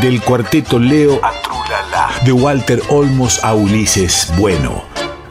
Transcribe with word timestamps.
del 0.00 0.22
cuarteto 0.22 0.78
Leo 0.78 1.20
a 1.22 1.32
Trulala, 1.42 2.10
de 2.24 2.32
Walter 2.32 2.82
Olmos 2.88 3.44
a 3.44 3.54
Ulises 3.54 4.32
Bueno, 4.38 4.84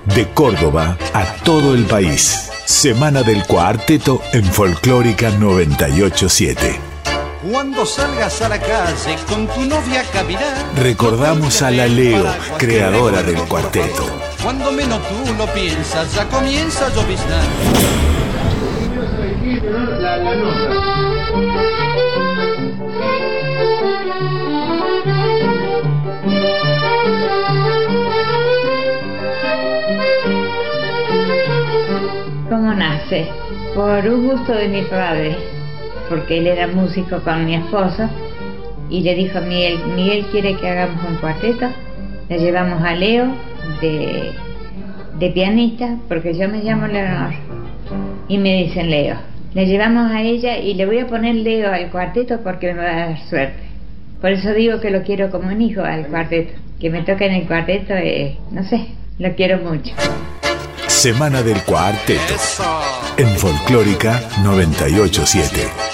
de 0.06 0.30
Córdoba 0.30 0.98
a 1.14 1.26
todo 1.44 1.74
el 1.74 1.86
país. 1.86 2.50
Semana 2.66 3.24
del 3.24 3.44
Cuarteto 3.46 4.22
en 4.32 4.46
Folclórica 4.46 5.32
987. 5.32 6.80
Cuando 7.50 7.86
salgas 7.86 8.42
a 8.44 8.50
la 8.50 8.60
calle 8.60 9.18
con 9.28 9.48
tu 9.48 9.62
novia 9.62 10.02
a 10.02 10.04
caminar. 10.12 10.54
Recordamos 10.76 11.62
a 11.64 11.72
la 11.72 11.88
Leo, 11.88 12.26
creadora 12.58 13.24
del 13.24 13.40
cuarteto. 13.44 14.06
Cuando 14.44 14.72
menos 14.72 15.00
tú 15.08 15.34
lo 15.34 15.52
piensas, 15.54 16.14
ya 16.14 16.28
comienza 16.28 16.86
a 16.86 16.90
lloviznar. 16.90 17.44
La, 20.00 20.18
la 20.18 20.36
nota. 20.36 20.79
Por 33.74 34.08
un 34.08 34.28
gusto 34.28 34.54
de 34.54 34.68
mi 34.68 34.84
padre, 34.84 35.36
porque 36.10 36.38
él 36.38 36.46
era 36.46 36.68
músico 36.68 37.20
con 37.22 37.44
mi 37.44 37.56
esposo 37.56 38.08
y 38.88 39.02
le 39.02 39.16
dijo 39.16 39.40
a 39.40 39.42
Miguel, 39.42 39.80
Miguel 39.96 40.28
quiere 40.32 40.56
que 40.56 40.70
hagamos 40.70 41.04
un 41.10 41.16
cuarteto, 41.16 41.70
le 42.30 42.38
llevamos 42.38 42.84
a 42.84 42.94
Leo 42.94 43.34
de, 43.82 44.32
de 45.18 45.30
pianista, 45.32 45.98
porque 46.08 46.38
yo 46.38 46.48
me 46.50 46.62
llamo 46.62 46.86
Leonor, 46.86 47.34
y 48.28 48.38
me 48.38 48.64
dicen 48.64 48.92
Leo. 48.92 49.16
Le 49.56 49.66
llevamos 49.66 50.12
a 50.12 50.22
ella 50.22 50.58
y 50.60 50.76
le 50.76 50.86
voy 50.86 51.00
a 51.00 51.08
poner 51.08 51.34
Leo 51.34 51.72
al 51.74 51.90
cuarteto 51.90 52.42
porque 52.44 52.74
me 52.76 52.84
va 52.84 52.92
a 52.92 53.08
dar 53.08 53.20
suerte. 53.28 53.64
Por 54.22 54.32
eso 54.32 54.54
digo 54.54 54.80
que 54.80 54.92
lo 54.92 55.02
quiero 55.02 55.32
como 55.32 55.48
un 55.48 55.62
hijo 55.62 55.82
al 55.82 56.06
cuarteto. 56.08 56.54
Que 56.80 56.92
me 56.92 57.02
toque 57.02 57.26
en 57.26 57.34
el 57.34 57.48
cuarteto, 57.48 57.94
eh, 57.96 58.38
no 58.52 58.64
sé, 58.64 58.86
lo 59.18 59.34
quiero 59.34 59.58
mucho. 59.58 59.94
Semana 60.88 61.42
del 61.42 61.64
Cuarteto. 61.64 62.36
En 63.20 63.38
Folclórica 63.38 64.30
987. 64.44 65.89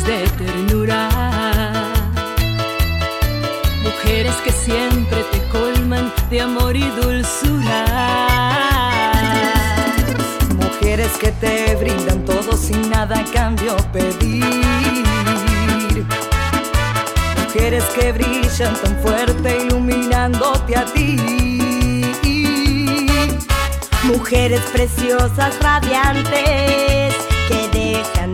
De 0.00 0.26
ternura. 0.38 1.10
Mujeres 3.82 4.34
que 4.42 4.50
siempre 4.50 5.22
te 5.30 5.38
colman 5.48 6.10
de 6.30 6.40
amor 6.40 6.74
y 6.74 6.84
dulzura. 7.02 7.84
Mujeres 10.56 11.10
que 11.20 11.30
te 11.32 11.76
brindan 11.76 12.24
todo 12.24 12.56
sin 12.56 12.88
nada 12.88 13.18
a 13.18 13.24
cambio 13.32 13.76
pedir. 13.92 14.46
Mujeres 17.44 17.84
que 17.94 18.12
brillan 18.12 18.74
tan 18.82 18.98
fuerte 19.02 19.66
iluminándote 19.66 20.74
a 20.74 20.86
ti. 20.86 21.16
Mujeres 24.04 24.62
preciosas, 24.72 25.54
radiantes, 25.60 27.14
que 27.46 27.68
dejan 27.72 28.31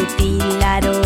el 0.00 0.08
sutil 0.08 0.99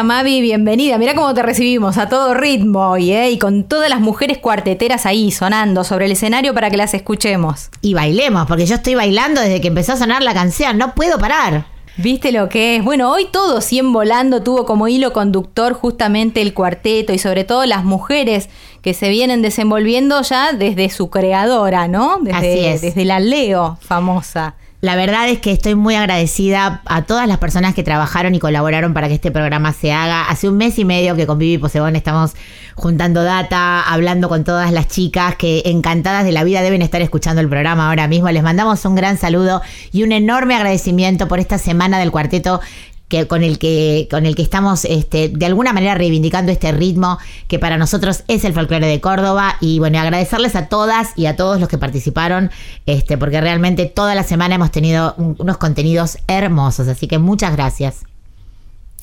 Hola 0.00 0.14
Mavi, 0.14 0.40
bienvenida. 0.40 0.96
Mira 0.96 1.14
cómo 1.14 1.34
te 1.34 1.42
recibimos 1.42 1.98
a 1.98 2.08
todo 2.08 2.32
ritmo 2.32 2.92
hoy, 2.92 3.12
¿eh? 3.12 3.32
Y 3.32 3.38
con 3.38 3.64
todas 3.64 3.90
las 3.90 4.00
mujeres 4.00 4.38
cuarteteras 4.38 5.04
ahí 5.04 5.30
sonando 5.30 5.84
sobre 5.84 6.06
el 6.06 6.12
escenario 6.12 6.54
para 6.54 6.70
que 6.70 6.78
las 6.78 6.94
escuchemos. 6.94 7.68
Y 7.82 7.92
bailemos, 7.92 8.46
porque 8.46 8.64
yo 8.64 8.76
estoy 8.76 8.94
bailando 8.94 9.42
desde 9.42 9.60
que 9.60 9.68
empezó 9.68 9.92
a 9.92 9.96
sonar 9.98 10.22
la 10.22 10.32
canción, 10.32 10.78
no 10.78 10.94
puedo 10.94 11.18
parar. 11.18 11.66
¿Viste 11.98 12.32
lo 12.32 12.48
que 12.48 12.76
es? 12.76 12.82
Bueno, 12.82 13.12
hoy 13.12 13.26
todo 13.30 13.60
100 13.60 13.92
volando 13.92 14.42
tuvo 14.42 14.64
como 14.64 14.88
hilo 14.88 15.12
conductor 15.12 15.74
justamente 15.74 16.40
el 16.40 16.54
cuarteto 16.54 17.12
y 17.12 17.18
sobre 17.18 17.44
todo 17.44 17.66
las 17.66 17.84
mujeres 17.84 18.48
que 18.80 18.94
se 18.94 19.10
vienen 19.10 19.42
desenvolviendo 19.42 20.22
ya 20.22 20.54
desde 20.54 20.88
su 20.88 21.10
creadora, 21.10 21.88
¿no? 21.88 22.20
Desde, 22.22 22.38
Así 22.38 22.64
es. 22.64 22.80
Desde 22.80 23.04
la 23.04 23.20
Leo 23.20 23.76
famosa. 23.82 24.54
La 24.82 24.96
verdad 24.96 25.28
es 25.28 25.40
que 25.40 25.52
estoy 25.52 25.74
muy 25.74 25.94
agradecida 25.94 26.80
a 26.86 27.02
todas 27.02 27.28
las 27.28 27.36
personas 27.36 27.74
que 27.74 27.82
trabajaron 27.82 28.34
y 28.34 28.38
colaboraron 28.38 28.94
para 28.94 29.08
que 29.08 29.14
este 29.14 29.30
programa 29.30 29.74
se 29.74 29.92
haga. 29.92 30.30
Hace 30.30 30.48
un 30.48 30.56
mes 30.56 30.78
y 30.78 30.86
medio 30.86 31.16
que 31.16 31.26
con 31.26 31.36
Vivi 31.36 31.58
Posebón 31.58 31.96
estamos 31.96 32.32
juntando 32.76 33.22
data, 33.22 33.82
hablando 33.82 34.30
con 34.30 34.42
todas 34.42 34.72
las 34.72 34.88
chicas 34.88 35.36
que 35.36 35.60
encantadas 35.66 36.24
de 36.24 36.32
la 36.32 36.44
vida 36.44 36.62
deben 36.62 36.80
estar 36.80 37.02
escuchando 37.02 37.42
el 37.42 37.48
programa 37.50 37.90
ahora 37.90 38.08
mismo. 38.08 38.30
Les 38.30 38.42
mandamos 38.42 38.82
un 38.86 38.94
gran 38.94 39.18
saludo 39.18 39.60
y 39.92 40.02
un 40.02 40.12
enorme 40.12 40.54
agradecimiento 40.54 41.28
por 41.28 41.40
esta 41.40 41.58
semana 41.58 41.98
del 41.98 42.10
cuarteto 42.10 42.62
que, 43.10 43.26
con 43.26 43.42
el 43.44 43.58
que 43.58 44.08
con 44.10 44.24
el 44.24 44.34
que 44.34 44.40
estamos 44.42 44.86
este, 44.86 45.28
de 45.28 45.44
alguna 45.44 45.74
manera 45.74 45.94
reivindicando 45.96 46.50
este 46.50 46.72
ritmo 46.72 47.18
que 47.48 47.58
para 47.58 47.76
nosotros 47.76 48.24
es 48.28 48.44
el 48.46 48.54
folclore 48.54 48.86
de 48.86 49.00
Córdoba 49.02 49.56
y 49.60 49.78
bueno 49.80 49.98
agradecerles 50.00 50.56
a 50.56 50.68
todas 50.68 51.10
y 51.16 51.26
a 51.26 51.36
todos 51.36 51.60
los 51.60 51.68
que 51.68 51.76
participaron 51.76 52.50
este 52.86 53.18
porque 53.18 53.40
realmente 53.42 53.84
toda 53.84 54.14
la 54.14 54.22
semana 54.22 54.54
hemos 54.54 54.70
tenido 54.70 55.14
un- 55.18 55.36
unos 55.38 55.58
contenidos 55.58 56.16
hermosos 56.26 56.88
así 56.88 57.06
que 57.06 57.18
muchas 57.18 57.52
gracias 57.52 58.04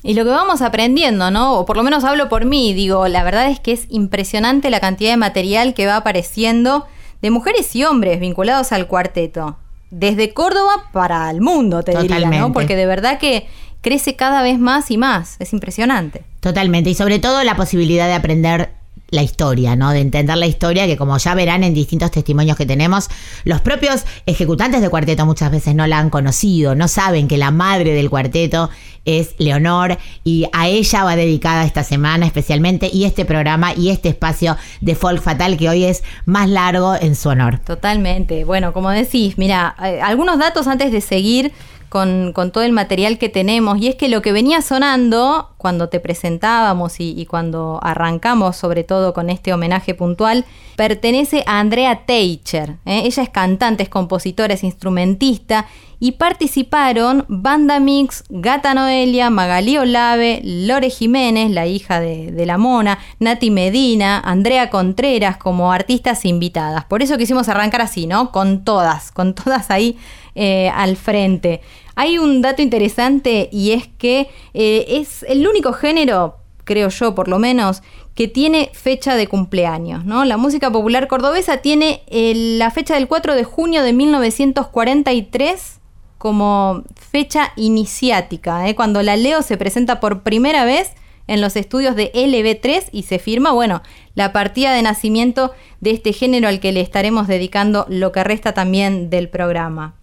Y 0.03 0.13
lo 0.13 0.23
que 0.23 0.29
vamos 0.29 0.61
aprendiendo, 0.61 1.31
¿no? 1.31 1.53
O 1.55 1.65
por 1.65 1.75
lo 1.75 1.83
menos 1.83 2.03
hablo 2.03 2.29
por 2.29 2.45
mí, 2.45 2.73
digo, 2.73 3.07
la 3.07 3.23
verdad 3.23 3.49
es 3.49 3.59
que 3.59 3.73
es 3.73 3.87
impresionante 3.89 4.69
la 4.69 4.79
cantidad 4.79 5.11
de 5.11 5.17
material 5.17 5.73
que 5.73 5.85
va 5.87 5.97
apareciendo 5.97 6.85
de 7.21 7.31
mujeres 7.31 7.75
y 7.75 7.83
hombres 7.83 8.19
vinculados 8.19 8.71
al 8.71 8.87
cuarteto. 8.87 9.57
Desde 9.89 10.33
Córdoba 10.33 10.83
para 10.93 11.29
el 11.31 11.41
mundo, 11.41 11.81
te 11.81 11.91
diría, 11.91 12.07
Totalmente. 12.07 12.39
¿no? 12.39 12.53
Porque 12.53 12.75
de 12.75 12.85
verdad 12.85 13.17
que 13.19 13.47
crece 13.81 14.15
cada 14.15 14.41
vez 14.41 14.59
más 14.59 14.91
y 14.91 14.97
más. 14.97 15.35
Es 15.39 15.53
impresionante. 15.53 16.23
Totalmente, 16.39 16.89
y 16.89 16.95
sobre 16.95 17.19
todo 17.19 17.43
la 17.43 17.55
posibilidad 17.55 18.07
de 18.07 18.13
aprender 18.13 18.77
la 19.09 19.23
historia, 19.23 19.75
¿no? 19.75 19.91
De 19.91 19.99
entender 19.99 20.37
la 20.37 20.47
historia 20.47 20.85
que 20.85 20.97
como 20.97 21.17
ya 21.17 21.33
verán 21.33 21.63
en 21.63 21.73
distintos 21.73 22.11
testimonios 22.11 22.57
que 22.57 22.65
tenemos, 22.65 23.09
los 23.45 23.61
propios 23.61 24.05
ejecutantes 24.25 24.81
de 24.81 24.89
cuarteto 24.89 25.25
muchas 25.25 25.51
veces 25.51 25.75
no 25.75 25.87
la 25.87 25.99
han 25.99 26.09
conocido, 26.09 26.75
no 26.75 26.87
saben 26.87 27.27
que 27.27 27.37
la 27.37 27.51
madre 27.51 27.93
del 27.93 28.09
cuarteto 28.09 28.69
es 29.05 29.35
Leonor 29.37 29.97
y 30.25 30.47
a 30.51 30.67
ella 30.67 31.05
va 31.05 31.15
dedicada 31.15 31.63
esta 31.63 31.83
semana 31.83 32.25
especialmente 32.25 32.89
y 32.91 33.05
este 33.05 33.23
programa 33.23 33.73
y 33.73 33.89
este 33.89 34.09
espacio 34.09 34.57
de 34.81 34.95
Folk 34.95 35.21
Fatal 35.21 35.55
que 35.55 35.69
hoy 35.69 35.85
es 35.85 36.03
más 36.25 36.49
largo 36.49 36.95
en 36.95 37.15
su 37.15 37.29
honor. 37.29 37.59
Totalmente. 37.59 38.43
Bueno, 38.43 38.73
como 38.73 38.89
decís, 38.89 39.37
mira, 39.37 39.75
eh, 39.81 40.01
algunos 40.01 40.37
datos 40.37 40.67
antes 40.67 40.91
de 40.91 40.99
seguir 40.99 41.53
con, 41.89 42.33
con 42.33 42.51
todo 42.51 42.63
el 42.63 42.71
material 42.71 43.17
que 43.17 43.29
tenemos. 43.29 43.79
Y 43.79 43.87
es 43.87 43.95
que 43.95 44.07
lo 44.07 44.21
que 44.21 44.31
venía 44.31 44.61
sonando 44.61 45.49
cuando 45.57 45.89
te 45.89 45.99
presentábamos 45.99 46.99
y, 46.99 47.25
cuando 47.25 47.79
arrancamos, 47.81 48.55
sobre 48.55 48.83
todo 48.83 49.13
con 49.13 49.29
este 49.29 49.53
homenaje 49.53 49.93
puntual, 49.93 50.45
pertenece 50.75 51.43
a 51.45 51.59
Andrea 51.59 52.05
Teicher. 52.05 52.77
¿eh? 52.85 53.01
Ella 53.05 53.23
es 53.23 53.29
cantante, 53.29 53.83
es 53.83 53.89
compositora, 53.89 54.53
es 54.53 54.63
instrumentista. 54.63 55.65
Y 55.99 56.13
participaron 56.13 57.25
Banda 57.27 57.79
Mix, 57.79 58.23
Gata 58.29 58.73
Noelia, 58.73 59.29
Magalí 59.29 59.77
Olave, 59.77 60.41
Lore 60.43 60.89
Jiménez, 60.89 61.49
la 61.51 61.65
hija 61.65 61.99
de, 61.99 62.31
de 62.31 62.45
la 62.45 62.57
Mona, 62.57 62.99
Nati 63.19 63.49
Medina, 63.49 64.19
Andrea 64.19 64.69
Contreras 64.69 65.37
como 65.37 65.71
artistas 65.71 66.23
invitadas. 66.25 66.85
Por 66.85 67.01
eso 67.01 67.17
quisimos 67.17 67.49
arrancar 67.49 67.81
así, 67.81 68.05
¿no? 68.05 68.31
Con 68.31 68.63
todas, 68.63 69.11
con 69.11 69.33
todas 69.33 69.71
ahí 69.71 69.97
eh, 70.39 70.69
al 70.69 70.97
frente. 70.97 71.61
Hay 71.95 72.19
un 72.19 72.43
dato 72.43 72.61
interesante 72.61 73.49
y 73.51 73.71
es 73.71 73.87
que 73.87 74.29
eh, 74.53 74.85
es 74.87 75.23
el 75.23 75.47
único 75.47 75.73
género, 75.73 76.37
creo 76.63 76.89
yo 76.89 77.15
por 77.15 77.27
lo 77.27 77.39
menos, 77.39 77.81
que 78.13 78.27
tiene 78.27 78.69
fecha 78.73 79.15
de 79.15 79.25
cumpleaños, 79.25 80.05
¿no? 80.05 80.25
La 80.25 80.37
música 80.37 80.71
popular 80.71 81.07
cordobesa 81.07 81.57
tiene 81.57 82.03
eh, 82.05 82.33
la 82.35 82.69
fecha 82.69 82.93
del 82.93 83.07
4 83.07 83.33
de 83.33 83.45
junio 83.45 83.81
de 83.81 83.93
1943 83.93 85.76
como 86.17 86.83
fecha 86.95 87.51
iniciática, 87.55 88.67
¿eh? 88.67 88.75
cuando 88.75 89.01
la 89.03 89.15
Leo 89.15 89.41
se 89.41 89.57
presenta 89.57 89.99
por 89.99 90.23
primera 90.23 90.65
vez 90.65 90.93
en 91.27 91.41
los 91.41 91.55
estudios 91.55 91.95
de 91.95 92.11
LB3 92.13 92.85
y 92.91 93.03
se 93.03 93.19
firma, 93.19 93.51
bueno, 93.51 93.81
la 94.15 94.33
partida 94.33 94.73
de 94.73 94.81
nacimiento 94.81 95.51
de 95.81 95.91
este 95.91 96.13
género 96.13 96.47
al 96.47 96.59
que 96.59 96.71
le 96.71 96.81
estaremos 96.81 97.27
dedicando 97.27 97.85
lo 97.89 98.11
que 98.11 98.23
resta 98.23 98.53
también 98.53 99.09
del 99.09 99.29
programa. 99.29 99.95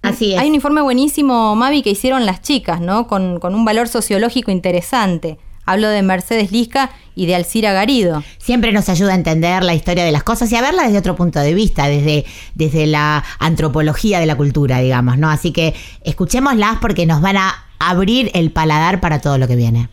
Así 0.00 0.32
es. 0.32 0.40
Hay 0.40 0.48
un 0.48 0.54
informe 0.54 0.80
buenísimo, 0.80 1.54
Mavi, 1.54 1.82
que 1.82 1.90
hicieron 1.90 2.26
las 2.26 2.42
chicas, 2.42 2.80
¿no? 2.80 3.06
Con, 3.06 3.38
con 3.38 3.54
un 3.54 3.64
valor 3.64 3.86
sociológico 3.86 4.50
interesante. 4.50 5.38
Hablo 5.64 5.88
de 5.88 6.02
Mercedes 6.02 6.50
Lisca 6.50 6.90
y 7.14 7.26
de 7.26 7.34
Alcira 7.34 7.72
Garido. 7.72 8.22
Siempre 8.38 8.72
nos 8.72 8.88
ayuda 8.88 9.12
a 9.12 9.14
entender 9.14 9.62
la 9.62 9.74
historia 9.74 10.04
de 10.04 10.12
las 10.12 10.22
cosas 10.22 10.50
y 10.50 10.56
a 10.56 10.60
verla 10.60 10.84
desde 10.84 10.98
otro 10.98 11.14
punto 11.14 11.38
de 11.38 11.54
vista, 11.54 11.86
desde, 11.86 12.24
desde 12.54 12.86
la 12.86 13.22
antropología 13.38 14.18
de 14.18 14.26
la 14.26 14.36
cultura, 14.36 14.78
digamos, 14.78 15.18
¿no? 15.18 15.30
Así 15.30 15.52
que 15.52 15.74
escuchémoslas 16.04 16.78
porque 16.80 17.06
nos 17.06 17.20
van 17.20 17.36
a 17.36 17.54
abrir 17.78 18.30
el 18.34 18.50
paladar 18.50 19.00
para 19.00 19.20
todo 19.20 19.38
lo 19.38 19.46
que 19.46 19.56
viene. 19.56 19.88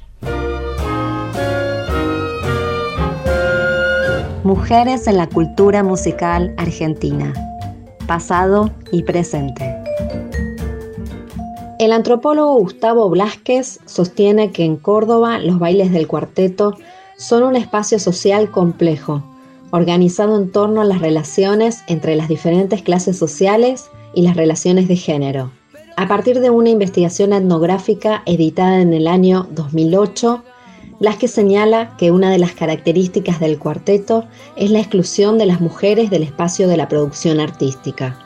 Mujeres 4.43 5.05
en 5.05 5.17
la 5.17 5.27
cultura 5.27 5.83
musical 5.83 6.53
argentina. 6.57 7.33
Pasado 8.07 8.71
y 8.91 9.03
presente. 9.03 9.78
El 11.79 11.93
antropólogo 11.93 12.59
Gustavo 12.59 13.09
Blasquez 13.09 13.79
sostiene 13.85 14.51
que 14.51 14.65
en 14.65 14.75
Córdoba 14.75 15.39
los 15.39 15.59
bailes 15.59 15.93
del 15.93 16.07
cuarteto 16.07 16.75
son 17.17 17.41
un 17.41 17.55
espacio 17.55 17.99
social 17.99 18.51
complejo, 18.51 19.23
organizado 19.71 20.35
en 20.35 20.51
torno 20.51 20.81
a 20.81 20.83
las 20.83 20.99
relaciones 20.99 21.83
entre 21.87 22.17
las 22.17 22.27
diferentes 22.27 22.81
clases 22.81 23.17
sociales 23.17 23.89
y 24.13 24.23
las 24.23 24.35
relaciones 24.35 24.89
de 24.89 24.97
género. 24.97 25.51
A 25.95 26.09
partir 26.09 26.41
de 26.41 26.49
una 26.49 26.69
investigación 26.69 27.31
etnográfica 27.31 28.23
editada 28.25 28.81
en 28.81 28.93
el 28.93 29.07
año 29.07 29.47
2008, 29.51 30.43
Blasquez 30.99 31.31
señala 31.31 31.95
que 31.95 32.11
una 32.11 32.29
de 32.29 32.39
las 32.39 32.51
características 32.51 33.39
del 33.39 33.57
cuarteto 33.57 34.25
es 34.57 34.69
la 34.69 34.79
exclusión 34.79 35.37
de 35.37 35.45
las 35.45 35.61
mujeres 35.61 36.09
del 36.09 36.23
espacio 36.23 36.67
de 36.67 36.75
la 36.75 36.89
producción 36.89 37.39
artística. 37.39 38.17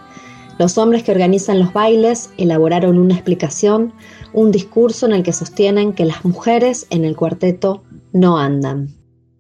Los 0.60 0.78
hombres 0.78 1.04
que 1.04 1.12
organizan 1.12 1.60
los 1.60 1.74
bailes 1.74 2.30
elaboraron 2.38 3.00
una 3.00 3.16
explicación, 3.16 3.94
un 4.34 4.52
discurso 4.52 5.06
en 5.06 5.14
el 5.14 5.24
que 5.24 5.34
sostienen 5.34 5.94
que 5.94 6.06
las 6.06 6.24
mujeres 6.24 6.86
en 6.90 7.06
el 7.06 7.16
cuarteto 7.16 7.84
no 8.12 8.38
andan. 8.38 8.90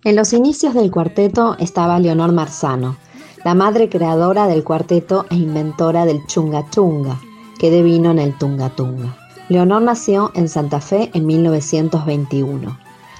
En 0.03 0.15
los 0.15 0.34
inicios 0.34 0.74
del 0.74 0.91
cuarteto 0.91 1.55
estaba 1.60 2.00
Leonor 2.00 2.32
Marzano, 2.32 2.98
la 3.46 3.53
madre 3.53 3.89
creadora 3.89 4.48
del 4.48 4.63
cuarteto 4.63 5.25
e 5.29 5.36
inventora 5.36 6.05
del 6.05 6.25
chunga 6.27 6.70
chunga, 6.70 7.20
que 7.60 7.70
devino 7.70 8.12
en 8.12 8.20
el 8.20 8.38
tunga 8.38 8.70
tunga. 8.70 9.15
Leonor 9.50 9.82
nació 9.82 10.32
en 10.36 10.50
Santa 10.50 10.82
Fe 10.82 11.12
en 11.13 11.25
1921. 11.25 12.77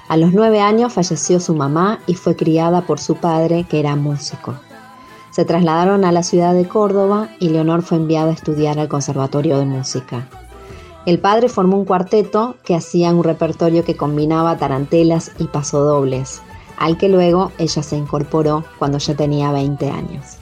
A 0.08 0.16
los 0.16 0.32
nueve 0.32 0.60
años 0.60 0.92
falleció 0.92 1.38
su 1.40 1.54
mamá 1.54 2.00
y 2.06 2.14
fue 2.14 2.34
criada 2.34 2.82
por 2.82 2.98
su 2.98 3.16
padre, 3.16 3.64
que 3.68 3.80
era 3.80 3.96
músico. 3.96 4.54
Se 5.34 5.44
trasladaron 5.44 6.04
a 6.04 6.12
la 6.12 6.22
ciudad 6.22 6.54
de 6.54 6.68
Córdoba 6.68 7.28
y 7.40 7.48
Leonor 7.48 7.82
fue 7.82 7.98
enviada 7.98 8.30
a 8.30 8.34
estudiar 8.34 8.78
al 8.78 8.86
Conservatorio 8.86 9.58
de 9.58 9.64
Música. 9.64 10.28
El 11.06 11.18
padre 11.18 11.48
formó 11.48 11.76
un 11.76 11.84
cuarteto 11.84 12.54
que 12.62 12.76
hacía 12.76 13.10
un 13.10 13.24
repertorio 13.24 13.84
que 13.84 13.96
combinaba 13.96 14.56
tarantelas 14.58 15.32
y 15.40 15.48
pasodobles, 15.48 16.40
al 16.76 16.98
que 16.98 17.08
luego 17.08 17.50
ella 17.58 17.82
se 17.82 17.96
incorporó 17.96 18.62
cuando 18.78 18.98
ya 18.98 19.16
tenía 19.16 19.50
20 19.50 19.90
años. 19.90 20.36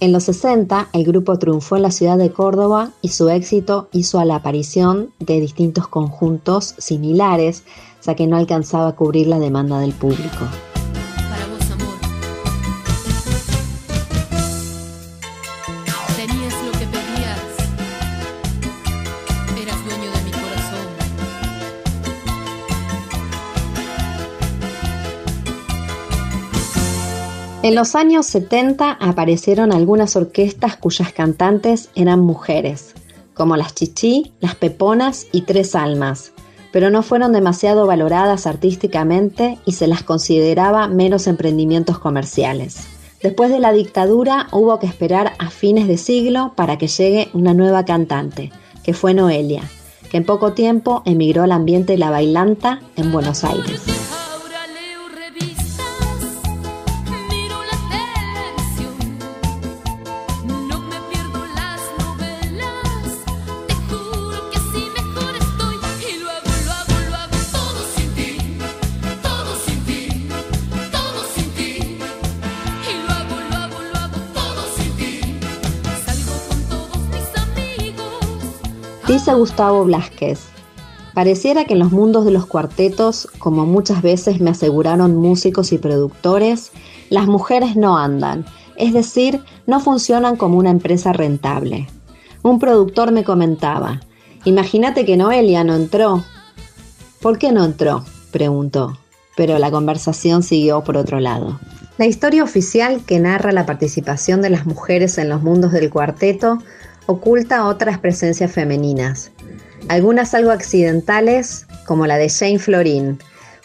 En 0.00 0.10
los 0.10 0.24
60, 0.24 0.88
el 0.94 1.04
grupo 1.04 1.38
triunfó 1.38 1.76
en 1.76 1.82
la 1.82 1.90
ciudad 1.90 2.16
de 2.16 2.32
Córdoba 2.32 2.92
y 3.02 3.08
su 3.08 3.28
éxito 3.28 3.88
hizo 3.92 4.20
a 4.20 4.24
la 4.24 4.36
aparición 4.36 5.10
de 5.18 5.38
distintos 5.38 5.86
conjuntos 5.86 6.74
similares, 6.78 7.64
ya 8.02 8.14
que 8.14 8.26
no 8.26 8.38
alcanzaba 8.38 8.88
a 8.88 8.96
cubrir 8.96 9.26
la 9.26 9.38
demanda 9.38 9.80
del 9.80 9.92
público. 9.92 10.46
En 27.64 27.74
los 27.74 27.94
años 27.94 28.26
70 28.26 28.90
aparecieron 29.00 29.72
algunas 29.72 30.16
orquestas 30.16 30.76
cuyas 30.76 31.14
cantantes 31.14 31.88
eran 31.94 32.20
mujeres, 32.20 32.92
como 33.32 33.56
las 33.56 33.74
Chichi, 33.74 34.34
las 34.40 34.54
Peponas 34.54 35.28
y 35.32 35.46
Tres 35.46 35.74
Almas, 35.74 36.32
pero 36.72 36.90
no 36.90 37.02
fueron 37.02 37.32
demasiado 37.32 37.86
valoradas 37.86 38.46
artísticamente 38.46 39.56
y 39.64 39.72
se 39.72 39.86
las 39.86 40.02
consideraba 40.02 40.88
menos 40.88 41.26
emprendimientos 41.26 41.98
comerciales. 41.98 42.86
Después 43.22 43.48
de 43.48 43.60
la 43.60 43.72
dictadura 43.72 44.48
hubo 44.52 44.78
que 44.78 44.86
esperar 44.86 45.32
a 45.38 45.48
fines 45.48 45.88
de 45.88 45.96
siglo 45.96 46.52
para 46.56 46.76
que 46.76 46.88
llegue 46.88 47.30
una 47.32 47.54
nueva 47.54 47.86
cantante, 47.86 48.52
que 48.82 48.92
fue 48.92 49.14
Noelia, 49.14 49.62
que 50.10 50.18
en 50.18 50.26
poco 50.26 50.52
tiempo 50.52 51.00
emigró 51.06 51.44
al 51.44 51.52
ambiente 51.52 51.94
de 51.94 51.98
la 51.98 52.10
bailanta 52.10 52.82
en 52.96 53.10
Buenos 53.10 53.42
Aires. 53.42 53.93
Gustavo 79.32 79.84
Blasquez, 79.84 80.40
pareciera 81.14 81.64
que 81.64 81.72
en 81.72 81.78
los 81.78 81.92
mundos 81.92 82.26
de 82.26 82.30
los 82.30 82.44
cuartetos, 82.44 83.26
como 83.38 83.64
muchas 83.64 84.02
veces 84.02 84.40
me 84.40 84.50
aseguraron 84.50 85.16
músicos 85.16 85.72
y 85.72 85.78
productores, 85.78 86.72
las 87.08 87.26
mujeres 87.26 87.74
no 87.74 87.96
andan, 87.96 88.44
es 88.76 88.92
decir, 88.92 89.40
no 89.66 89.80
funcionan 89.80 90.36
como 90.36 90.58
una 90.58 90.70
empresa 90.70 91.12
rentable. 91.14 91.88
Un 92.42 92.58
productor 92.58 93.12
me 93.12 93.24
comentaba, 93.24 94.00
imagínate 94.44 95.06
que 95.06 95.16
Noelia 95.16 95.64
no 95.64 95.74
entró. 95.74 96.22
¿Por 97.22 97.38
qué 97.38 97.52
no 97.52 97.64
entró? 97.64 98.04
preguntó, 98.30 98.98
pero 99.36 99.58
la 99.58 99.70
conversación 99.70 100.42
siguió 100.42 100.84
por 100.84 100.98
otro 100.98 101.20
lado. 101.20 101.58
La 101.96 102.06
historia 102.06 102.42
oficial 102.42 103.00
que 103.06 103.20
narra 103.20 103.52
la 103.52 103.64
participación 103.64 104.42
de 104.42 104.50
las 104.50 104.66
mujeres 104.66 105.16
en 105.16 105.28
los 105.28 105.42
mundos 105.42 105.72
del 105.72 105.90
cuarteto 105.90 106.58
oculta 107.06 107.66
otras 107.66 107.98
presencias 107.98 108.52
femeninas, 108.52 109.30
algunas 109.88 110.34
algo 110.34 110.50
accidentales, 110.50 111.66
como 111.86 112.06
la 112.06 112.16
de 112.16 112.30
Jane 112.30 112.58
Florin, 112.58 113.18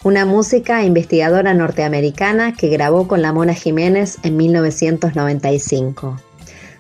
una 0.04 0.26
música 0.26 0.82
e 0.82 0.86
investigadora 0.86 1.54
norteamericana 1.54 2.54
que 2.54 2.70
grabó 2.70 3.08
con 3.08 3.22
la 3.22 3.34
Mona 3.34 3.54
Jiménez 3.54 4.18
en 4.24 4.38
1995. 4.38 6.18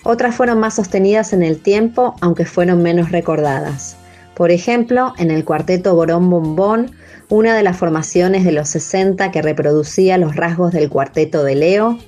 Otras 0.03 0.35
fueron 0.35 0.59
más 0.59 0.75
sostenidas 0.75 1.33
en 1.33 1.43
el 1.43 1.61
tiempo, 1.61 2.15
aunque 2.21 2.45
fueron 2.45 2.81
menos 2.81 3.11
recordadas. 3.11 3.97
Por 4.35 4.51
ejemplo, 4.51 5.13
en 5.17 5.31
el 5.31 5.43
cuarteto 5.43 5.95
Borón 5.95 6.29
Bombón, 6.29 6.91
una 7.27 7.55
de 7.55 7.63
las 7.63 7.77
formaciones 7.77 8.45
de 8.45 8.53
los 8.53 8.69
60 8.69 9.31
que 9.31 9.41
reproducía 9.41 10.17
los 10.17 10.37
rasgos 10.37 10.71
del 10.71 10.89
cuarteto 10.89 11.43
de 11.43 11.55
Leo, 11.55 11.99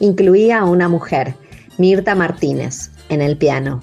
incluía 0.00 0.58
a 0.58 0.64
una 0.64 0.88
mujer, 0.88 1.34
Mirta 1.78 2.16
Martínez, 2.16 2.90
en 3.08 3.22
el 3.22 3.36
piano. 3.36 3.80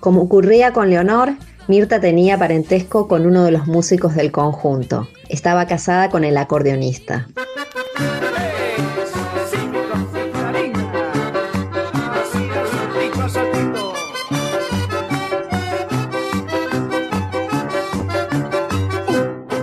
Como 0.00 0.22
ocurría 0.22 0.72
con 0.72 0.90
Leonor, 0.90 1.34
Mirta 1.68 2.00
tenía 2.00 2.38
parentesco 2.38 3.06
con 3.06 3.26
uno 3.26 3.44
de 3.44 3.52
los 3.52 3.66
músicos 3.66 4.14
del 4.14 4.32
conjunto. 4.32 5.08
Estaba 5.28 5.66
casada 5.66 6.08
con 6.10 6.24
el 6.24 6.36
acordeonista. 6.36 7.28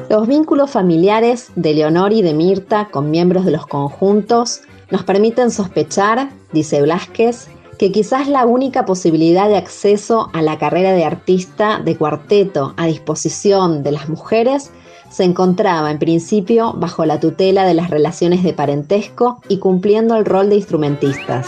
Los 0.09 0.27
vínculos 0.27 0.71
familiares 0.71 1.51
de 1.55 1.73
Leonor 1.73 2.13
y 2.13 2.21
de 2.21 2.33
Mirta 2.33 2.87
con 2.89 3.11
miembros 3.11 3.45
de 3.45 3.51
los 3.51 3.67
conjuntos 3.67 4.61
nos 4.89 5.03
permiten 5.03 5.51
sospechar, 5.51 6.29
dice 6.53 6.81
Blasquez, 6.81 7.49
que 7.77 7.91
quizás 7.91 8.27
la 8.27 8.45
única 8.45 8.85
posibilidad 8.85 9.47
de 9.47 9.57
acceso 9.57 10.29
a 10.33 10.41
la 10.41 10.57
carrera 10.57 10.93
de 10.93 11.05
artista 11.05 11.79
de 11.83 11.95
cuarteto 11.95 12.73
a 12.75 12.87
disposición 12.87 13.83
de 13.83 13.91
las 13.91 14.09
mujeres 14.09 14.71
se 15.09 15.23
encontraba 15.23 15.91
en 15.91 15.99
principio 15.99 16.73
bajo 16.73 17.05
la 17.05 17.19
tutela 17.19 17.65
de 17.65 17.73
las 17.73 17.89
relaciones 17.89 18.43
de 18.43 18.53
parentesco 18.53 19.39
y 19.47 19.59
cumpliendo 19.59 20.17
el 20.17 20.25
rol 20.25 20.49
de 20.49 20.55
instrumentistas. 20.57 21.47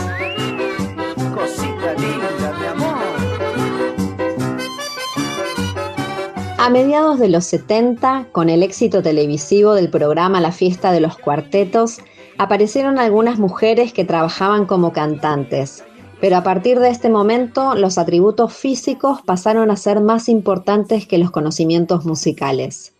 A 6.57 6.69
mediados 6.69 7.17
de 7.17 7.29
los 7.29 7.45
70, 7.45 8.27
con 8.31 8.49
el 8.49 8.61
éxito 8.61 9.01
televisivo 9.01 9.73
del 9.73 9.89
programa 9.89 10.39
La 10.39 10.51
Fiesta 10.51 10.91
de 10.91 10.99
los 10.99 11.17
Cuartetos, 11.17 11.99
aparecieron 12.37 12.99
algunas 12.99 13.39
mujeres 13.39 13.91
que 13.91 14.05
trabajaban 14.05 14.65
como 14.65 14.93
cantantes, 14.93 15.83
pero 16.19 16.37
a 16.37 16.43
partir 16.43 16.79
de 16.79 16.89
este 16.89 17.09
momento 17.09 17.75
los 17.75 17.97
atributos 17.97 18.53
físicos 18.53 19.21
pasaron 19.21 19.71
a 19.71 19.77
ser 19.77 20.01
más 20.01 20.29
importantes 20.29 21.07
que 21.07 21.17
los 21.17 21.31
conocimientos 21.31 22.05
musicales. 22.05 22.93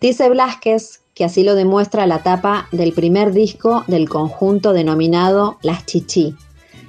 Dice 0.00 0.28
Blasquez 0.28 1.00
que 1.14 1.24
así 1.24 1.42
lo 1.42 1.54
demuestra 1.54 2.06
la 2.06 2.22
tapa 2.22 2.68
del 2.72 2.92
primer 2.92 3.32
disco 3.32 3.84
del 3.86 4.08
conjunto 4.08 4.72
denominado 4.72 5.58
Las 5.62 5.84
Chichi, 5.84 6.34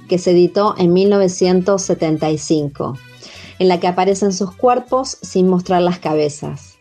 que 0.08 0.18
se 0.18 0.30
editó 0.30 0.74
en 0.78 0.92
1975, 0.92 2.96
en 3.58 3.68
la 3.68 3.80
que 3.80 3.88
aparecen 3.88 4.32
sus 4.32 4.52
cuerpos 4.52 5.18
sin 5.20 5.48
mostrar 5.48 5.82
las 5.82 5.98
cabezas. 5.98 6.71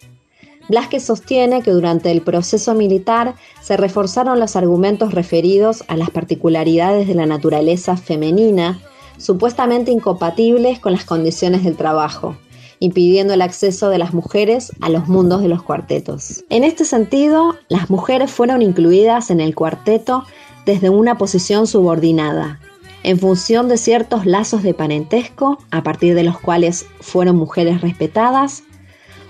Blasquez 0.72 1.04
sostiene 1.04 1.62
que 1.62 1.72
durante 1.72 2.12
el 2.12 2.22
proceso 2.22 2.74
militar 2.74 3.36
se 3.62 3.76
reforzaron 3.76 4.40
los 4.40 4.56
argumentos 4.56 5.14
referidos 5.14 5.84
a 5.90 5.98
las 5.98 6.10
particularidades 6.10 7.10
de 7.10 7.14
la 7.14 7.26
naturaleza 7.26 7.98
femenina, 7.98 8.80
supuestamente 9.18 9.92
incompatibles 9.92 10.80
con 10.80 10.94
las 10.94 11.04
condiciones 11.04 11.66
del 11.66 11.76
trabajo, 11.76 12.38
impidiendo 12.80 13.34
el 13.34 13.42
acceso 13.42 13.90
de 13.90 13.98
las 13.98 14.14
mujeres 14.14 14.72
a 14.80 14.88
los 14.88 15.10
mundos 15.10 15.42
de 15.42 15.50
los 15.50 15.62
cuartetos. 15.62 16.46
En 16.50 16.64
este 16.64 16.86
sentido, 16.86 17.58
las 17.68 17.90
mujeres 17.90 18.32
fueron 18.32 18.62
incluidas 18.62 19.30
en 19.30 19.42
el 19.42 19.54
cuarteto 19.54 20.24
desde 20.66 20.90
una 20.90 21.18
posición 21.18 21.68
subordinada, 21.68 22.62
en 23.04 23.20
función 23.20 23.68
de 23.68 23.76
ciertos 23.76 24.26
lazos 24.26 24.64
de 24.64 24.74
parentesco, 24.74 25.58
a 25.70 25.84
partir 25.84 26.16
de 26.16 26.24
los 26.24 26.40
cuales 26.40 26.86
fueron 27.02 27.36
mujeres 27.36 27.82
respetadas, 27.82 28.64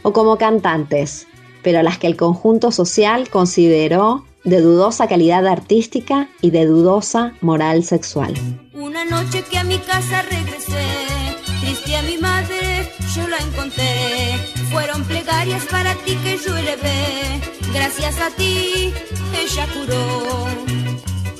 o 0.03 0.13
como 0.13 0.37
cantantes, 0.37 1.27
pero 1.63 1.81
las 1.83 1.97
que 1.97 2.07
el 2.07 2.17
conjunto 2.17 2.71
social 2.71 3.29
consideró 3.29 4.25
de 4.43 4.61
dudosa 4.61 5.07
calidad 5.07 5.45
artística 5.47 6.29
y 6.41 6.49
de 6.51 6.65
dudosa 6.65 7.33
moral 7.41 7.83
sexual. 7.83 8.33
Una 8.73 9.05
noche 9.05 9.43
que 9.49 9.57
a 9.57 9.63
mi 9.63 9.77
casa 9.77 10.23
regresé, 10.23 10.85
triste 11.61 11.95
a 11.95 12.01
mi 12.01 12.17
madre, 12.17 12.91
yo 13.15 13.27
la 13.27 13.37
encontré. 13.37 14.37
Fueron 14.71 15.03
plegarias 15.03 15.65
para 15.65 15.93
ti 15.95 16.15
que 16.23 16.37
yo 16.37 16.57
elevé, 16.57 17.39
gracias 17.73 18.19
a 18.19 18.29
ti 18.31 18.93
ella 19.33 19.67
curó. 19.73 20.47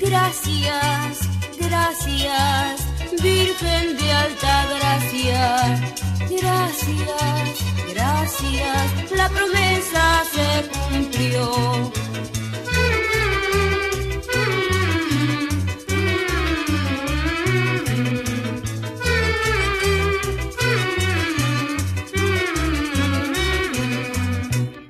Gracias, 0.00 1.28
gracias, 1.58 2.86
Virgen 3.22 3.96
de 3.96 4.12
alta 4.12 4.66
gracia. 4.74 5.80
Gracias, 6.28 7.71
gracias, 8.22 9.10
la 9.16 9.28
promesa 9.28 10.22
se 10.32 10.68
cumplió. 10.90 11.92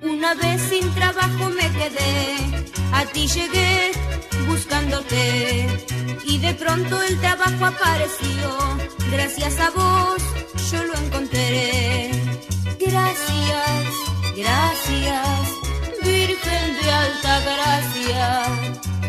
Una 0.03 0.35
vez 0.35 0.63
sin 0.69 0.95
trabajo 0.95 1.51
me 1.51 1.71
quedé, 1.71 2.37
a 2.93 3.05
ti 3.07 3.27
llegué 3.29 3.93
buscándote 4.47 5.67
y 6.27 6.39
de 6.39 6.55
pronto 6.55 7.03
el 7.03 7.19
trabajo 7.21 7.65
apareció. 7.65 8.79
Gracias 9.11 9.59
a 9.59 9.71
vos 9.71 10.23
yo 10.71 10.83
lo 10.85 10.95
encontré. 10.95 12.32
Gracias, 12.87 13.95
gracias, 14.37 15.39
Virgen 16.03 16.77
de 16.81 16.91
alta 16.91 17.41
gracia. 17.41 18.43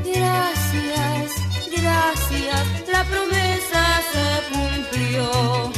Gracias, 0.05 1.31
gracias, 1.71 2.89
la 2.91 3.03
promesa 3.03 4.01
se 4.11 4.27
cumplió. 4.53 5.71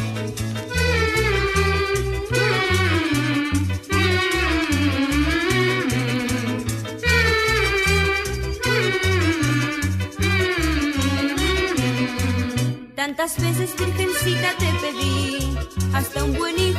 Tantas 12.96 13.42
veces, 13.42 13.76
Virgencita, 13.78 14.52
te 14.58 14.66
pedí 14.82 15.58
hasta 15.94 16.24
un 16.26 16.34
buen 16.38 16.60
hijo 16.60 16.75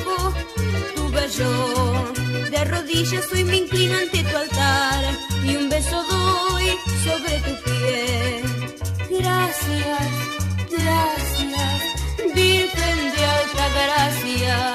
De 1.27 2.65
rodillas 2.67 3.25
soy 3.29 3.43
me 3.43 3.57
inclino 3.57 3.99
ante 3.99 4.23
tu 4.23 4.37
altar 4.37 5.05
y 5.45 5.57
un 5.57 5.69
beso 5.69 6.01
doy 6.05 6.67
sobre 7.03 7.41
tu 7.41 7.65
pie. 7.65 8.43
Gracias, 9.11 10.09
gracias, 10.71 11.83
Virgen 12.33 13.13
de 13.17 13.25
alta 13.25 13.69
gracia. 13.75 14.75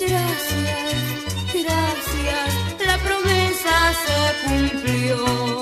Gracias, 0.00 0.96
gracias, 1.54 2.84
la 2.84 2.98
promesa 2.98 3.94
se 4.04 4.48
cumplió. 4.48 5.57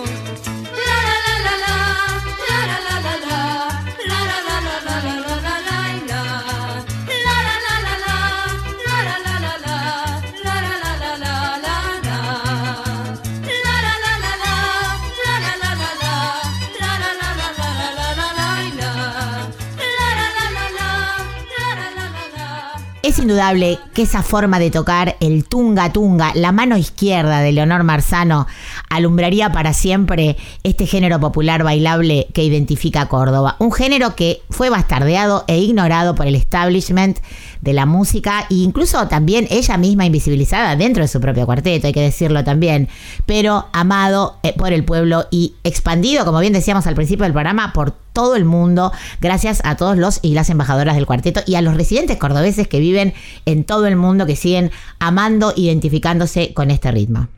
Indudable 23.26 23.80
que 23.92 24.02
esa 24.02 24.22
forma 24.22 24.60
de 24.60 24.70
tocar 24.70 25.16
el 25.18 25.44
tunga 25.44 25.92
tunga, 25.92 26.30
la 26.34 26.52
mano 26.52 26.76
izquierda 26.76 27.40
de 27.40 27.50
Leonor 27.50 27.82
Marzano, 27.82 28.46
alumbraría 28.88 29.52
para 29.52 29.72
siempre 29.72 30.36
este 30.62 30.86
género 30.86 31.20
popular 31.20 31.62
bailable 31.62 32.28
que 32.32 32.44
identifica 32.44 33.02
a 33.02 33.08
Córdoba. 33.08 33.56
Un 33.58 33.72
género 33.72 34.14
que 34.16 34.42
fue 34.50 34.70
bastardeado 34.70 35.44
e 35.48 35.58
ignorado 35.58 36.14
por 36.14 36.26
el 36.26 36.34
establishment 36.34 37.18
de 37.60 37.72
la 37.72 37.86
música 37.86 38.46
e 38.50 38.54
incluso 38.54 39.08
también 39.08 39.46
ella 39.50 39.76
misma 39.76 40.06
invisibilizada 40.06 40.76
dentro 40.76 41.02
de 41.02 41.08
su 41.08 41.20
propio 41.20 41.46
cuarteto, 41.46 41.86
hay 41.86 41.92
que 41.92 42.00
decirlo 42.00 42.44
también, 42.44 42.88
pero 43.24 43.66
amado 43.72 44.38
eh, 44.42 44.52
por 44.56 44.72
el 44.72 44.84
pueblo 44.84 45.26
y 45.30 45.54
expandido, 45.64 46.24
como 46.24 46.40
bien 46.40 46.52
decíamos 46.52 46.86
al 46.86 46.94
principio 46.94 47.24
del 47.24 47.32
programa, 47.32 47.72
por 47.72 47.92
todo 48.12 48.36
el 48.36 48.44
mundo, 48.44 48.92
gracias 49.20 49.60
a 49.64 49.76
todos 49.76 49.98
los 49.98 50.20
y 50.22 50.34
las 50.34 50.48
embajadoras 50.48 50.94
del 50.94 51.06
cuarteto 51.06 51.40
y 51.46 51.56
a 51.56 51.62
los 51.62 51.76
residentes 51.76 52.16
cordobeses 52.16 52.66
que 52.68 52.80
viven 52.80 53.14
en 53.44 53.64
todo 53.64 53.86
el 53.86 53.96
mundo, 53.96 54.26
que 54.26 54.36
siguen 54.36 54.70
amando, 54.98 55.52
identificándose 55.54 56.54
con 56.54 56.70
este 56.70 56.90
ritmo. 56.90 57.28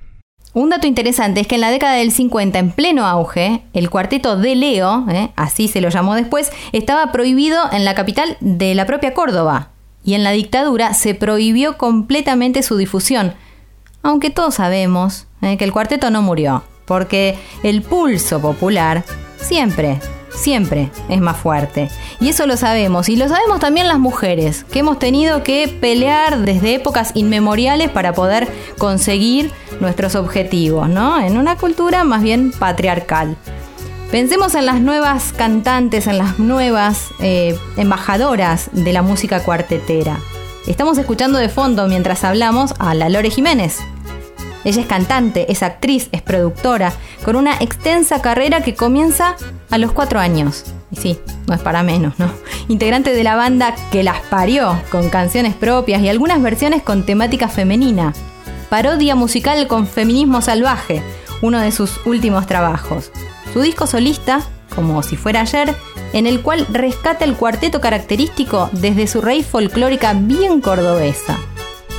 Un 0.58 0.70
dato 0.70 0.88
interesante 0.88 1.38
es 1.38 1.46
que 1.46 1.54
en 1.54 1.60
la 1.60 1.70
década 1.70 1.94
del 1.94 2.10
50, 2.10 2.58
en 2.58 2.72
pleno 2.72 3.06
auge, 3.06 3.62
el 3.74 3.90
cuarteto 3.90 4.36
de 4.36 4.56
Leo, 4.56 5.06
¿eh? 5.08 5.30
así 5.36 5.68
se 5.68 5.80
lo 5.80 5.88
llamó 5.88 6.16
después, 6.16 6.50
estaba 6.72 7.12
prohibido 7.12 7.60
en 7.70 7.84
la 7.84 7.94
capital 7.94 8.36
de 8.40 8.74
la 8.74 8.84
propia 8.84 9.14
Córdoba. 9.14 9.68
Y 10.02 10.14
en 10.14 10.24
la 10.24 10.32
dictadura 10.32 10.94
se 10.94 11.14
prohibió 11.14 11.78
completamente 11.78 12.64
su 12.64 12.76
difusión. 12.76 13.34
Aunque 14.02 14.30
todos 14.30 14.56
sabemos 14.56 15.28
¿eh? 15.42 15.56
que 15.58 15.64
el 15.64 15.72
cuarteto 15.72 16.10
no 16.10 16.22
murió, 16.22 16.64
porque 16.86 17.38
el 17.62 17.82
pulso 17.82 18.40
popular 18.40 19.04
siempre, 19.36 20.00
siempre 20.38 20.90
es 21.08 21.20
más 21.20 21.36
fuerte. 21.36 21.90
Y 22.20 22.28
eso 22.28 22.46
lo 22.46 22.56
sabemos. 22.56 23.08
Y 23.08 23.16
lo 23.16 23.28
sabemos 23.28 23.60
también 23.60 23.88
las 23.88 23.98
mujeres, 23.98 24.64
que 24.64 24.80
hemos 24.80 24.98
tenido 24.98 25.42
que 25.42 25.68
pelear 25.68 26.38
desde 26.40 26.74
épocas 26.74 27.12
inmemoriales 27.14 27.90
para 27.90 28.12
poder 28.12 28.48
conseguir 28.78 29.50
nuestros 29.80 30.14
objetivos, 30.14 30.88
¿no? 30.88 31.20
En 31.20 31.36
una 31.36 31.56
cultura 31.56 32.04
más 32.04 32.22
bien 32.22 32.52
patriarcal. 32.52 33.36
Pensemos 34.10 34.54
en 34.54 34.64
las 34.64 34.80
nuevas 34.80 35.34
cantantes, 35.34 36.06
en 36.06 36.16
las 36.16 36.38
nuevas 36.38 37.08
eh, 37.20 37.58
embajadoras 37.76 38.70
de 38.72 38.94
la 38.94 39.02
música 39.02 39.42
cuartetera. 39.42 40.18
Estamos 40.66 40.96
escuchando 40.96 41.38
de 41.38 41.48
fondo 41.48 41.88
mientras 41.88 42.24
hablamos 42.24 42.74
a 42.78 42.94
la 42.94 43.08
Lore 43.10 43.30
Jiménez. 43.30 43.78
Ella 44.64 44.82
es 44.82 44.86
cantante, 44.86 45.50
es 45.50 45.62
actriz, 45.62 46.08
es 46.12 46.22
productora, 46.22 46.92
con 47.24 47.36
una 47.36 47.54
extensa 47.54 48.20
carrera 48.20 48.62
que 48.62 48.74
comienza 48.74 49.36
a 49.70 49.78
los 49.78 49.92
cuatro 49.92 50.18
años. 50.20 50.64
Y 50.90 50.96
sí, 50.96 51.18
no 51.46 51.54
es 51.54 51.60
para 51.60 51.82
menos, 51.82 52.18
¿no? 52.18 52.30
Integrante 52.68 53.14
de 53.14 53.24
la 53.24 53.36
banda 53.36 53.74
que 53.90 54.02
las 54.02 54.20
parió, 54.22 54.80
con 54.90 55.10
canciones 55.10 55.54
propias 55.54 56.02
y 56.02 56.08
algunas 56.08 56.42
versiones 56.42 56.82
con 56.82 57.04
temática 57.04 57.48
femenina. 57.48 58.12
Parodia 58.68 59.14
musical 59.14 59.66
con 59.66 59.86
feminismo 59.86 60.42
salvaje, 60.42 61.02
uno 61.40 61.60
de 61.60 61.72
sus 61.72 62.04
últimos 62.06 62.46
trabajos. 62.46 63.10
Su 63.52 63.62
disco 63.62 63.86
solista, 63.86 64.42
como 64.74 65.02
si 65.02 65.16
fuera 65.16 65.40
ayer, 65.40 65.74
en 66.12 66.26
el 66.26 66.40
cual 66.42 66.66
rescata 66.70 67.24
el 67.24 67.34
cuarteto 67.34 67.80
característico 67.80 68.68
desde 68.72 69.06
su 69.06 69.20
raíz 69.20 69.46
folclórica 69.46 70.12
bien 70.14 70.60
cordobesa. 70.60 71.38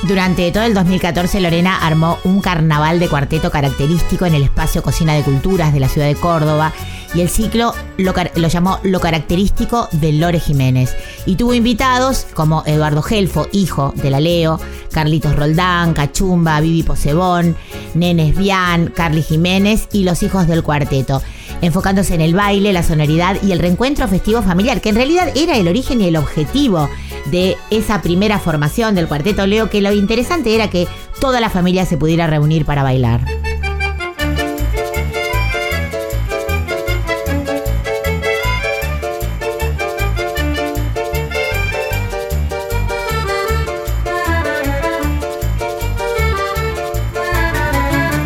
Durante 0.02 0.50
todo 0.50 0.64
el 0.64 0.72
2014 0.72 1.40
Lorena 1.40 1.86
armó 1.86 2.18
un 2.24 2.40
carnaval 2.40 2.98
de 2.98 3.08
cuarteto 3.08 3.50
característico 3.50 4.24
en 4.24 4.34
el 4.34 4.44
espacio 4.44 4.82
Cocina 4.82 5.14
de 5.14 5.22
Culturas 5.22 5.74
de 5.74 5.80
la 5.80 5.88
ciudad 5.88 6.06
de 6.06 6.14
Córdoba 6.14 6.72
y 7.14 7.20
el 7.20 7.28
ciclo 7.28 7.74
lo, 7.98 8.14
llamó 8.48 8.78
Lo 8.82 9.00
característico 9.00 9.88
de 9.92 10.12
Lore 10.12 10.40
Jiménez. 10.40 10.96
Y 11.26 11.36
tuvo 11.36 11.54
invitados 11.54 12.26
como 12.34 12.62
Eduardo 12.66 13.02
Gelfo, 13.02 13.48
hijo 13.52 13.92
de 13.96 14.10
la 14.10 14.20
Leo, 14.20 14.58
Carlitos 14.92 15.36
Roldán, 15.36 15.92
Cachumba, 15.92 16.60
Vivi 16.60 16.82
Posebón, 16.82 17.56
Nenes 17.94 18.36
Bian, 18.36 18.88
Carly 18.88 19.22
Jiménez 19.22 19.88
y 19.92 20.04
los 20.04 20.22
hijos 20.22 20.46
del 20.46 20.62
cuarteto 20.62 21.20
enfocándose 21.62 22.14
en 22.14 22.20
el 22.20 22.34
baile, 22.34 22.72
la 22.72 22.82
sonoridad 22.82 23.36
y 23.42 23.52
el 23.52 23.58
reencuentro 23.58 24.08
festivo 24.08 24.42
familiar, 24.42 24.80
que 24.80 24.90
en 24.90 24.96
realidad 24.96 25.30
era 25.36 25.56
el 25.56 25.68
origen 25.68 26.00
y 26.00 26.08
el 26.08 26.16
objetivo 26.16 26.88
de 27.26 27.56
esa 27.70 28.02
primera 28.02 28.38
formación 28.38 28.94
del 28.94 29.08
cuarteto 29.08 29.46
Leo, 29.46 29.70
que 29.70 29.80
lo 29.80 29.92
interesante 29.92 30.54
era 30.54 30.70
que 30.70 30.88
toda 31.20 31.40
la 31.40 31.50
familia 31.50 31.84
se 31.86 31.96
pudiera 31.96 32.26
reunir 32.26 32.64
para 32.64 32.82
bailar. 32.82 33.20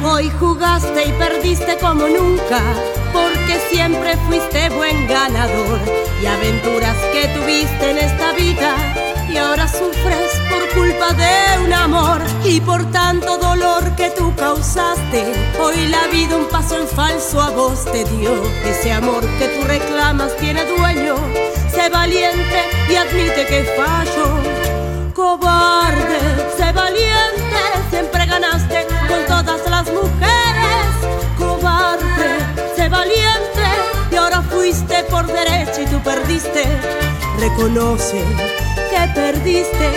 Hoy 0.07 0.31
jugaste 0.39 1.09
y 1.09 1.13
perdiste 1.13 1.77
como 1.81 2.07
nunca, 2.07 2.63
siempre 3.71 4.17
fuiste 4.29 4.69
buen 4.71 5.07
ganador 5.07 5.81
y 6.23 6.27
aventuras 6.27 6.97
que 7.13 7.29
tuviste 7.29 7.91
en 7.91 7.99
esta 7.99 8.33
vida 8.33 8.75
y 9.29 9.37
ahora 9.37 9.67
sufres 9.67 10.31
por 10.49 10.69
culpa 10.71 11.13
de 11.15 11.65
un 11.65 11.73
amor 11.73 12.23
y 12.45 12.61
por 12.61 12.85
tanto 12.91 13.37
dolor 13.39 13.95
que 13.97 14.11
tú 14.11 14.35
causaste. 14.37 15.33
Hoy 15.61 15.89
la 15.89 16.07
vida 16.09 16.37
un 16.37 16.47
paso 16.47 16.79
en 16.81 16.87
falso 16.87 17.41
a 17.41 17.51
vos 17.51 17.85
te 17.91 18.05
dio. 18.05 18.31
Ese 18.65 18.93
amor 18.93 19.27
que 19.39 19.49
tú 19.49 19.67
reclamas 19.67 20.37
tiene 20.37 20.65
dueño. 20.65 21.17
Sé 21.69 21.89
valiente 21.89 22.61
y 22.89 22.95
admite 22.95 23.47
que 23.47 23.65
fallo. 23.77 25.13
Cobarde, 25.15 26.19
sé 26.57 26.73
valiente, 26.73 27.61
siempre 27.91 28.27
ganaste 28.27 28.94
por 35.15 35.27
derecho 35.29 35.83
y 35.83 35.87
tú 35.87 36.01
perdiste. 36.03 36.65
Reconoce 37.39 38.21
que 38.91 39.03
perdiste, 39.15 39.89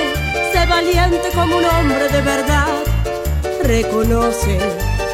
sé 0.53 0.63
valiente 0.67 1.30
como 1.34 1.58
un 1.58 1.65
hombre 1.65 2.08
de 2.10 2.21
verdad. 2.21 2.67
Reconoce 3.63 4.60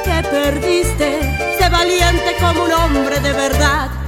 que 0.04 0.18
perdiste, 0.30 1.10
sé 1.58 1.70
valiente 1.70 2.36
como 2.42 2.66
un 2.66 2.74
hombre 2.74 3.18
de 3.22 3.32
verdad. 3.32 4.03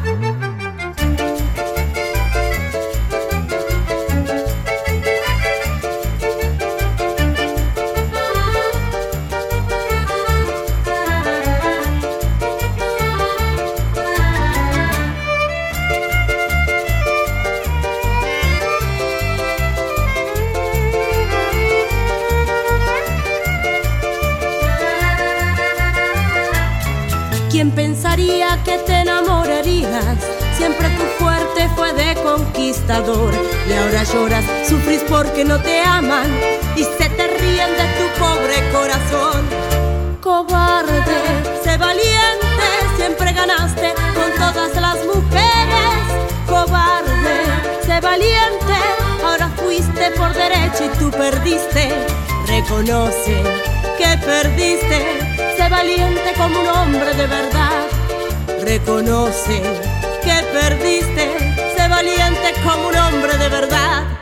Siempre 30.57 30.89
tu 30.89 31.03
fuerte 31.23 31.69
fue 31.75 31.91
de 31.93 32.15
conquistador 32.23 33.33
y 33.67 33.73
ahora 33.73 34.03
lloras, 34.03 34.45
sufrís 34.67 35.01
porque 35.09 35.43
no 35.43 35.59
te 35.61 35.81
aman 35.81 36.31
y 36.75 36.83
se 36.83 37.09
te 37.09 37.27
ríen 37.39 37.71
de 37.71 37.85
tu 37.97 38.19
pobre 38.19 38.71
corazón. 38.71 39.45
Cobarde, 40.21 41.21
sé 41.63 41.77
valiente, 41.77 42.67
siempre 42.95 43.33
ganaste 43.33 43.93
con 44.15 44.31
todas 44.39 44.75
las 44.75 44.97
mujeres. 45.05 45.95
Cobarde, 46.47 47.37
sé 47.85 47.99
valiente, 47.99 48.77
ahora 49.25 49.49
fuiste 49.57 50.11
por 50.11 50.33
derecho 50.33 50.85
y 50.85 50.97
tú 50.97 51.11
perdiste. 51.11 51.91
Reconoce 52.47 53.43
que 53.97 54.17
perdiste, 54.25 55.55
sé 55.57 55.69
valiente 55.69 56.33
como 56.37 56.61
un 56.61 56.67
hombre 56.67 57.13
de 57.13 57.27
verdad. 57.27 57.85
Reconoce 58.63 59.61
que 60.25 60.43
perdiste, 60.51 61.37
sé 61.77 61.87
valiente 61.87 62.53
como 62.63 62.87
un 62.87 62.97
hombre 62.97 63.37
de 63.37 63.49
verdad. 63.49 64.14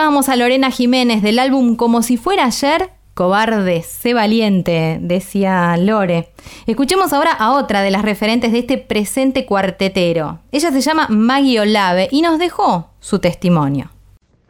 Escuchábamos 0.00 0.30
a 0.30 0.36
Lorena 0.36 0.70
Jiménez 0.70 1.20
del 1.20 1.38
álbum 1.38 1.76
Como 1.76 2.00
si 2.00 2.16
fuera 2.16 2.46
ayer, 2.46 2.88
Cobarde, 3.12 3.82
sé 3.82 4.14
valiente, 4.14 4.96
decía 4.98 5.76
Lore. 5.76 6.32
Escuchemos 6.64 7.12
ahora 7.12 7.32
a 7.32 7.52
otra 7.52 7.82
de 7.82 7.90
las 7.90 8.00
referentes 8.00 8.50
de 8.50 8.60
este 8.60 8.78
presente 8.78 9.44
cuartetero. 9.44 10.38
Ella 10.52 10.72
se 10.72 10.80
llama 10.80 11.06
Maggie 11.10 11.60
Olave 11.60 12.08
y 12.10 12.22
nos 12.22 12.38
dejó 12.38 12.88
su 12.98 13.18
testimonio. 13.18 13.90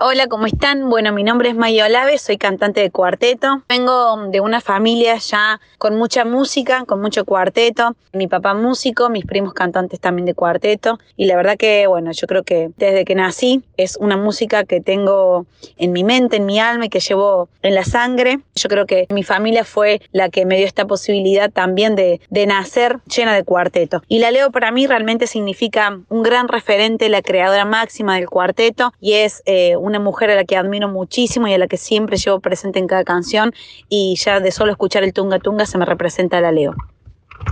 Hola, 0.02 0.28
¿cómo 0.28 0.46
están? 0.46 0.88
Bueno, 0.88 1.12
mi 1.12 1.22
nombre 1.22 1.50
es 1.50 1.54
Maya 1.54 1.84
Olave, 1.84 2.16
soy 2.16 2.38
cantante 2.38 2.80
de 2.80 2.90
cuarteto. 2.90 3.62
Vengo 3.68 4.28
de 4.28 4.40
una 4.40 4.62
familia 4.62 5.16
ya 5.16 5.60
con 5.76 5.98
mucha 5.98 6.24
música, 6.24 6.86
con 6.86 7.02
mucho 7.02 7.26
cuarteto. 7.26 7.94
Mi 8.14 8.26
papá 8.26 8.54
músico, 8.54 9.10
mis 9.10 9.26
primos 9.26 9.52
cantantes 9.52 10.00
también 10.00 10.24
de 10.24 10.32
cuarteto. 10.32 10.98
Y 11.18 11.26
la 11.26 11.36
verdad 11.36 11.58
que, 11.58 11.86
bueno, 11.86 12.12
yo 12.12 12.26
creo 12.26 12.44
que 12.44 12.70
desde 12.78 13.04
que 13.04 13.14
nací 13.14 13.62
es 13.76 13.98
una 13.98 14.16
música 14.16 14.64
que 14.64 14.80
tengo 14.80 15.44
en 15.76 15.92
mi 15.92 16.02
mente, 16.02 16.36
en 16.36 16.46
mi 16.46 16.58
alma 16.58 16.86
y 16.86 16.88
que 16.88 17.00
llevo 17.00 17.50
en 17.60 17.74
la 17.74 17.84
sangre. 17.84 18.40
Yo 18.54 18.70
creo 18.70 18.86
que 18.86 19.06
mi 19.10 19.22
familia 19.22 19.64
fue 19.64 20.00
la 20.12 20.30
que 20.30 20.46
me 20.46 20.56
dio 20.56 20.64
esta 20.64 20.86
posibilidad 20.86 21.50
también 21.50 21.94
de, 21.94 22.22
de 22.30 22.46
nacer 22.46 23.00
llena 23.04 23.34
de 23.34 23.44
cuarteto. 23.44 24.02
Y 24.08 24.20
la 24.20 24.30
Leo 24.30 24.50
para 24.50 24.70
mí 24.70 24.86
realmente 24.86 25.26
significa 25.26 26.00
un 26.08 26.22
gran 26.22 26.48
referente, 26.48 27.10
la 27.10 27.20
creadora 27.20 27.66
máxima 27.66 28.14
del 28.14 28.30
cuarteto 28.30 28.94
y 28.98 29.12
es 29.12 29.42
eh, 29.44 29.76
una 29.76 29.89
mujer 29.98 30.30
a 30.30 30.34
la 30.34 30.44
que 30.44 30.56
admiro 30.56 30.88
muchísimo 30.88 31.48
y 31.48 31.54
a 31.54 31.58
la 31.58 31.66
que 31.66 31.76
siempre 31.76 32.16
llevo 32.16 32.40
presente 32.40 32.78
en 32.78 32.86
cada 32.86 33.04
canción 33.04 33.52
y 33.88 34.16
ya 34.16 34.40
de 34.40 34.52
solo 34.52 34.72
escuchar 34.72 35.02
el 35.02 35.12
tunga 35.12 35.38
tunga 35.38 35.66
se 35.66 35.78
me 35.78 35.84
representa 35.84 36.40
la 36.40 36.52
Leo. 36.52 36.74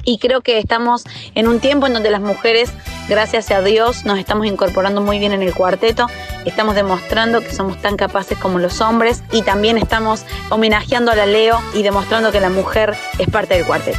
Y 0.04 0.18
creo 0.18 0.40
que 0.42 0.58
estamos 0.58 1.04
en 1.34 1.48
un 1.48 1.60
tiempo 1.60 1.86
en 1.86 1.94
donde 1.94 2.10
las 2.10 2.20
mujeres, 2.20 2.72
gracias 3.08 3.50
a 3.50 3.62
Dios, 3.62 4.04
nos 4.04 4.18
estamos 4.18 4.46
incorporando 4.46 5.00
muy 5.00 5.18
bien 5.18 5.32
en 5.32 5.42
el 5.42 5.54
cuarteto, 5.54 6.06
estamos 6.44 6.74
demostrando 6.74 7.40
que 7.40 7.52
somos 7.52 7.80
tan 7.80 7.96
capaces 7.96 8.38
como 8.38 8.58
los 8.58 8.80
hombres 8.80 9.22
y 9.32 9.42
también 9.42 9.78
estamos 9.78 10.24
homenajeando 10.50 11.10
a 11.10 11.16
la 11.16 11.26
Leo 11.26 11.58
y 11.74 11.82
demostrando 11.82 12.32
que 12.32 12.40
la 12.40 12.50
mujer 12.50 12.94
es 13.18 13.28
parte 13.30 13.54
del 13.54 13.66
cuarteto. 13.66 13.98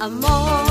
Amor. 0.00 0.69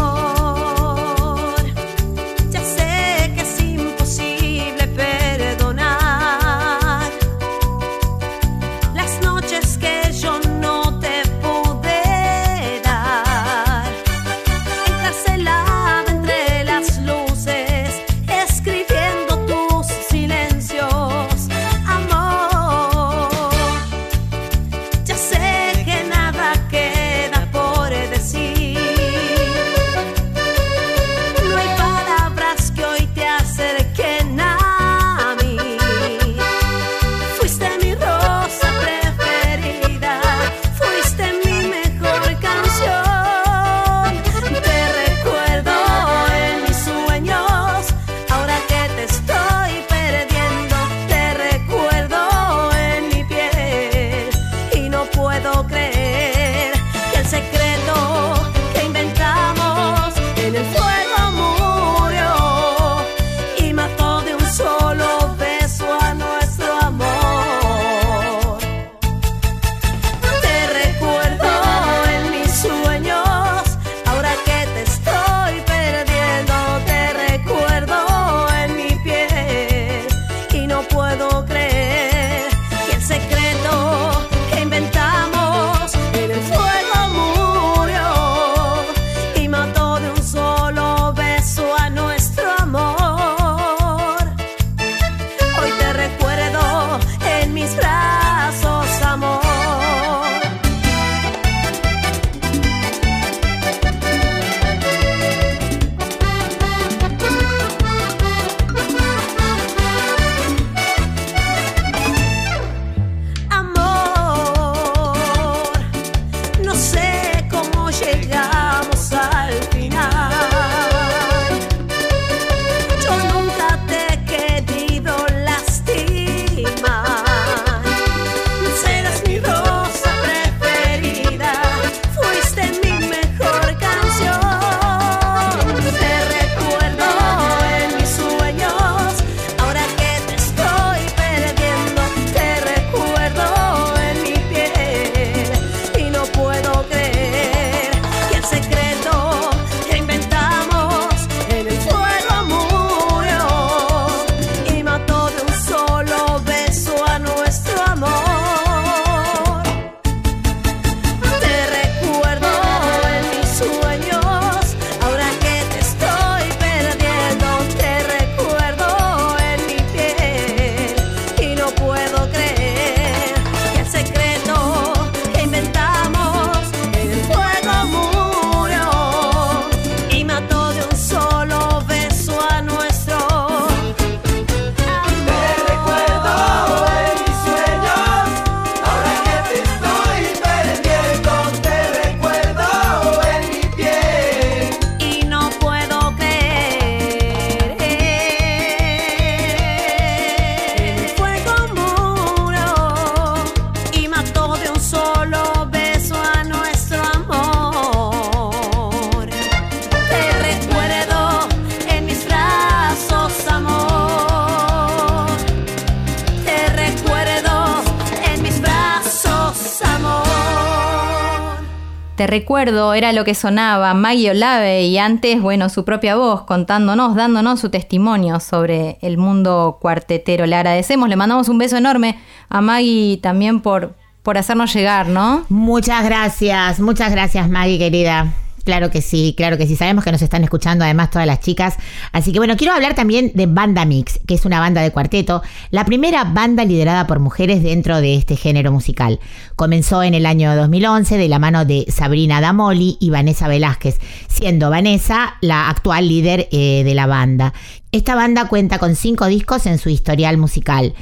Recuerdo, 222.29 222.93
era 222.93 223.13
lo 223.13 223.23
que 223.23 223.35
sonaba 223.35 223.93
Maggie 223.93 224.31
Olave 224.31 224.83
y 224.83 224.97
antes, 224.97 225.41
bueno, 225.41 225.69
su 225.69 225.85
propia 225.85 226.15
voz 226.15 226.43
contándonos, 226.43 227.15
dándonos 227.15 227.59
su 227.59 227.69
testimonio 227.69 228.39
sobre 228.39 228.97
el 229.01 229.17
mundo 229.17 229.77
cuartetero. 229.81 230.45
Le 230.45 230.55
agradecemos, 230.55 231.09
le 231.09 231.15
mandamos 231.15 231.49
un 231.49 231.57
beso 231.57 231.77
enorme 231.77 232.17
a 232.49 232.61
Maggie 232.61 233.19
también 233.21 233.61
por, 233.61 233.95
por 234.23 234.37
hacernos 234.37 234.73
llegar, 234.73 235.07
¿no? 235.07 235.45
Muchas 235.49 236.03
gracias, 236.05 236.79
muchas 236.79 237.11
gracias 237.11 237.49
Maggie 237.49 237.77
querida. 237.77 238.33
Claro 238.69 238.91
que 238.91 239.01
sí, 239.01 239.33
claro 239.35 239.57
que 239.57 239.65
sí. 239.65 239.75
Sabemos 239.75 240.03
que 240.03 240.11
nos 240.11 240.21
están 240.21 240.43
escuchando 240.43 240.85
además 240.85 241.09
todas 241.09 241.25
las 241.25 241.39
chicas. 241.39 241.73
Así 242.11 242.31
que 242.31 242.37
bueno, 242.37 242.55
quiero 242.55 242.71
hablar 242.71 242.93
también 242.93 243.31
de 243.33 243.47
Banda 243.47 243.83
Mix, 243.83 244.19
que 244.27 244.35
es 244.35 244.45
una 244.45 244.59
banda 244.59 244.83
de 244.83 244.91
cuarteto, 244.91 245.41
la 245.71 245.85
primera 245.85 246.23
banda 246.23 246.63
liderada 246.65 247.07
por 247.07 247.17
mujeres 247.17 247.63
dentro 247.63 247.99
de 247.99 248.13
este 248.13 248.35
género 248.35 248.71
musical. 248.71 249.19
Comenzó 249.55 250.03
en 250.03 250.13
el 250.13 250.27
año 250.27 250.55
2011 250.55 251.17
de 251.17 251.27
la 251.27 251.39
mano 251.39 251.65
de 251.65 251.87
Sabrina 251.89 252.41
Damoli 252.41 252.97
y 252.99 253.09
Vanessa 253.09 253.47
Velázquez, 253.47 253.97
siendo 254.27 254.69
Vanessa 254.69 255.37
la 255.41 255.67
actual 255.67 256.07
líder 256.07 256.47
eh, 256.51 256.83
de 256.83 256.93
la 256.93 257.07
banda. 257.07 257.55
Esta 257.91 258.13
banda 258.13 258.49
cuenta 258.49 258.77
con 258.77 258.95
cinco 258.95 259.25
discos 259.25 259.65
en 259.65 259.79
su 259.79 259.89
historial 259.89 260.37
musical. 260.37 260.93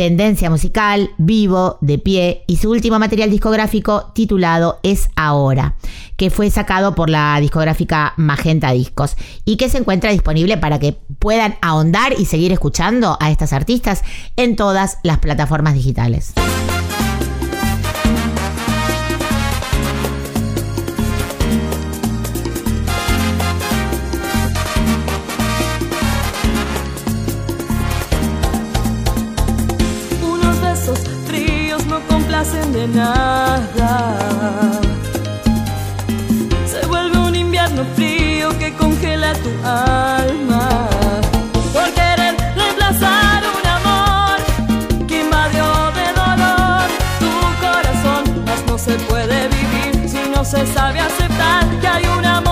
Tendencia 0.00 0.48
musical, 0.48 1.10
vivo, 1.18 1.76
de 1.82 1.98
pie 1.98 2.44
y 2.46 2.56
su 2.56 2.70
último 2.70 2.98
material 2.98 3.30
discográfico 3.30 4.12
titulado 4.14 4.80
Es 4.82 5.10
Ahora, 5.14 5.74
que 6.16 6.30
fue 6.30 6.48
sacado 6.48 6.94
por 6.94 7.10
la 7.10 7.38
discográfica 7.38 8.14
Magenta 8.16 8.72
Discos 8.72 9.14
y 9.44 9.58
que 9.58 9.68
se 9.68 9.76
encuentra 9.76 10.10
disponible 10.10 10.56
para 10.56 10.78
que 10.78 10.96
puedan 11.18 11.56
ahondar 11.60 12.14
y 12.18 12.24
seguir 12.24 12.50
escuchando 12.50 13.18
a 13.20 13.30
estas 13.30 13.52
artistas 13.52 14.02
en 14.36 14.56
todas 14.56 14.96
las 15.02 15.18
plataformas 15.18 15.74
digitales. 15.74 16.32
Nada. 32.88 34.14
Se 36.66 36.86
vuelve 36.86 37.18
un 37.18 37.34
invierno 37.34 37.84
frío 37.94 38.56
que 38.58 38.72
congela 38.74 39.32
tu 39.34 39.50
alma. 39.66 40.88
Por 41.72 41.88
querer 41.92 42.34
reemplazar 42.56 43.42
un 43.58 43.66
amor 43.78 44.38
que 45.06 45.20
invadió 45.22 45.66
de 45.98 46.06
dolor 46.22 46.86
tu 47.22 47.32
corazón, 47.64 48.44
mas 48.46 48.64
no 48.66 48.78
se 48.78 48.94
puede 49.10 49.48
vivir 49.48 50.08
si 50.08 50.28
no 50.34 50.44
se 50.44 50.66
sabe 50.74 51.00
aceptar 51.00 51.64
que 51.80 51.88
hay 51.88 52.04
un 52.18 52.24
amor 52.24 52.49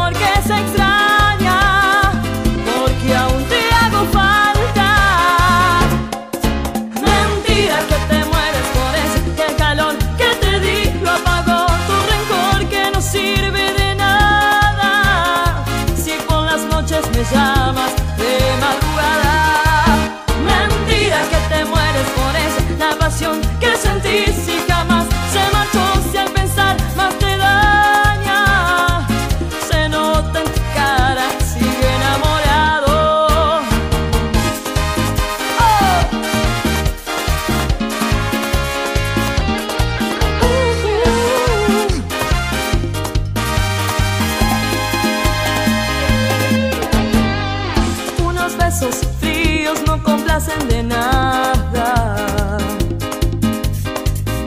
de 50.46 50.84
nada. 50.84 52.58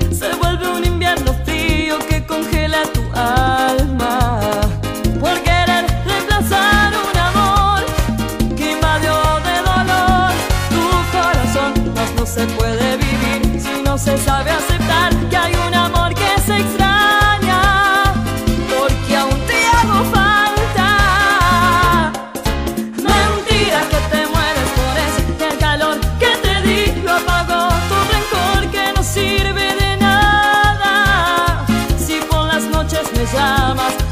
Se 0.09 0.33
vuelve 0.35 0.69
un 0.69 0.85
invierno 0.85 1.33
frío 1.43 1.99
que 2.07 2.25
congela 2.25 2.83
tu 2.93 3.01
alma. 3.13 4.39
Por 5.19 5.37
querer 5.41 5.85
reemplazar 6.05 6.93
un 6.93 7.17
amor 7.19 7.83
que 8.55 8.71
invadió 8.71 9.15
de 9.47 9.55
dolor 9.71 10.31
tu 10.69 10.83
corazón. 11.11 11.93
Mas 11.93 12.13
no 12.15 12.25
se 12.25 12.45
puede 12.55 12.95
vivir 12.95 13.61
si 13.61 13.83
no 13.83 13.97
se 13.97 14.17
sabe 14.17 14.60
llamas 33.33 34.10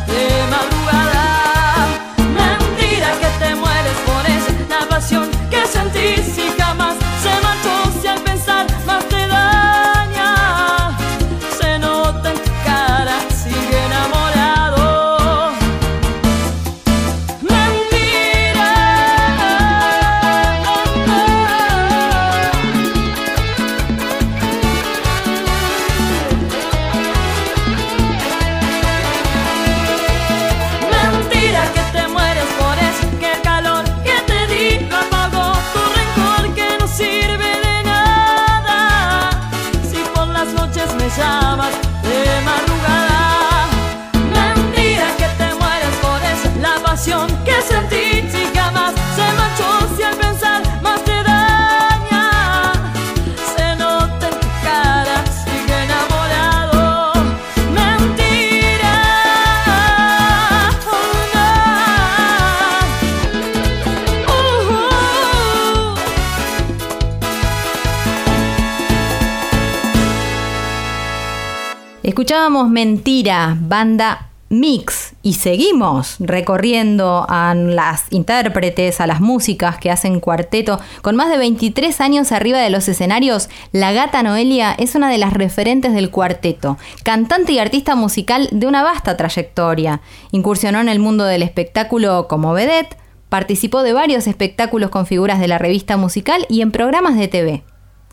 Mentira, 72.50 73.56
banda 73.62 74.30
Mix, 74.50 75.14
y 75.22 75.34
seguimos 75.34 76.16
recorriendo 76.18 77.28
a 77.30 77.54
las 77.54 78.06
intérpretes, 78.10 79.00
a 79.00 79.06
las 79.06 79.22
músicas 79.22 79.78
que 79.78 79.92
hacen 79.92 80.20
cuarteto. 80.20 80.80
Con 81.04 81.16
más 81.16 81.30
de 81.30 81.38
23 81.38 82.02
años 82.02 82.32
arriba 82.32 82.58
de 82.58 82.72
los 82.72 82.88
escenarios, 82.88 83.50
la 83.72 83.92
gata 83.92 84.24
Noelia 84.24 84.74
es 84.80 84.96
una 84.96 85.12
de 85.12 85.20
las 85.20 85.34
referentes 85.34 85.94
del 85.94 86.10
cuarteto, 86.10 86.80
cantante 87.04 87.52
y 87.52 87.60
artista 87.60 87.94
musical 87.94 88.50
de 88.52 88.66
una 88.66 88.82
vasta 88.82 89.16
trayectoria. 89.16 90.02
Incursionó 90.32 90.82
en 90.82 90.90
el 90.90 90.98
mundo 90.98 91.26
del 91.26 91.44
espectáculo 91.44 92.28
como 92.28 92.54
vedette, 92.54 92.98
participó 93.30 93.84
de 93.84 93.94
varios 93.94 94.26
espectáculos 94.26 94.90
con 94.90 95.06
figuras 95.06 95.40
de 95.40 95.48
la 95.48 95.60
revista 95.60 95.98
musical 95.98 96.48
y 96.50 96.62
en 96.62 96.72
programas 96.72 97.16
de 97.16 97.28
TV. 97.28 97.64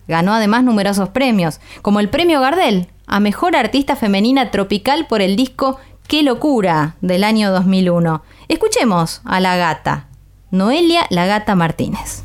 Ganó 0.09 0.35
además 0.35 0.63
numerosos 0.63 1.09
premios, 1.09 1.59
como 1.81 2.01
el 2.01 2.11
Premio 2.11 2.41
Gardel 2.43 2.89
a 3.07 3.21
Mejor 3.21 3.57
Artista 3.57 3.97
Femenina 3.97 4.51
Tropical 4.51 5.07
por 5.07 5.23
el 5.23 5.37
disco 5.37 5.79
Qué 6.09 6.23
Locura 6.23 6.97
del 7.01 7.25
año 7.25 7.51
2001. 7.51 8.23
Escuchemos 8.49 9.21
a 9.25 9.41
la 9.41 9.57
gata, 9.57 10.09
Noelia 10.51 11.07
La 11.11 11.27
Gata 11.27 11.55
Martínez. 11.55 12.23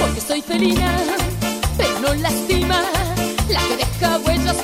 Porque 0.00 0.20
soy 0.20 0.42
felina, 0.42 0.98
pero 1.76 2.00
no 2.00 2.14
lastima, 2.14 2.82
la 3.48 3.60
que 3.60 3.76
deja 3.76 4.18
huellas 4.18 4.56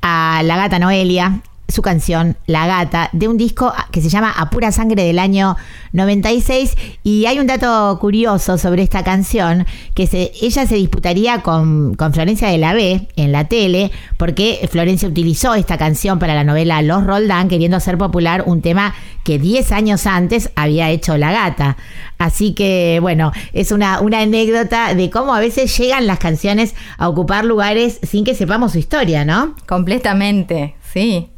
A 0.00 0.40
la 0.44 0.56
gata 0.56 0.78
Noelia, 0.78 1.42
su 1.68 1.82
canción 1.82 2.38
La 2.46 2.66
Gata, 2.66 3.10
de 3.12 3.28
un 3.28 3.36
disco 3.36 3.70
que 3.90 4.00
se 4.00 4.08
llama 4.08 4.30
A 4.30 4.48
Pura 4.48 4.72
Sangre 4.72 5.04
del 5.04 5.18
año 5.18 5.56
96. 5.92 6.74
Y 7.02 7.26
hay 7.26 7.38
un 7.38 7.46
dato 7.46 7.98
curioso 8.00 8.56
sobre 8.56 8.82
esta 8.82 9.04
canción, 9.04 9.66
que 9.92 10.06
se, 10.06 10.32
ella 10.40 10.66
se 10.66 10.76
disputaría 10.76 11.42
con, 11.42 11.96
con 11.96 12.14
Florencia 12.14 12.48
de 12.48 12.56
la 12.56 12.72
B 12.72 13.08
en 13.16 13.30
la 13.30 13.44
tele, 13.44 13.90
porque 14.16 14.66
Florencia 14.72 15.06
utilizó 15.06 15.54
esta 15.54 15.76
canción 15.76 16.18
para 16.18 16.34
la 16.34 16.44
novela 16.44 16.80
Los 16.80 17.04
Roldán, 17.04 17.48
queriendo 17.48 17.76
hacer 17.76 17.98
popular 17.98 18.44
un 18.46 18.62
tema 18.62 18.94
que 19.26 19.40
10 19.40 19.72
años 19.72 20.06
antes 20.06 20.50
había 20.54 20.88
hecho 20.90 21.16
La 21.16 21.32
Gata. 21.32 21.76
Así 22.16 22.54
que, 22.54 22.98
bueno, 23.02 23.32
es 23.52 23.72
una, 23.72 24.00
una 24.00 24.20
anécdota 24.20 24.94
de 24.94 25.10
cómo 25.10 25.34
a 25.34 25.40
veces 25.40 25.76
llegan 25.76 26.06
las 26.06 26.20
canciones 26.20 26.76
a 26.96 27.08
ocupar 27.08 27.44
lugares 27.44 27.98
sin 28.04 28.24
que 28.24 28.36
sepamos 28.36 28.72
su 28.72 28.78
historia, 28.78 29.24
¿no? 29.24 29.56
Completamente, 29.66 30.76
sí. 30.92 31.28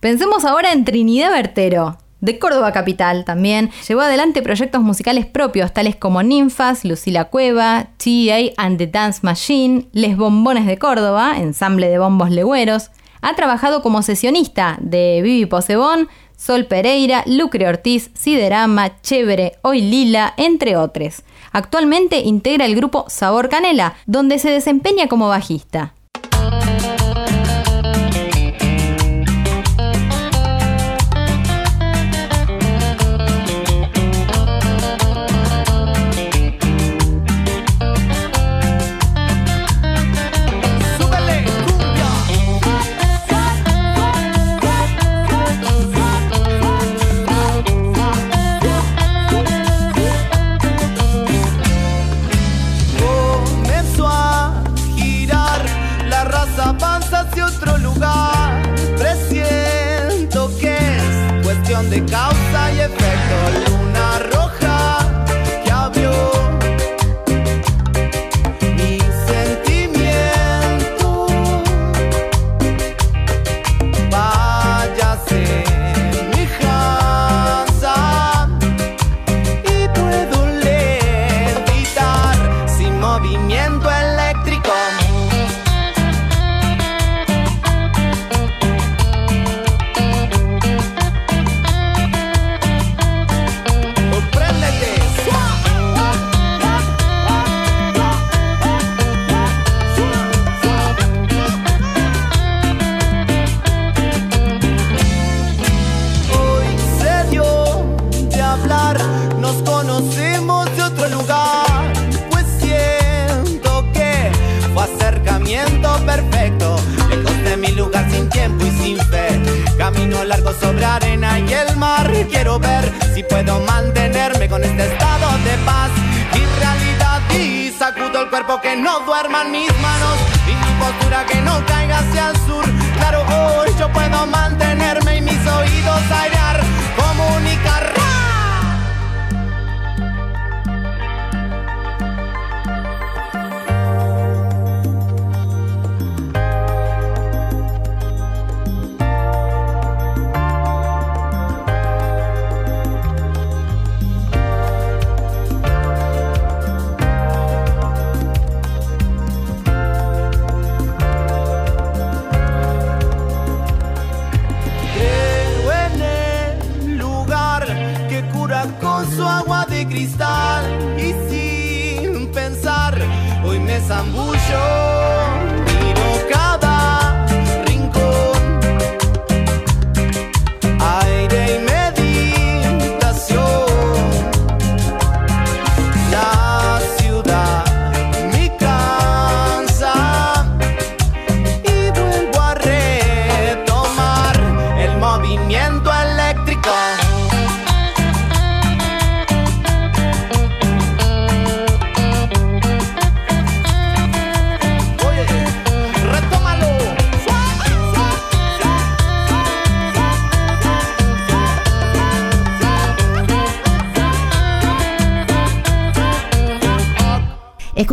Pensemos 0.00 0.44
ahora 0.44 0.72
en 0.72 0.84
Trinidad 0.84 1.30
Bertero, 1.30 1.96
de 2.20 2.38
Córdoba 2.38 2.72
Capital 2.72 3.24
también. 3.24 3.70
Llevó 3.88 4.02
adelante 4.02 4.42
proyectos 4.42 4.82
musicales 4.82 5.24
propios, 5.24 5.72
tales 5.72 5.96
como 5.96 6.22
Ninfas, 6.22 6.84
Lucila 6.84 7.24
Cueva, 7.24 7.88
TA 7.96 8.52
and 8.58 8.76
the 8.76 8.86
Dance 8.86 9.20
Machine, 9.22 9.86
Les 9.92 10.14
Bombones 10.14 10.66
de 10.66 10.76
Córdoba, 10.76 11.36
ensamble 11.38 11.88
de 11.88 11.98
bombos 11.98 12.30
legüeros. 12.30 12.90
Ha 13.22 13.34
trabajado 13.34 13.80
como 13.80 14.02
sesionista 14.02 14.76
de 14.82 15.20
Vivi 15.22 15.46
Posebón, 15.46 16.08
Sol 16.40 16.64
Pereira, 16.64 17.22
Lucre 17.26 17.68
Ortiz, 17.68 18.10
Siderama, 18.14 18.98
Chévere, 19.02 19.58
Hoy 19.60 19.82
Lila, 19.82 20.32
entre 20.38 20.74
otros. 20.74 21.22
Actualmente 21.52 22.20
integra 22.20 22.64
el 22.64 22.74
grupo 22.74 23.04
Sabor 23.08 23.50
Canela, 23.50 23.96
donde 24.06 24.38
se 24.38 24.50
desempeña 24.50 25.06
como 25.06 25.28
bajista. 25.28 25.92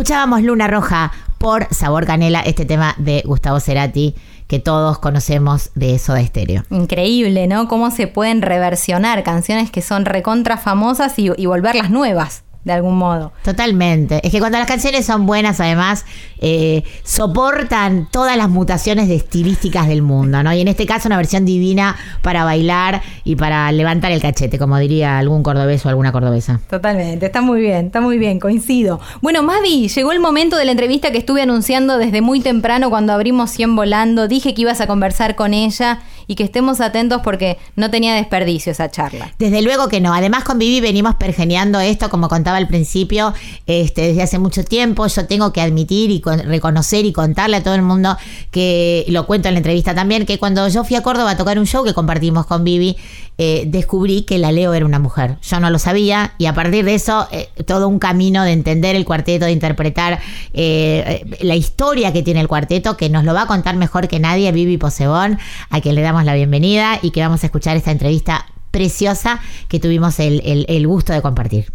Escuchábamos 0.08 0.42
Luna 0.42 0.68
Roja 0.68 1.12
por 1.36 1.66
Sabor 1.70 2.06
Canela, 2.06 2.40
este 2.40 2.64
tema 2.64 2.94
de 2.96 3.22
Gustavo 3.26 3.60
Cerati 3.60 4.14
que 4.46 4.58
todos 4.58 4.98
conocemos 4.98 5.70
de 5.74 5.98
Soda 5.98 6.24
Stereo. 6.24 6.62
Increíble, 6.70 7.46
¿no? 7.46 7.68
Cómo 7.68 7.90
se 7.90 8.06
pueden 8.06 8.40
reversionar 8.40 9.22
canciones 9.22 9.70
que 9.70 9.82
son 9.82 10.06
recontra 10.06 10.56
famosas 10.56 11.18
y 11.18 11.44
volverlas 11.44 11.90
nuevas, 11.90 12.42
de 12.64 12.72
algún 12.72 12.98
modo. 12.98 13.32
Totalmente. 13.44 14.20
Es 14.22 14.30
que 14.30 14.40
cuando 14.40 14.58
las 14.58 14.66
canciones 14.66 15.06
son 15.06 15.26
buenas, 15.26 15.60
además, 15.60 16.04
eh, 16.38 16.82
soportan 17.02 18.08
todas 18.10 18.36
las 18.36 18.48
mutaciones 18.48 19.08
de 19.08 19.16
estilísticas 19.16 19.88
del 19.88 20.02
mundo, 20.02 20.42
¿no? 20.42 20.52
Y 20.52 20.60
en 20.60 20.68
este 20.68 20.84
caso, 20.84 21.08
una 21.08 21.16
versión 21.16 21.44
divina 21.44 21.96
para 22.22 22.44
bailar 22.44 23.02
y 23.24 23.36
para 23.36 23.70
levantar 23.72 24.12
el 24.12 24.20
cachete, 24.20 24.58
como 24.58 24.76
diría 24.78 25.18
algún 25.18 25.42
cordobés 25.42 25.84
o 25.86 25.88
alguna 25.88 26.12
cordobesa. 26.12 26.60
Totalmente, 26.68 27.26
está 27.26 27.40
muy 27.40 27.60
bien, 27.60 27.86
está 27.86 28.00
muy 28.00 28.18
bien, 28.18 28.38
coincido. 28.38 29.00
Bueno, 29.22 29.42
Mavi, 29.42 29.88
llegó 29.88 30.12
el 30.12 30.20
momento 30.20 30.56
de 30.56 30.64
la 30.64 30.72
entrevista 30.72 31.10
que 31.10 31.18
estuve 31.18 31.42
anunciando 31.42 31.98
desde 31.98 32.20
muy 32.20 32.40
temprano 32.40 32.90
cuando 32.90 33.12
abrimos 33.12 33.50
100 33.50 33.76
volando. 33.76 34.28
Dije 34.28 34.54
que 34.54 34.62
ibas 34.62 34.80
a 34.80 34.86
conversar 34.86 35.34
con 35.36 35.54
ella 35.54 36.00
y 36.28 36.36
que 36.36 36.44
estemos 36.44 36.80
atentos 36.80 37.22
porque 37.24 37.58
no 37.74 37.90
tenía 37.90 38.14
desperdicio 38.14 38.70
esa 38.70 38.88
charla. 38.90 39.32
Desde 39.38 39.62
luego 39.62 39.88
que 39.88 40.00
no. 40.00 40.14
Además, 40.14 40.44
con 40.44 40.58
Vivi 40.58 40.80
venimos 40.80 41.16
pergeneando 41.16 41.80
esto, 41.80 42.10
como 42.10 42.28
contaba 42.28 42.58
al 42.58 42.68
principio, 42.68 43.34
este, 43.66 44.02
desde 44.02 44.22
hace 44.22 44.38
mucho 44.38 44.62
tiempo. 44.62 45.06
Yo 45.06 45.26
tengo 45.26 45.52
que 45.52 45.60
admitir 45.60 46.10
y 46.10 46.20
con- 46.20 46.38
reconocer 46.40 47.04
y 47.06 47.12
contarle 47.12 47.56
a 47.56 47.62
todo 47.64 47.74
el 47.74 47.82
mundo 47.82 48.16
que, 48.50 49.04
lo 49.08 49.26
cuento 49.26 49.48
en 49.48 49.54
la 49.54 49.58
entrevista 49.58 49.94
también, 49.94 50.26
que 50.26 50.38
cuando 50.38 50.68
yo 50.68 50.84
fui 50.84 50.96
a 50.96 51.02
Córdoba 51.02 51.30
a 51.32 51.36
tocar 51.36 51.58
un 51.58 51.66
show 51.66 51.82
que 51.82 51.94
compartimos 51.94 52.46
con 52.46 52.62
Vivi, 52.62 52.96
eh, 53.38 53.64
descubrí 53.68 54.22
que 54.22 54.36
la 54.38 54.52
Leo 54.52 54.74
era 54.74 54.84
una 54.84 54.98
mujer. 54.98 55.38
Yo 55.42 55.60
no 55.60 55.70
lo 55.70 55.78
sabía 55.78 56.32
y 56.38 56.46
a 56.46 56.54
partir 56.54 56.84
de 56.84 56.94
eso, 56.94 57.28
eh, 57.30 57.48
todo 57.66 57.88
un 57.88 57.98
camino 57.98 58.42
de 58.44 58.52
entender 58.52 58.96
el 58.96 59.04
cuarteto, 59.04 59.44
de 59.46 59.52
interpretar 59.52 60.18
eh, 60.52 61.24
la 61.40 61.54
historia 61.54 62.12
que 62.12 62.22
tiene 62.22 62.40
el 62.40 62.48
cuarteto, 62.48 62.96
que 62.96 63.08
nos 63.08 63.24
lo 63.24 63.32
va 63.34 63.42
a 63.42 63.46
contar 63.46 63.76
mejor 63.76 64.08
que 64.08 64.18
nadie 64.18 64.50
Vivi 64.52 64.76
Posebón, 64.76 65.38
a 65.70 65.80
quien 65.80 65.94
le 65.94 66.02
damos 66.02 66.24
la 66.24 66.34
bienvenida 66.34 66.98
y 67.00 67.10
que 67.12 67.20
vamos 67.20 67.42
a 67.44 67.46
escuchar 67.46 67.76
esta 67.76 67.90
entrevista 67.92 68.46
preciosa 68.70 69.40
que 69.68 69.80
tuvimos 69.80 70.18
el, 70.20 70.42
el- 70.44 70.66
el 70.68 70.86
gusto 70.86 71.12
de 71.12 71.22
compartir. 71.22 71.72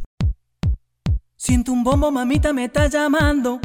Siento 1.36 1.72
un 1.72 1.84
bombo, 1.84 2.12
mamita 2.12 2.54
me 2.54 2.66
está 2.66 2.88
llamando. 2.88 3.60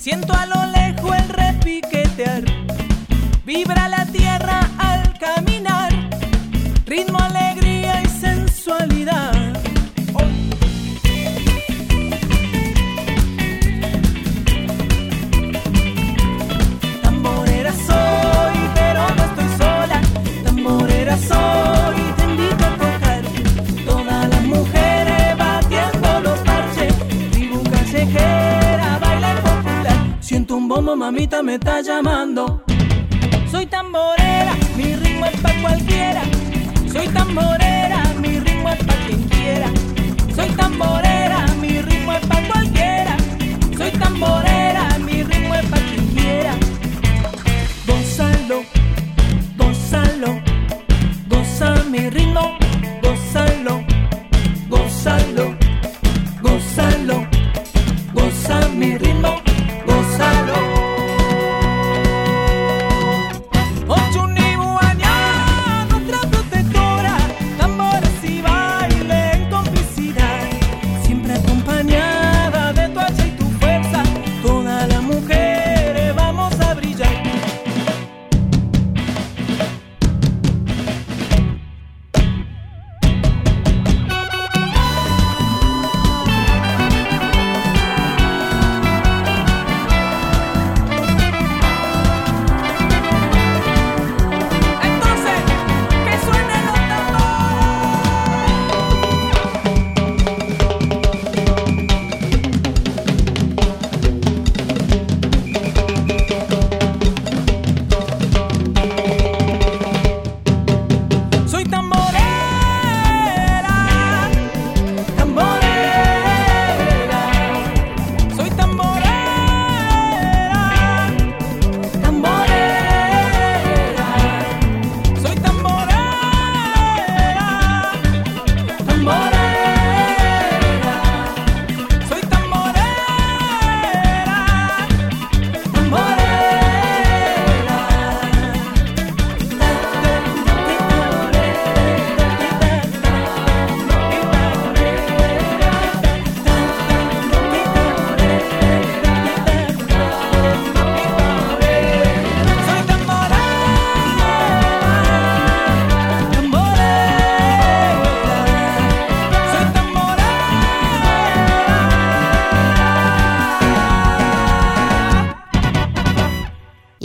Siento 0.00 0.32
a 0.32 0.46
lo 0.46 0.64
lejos 0.72 1.14
el 1.14 1.28
repiquetear. 1.28 2.42
Vibra 3.44 3.86
la 3.86 4.06
tierra 4.06 4.60
al 4.78 5.18
caminar. 5.18 5.92
Ritmo, 6.86 7.18
alegría 7.18 8.00
y 8.00 8.06
sensualidad. 8.06 9.39
Me 31.42 31.54
está 31.56 31.82
llamando. 31.82 32.62
Soy 33.50 33.66
tamborera, 33.66 34.54
mi 34.74 34.96
ritmo 34.96 35.26
es 35.26 35.38
pa' 35.40 35.52
cualquiera. 35.60 36.22
Soy 36.90 37.08
tamborera, 37.08 38.02
mi 38.20 38.40
ritmo 38.40 38.70
es 38.70 38.82
pa' 38.84 38.94
quien 39.06 39.28
quiera. 39.28 39.70
Soy 40.34 40.48
tamborera, 40.56 41.46
mi 41.60 41.82
ritmo 41.82 42.12
es 42.12 42.26
pa' 42.26 42.42
cualquiera. 42.50 43.16
Soy 43.76 43.90
tamborera, 43.90 44.98
mi 45.04 45.22
ritmo 45.22 45.54
es 45.54 45.66
pa' 45.66 45.78
quien 45.78 46.06
quiera. 46.14 46.54
Gózalo, 47.86 48.62
gózalo, 49.58 50.40
goza 51.28 51.84
mi 51.90 52.08
ritmo, 52.08 52.56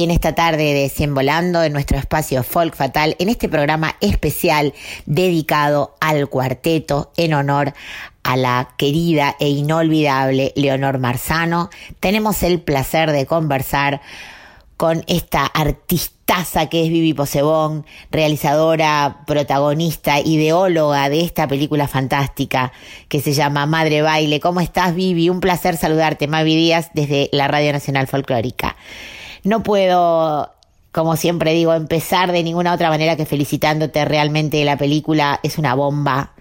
en 0.06 0.12
esta 0.12 0.36
tarde 0.36 0.76
de 0.76 0.88
Cien 0.90 1.16
Volando, 1.16 1.64
en 1.64 1.74
nuestro 1.74 1.98
espacio 1.98 2.44
Folk 2.44 2.76
Fatal, 2.76 3.16
en 3.18 3.28
este 3.28 3.50
programa 3.50 3.96
especial 4.02 4.76
dedicado 5.08 5.96
al 6.00 6.30
cuarteto 6.30 7.12
en 7.18 7.34
honor 7.34 7.74
a 8.22 8.38
la 8.38 8.70
querida 8.78 9.36
e 9.40 9.50
inolvidable 9.50 10.54
Leonor 10.56 11.00
Marzano. 11.00 11.72
Tenemos 12.00 12.44
el 12.44 12.62
placer 12.62 13.12
de 13.12 13.26
conversar 13.26 14.00
con 14.78 15.04
esta 15.08 15.44
artistaza 15.44 16.68
que 16.68 16.84
es 16.84 16.90
Vivi 16.90 17.16
Posebón, 17.16 17.84
realizadora, 18.12 19.24
protagonista, 19.26 20.20
ideóloga 20.20 21.10
de 21.10 21.22
esta 21.22 21.48
película 21.48 21.88
fantástica 21.88 22.72
que 23.10 23.22
se 23.22 23.34
llama 23.34 23.66
Madre 23.66 24.04
Baile. 24.04 24.40
¿Cómo 24.40 24.62
estás, 24.62 24.94
Vivi? 24.94 25.30
Un 25.30 25.40
placer 25.40 25.78
saludarte, 25.78 26.28
Mavi 26.28 26.56
Díaz, 26.56 26.92
desde 26.94 27.28
la 27.32 27.48
Radio 27.48 27.74
Nacional 27.74 28.06
Folclórica. 28.06 28.76
No 29.46 29.62
puedo, 29.62 30.52
como 30.92 31.16
siempre 31.16 31.54
digo, 31.54 31.74
empezar 31.74 32.32
de 32.32 32.42
ninguna 32.42 32.74
otra 32.74 32.90
manera 32.90 33.16
que 33.16 33.28
felicitándote. 33.28 34.04
Realmente 34.04 34.66
la 34.66 34.76
película 34.76 35.40
es 35.44 35.60
una 35.60 35.76
bomba 35.76 36.35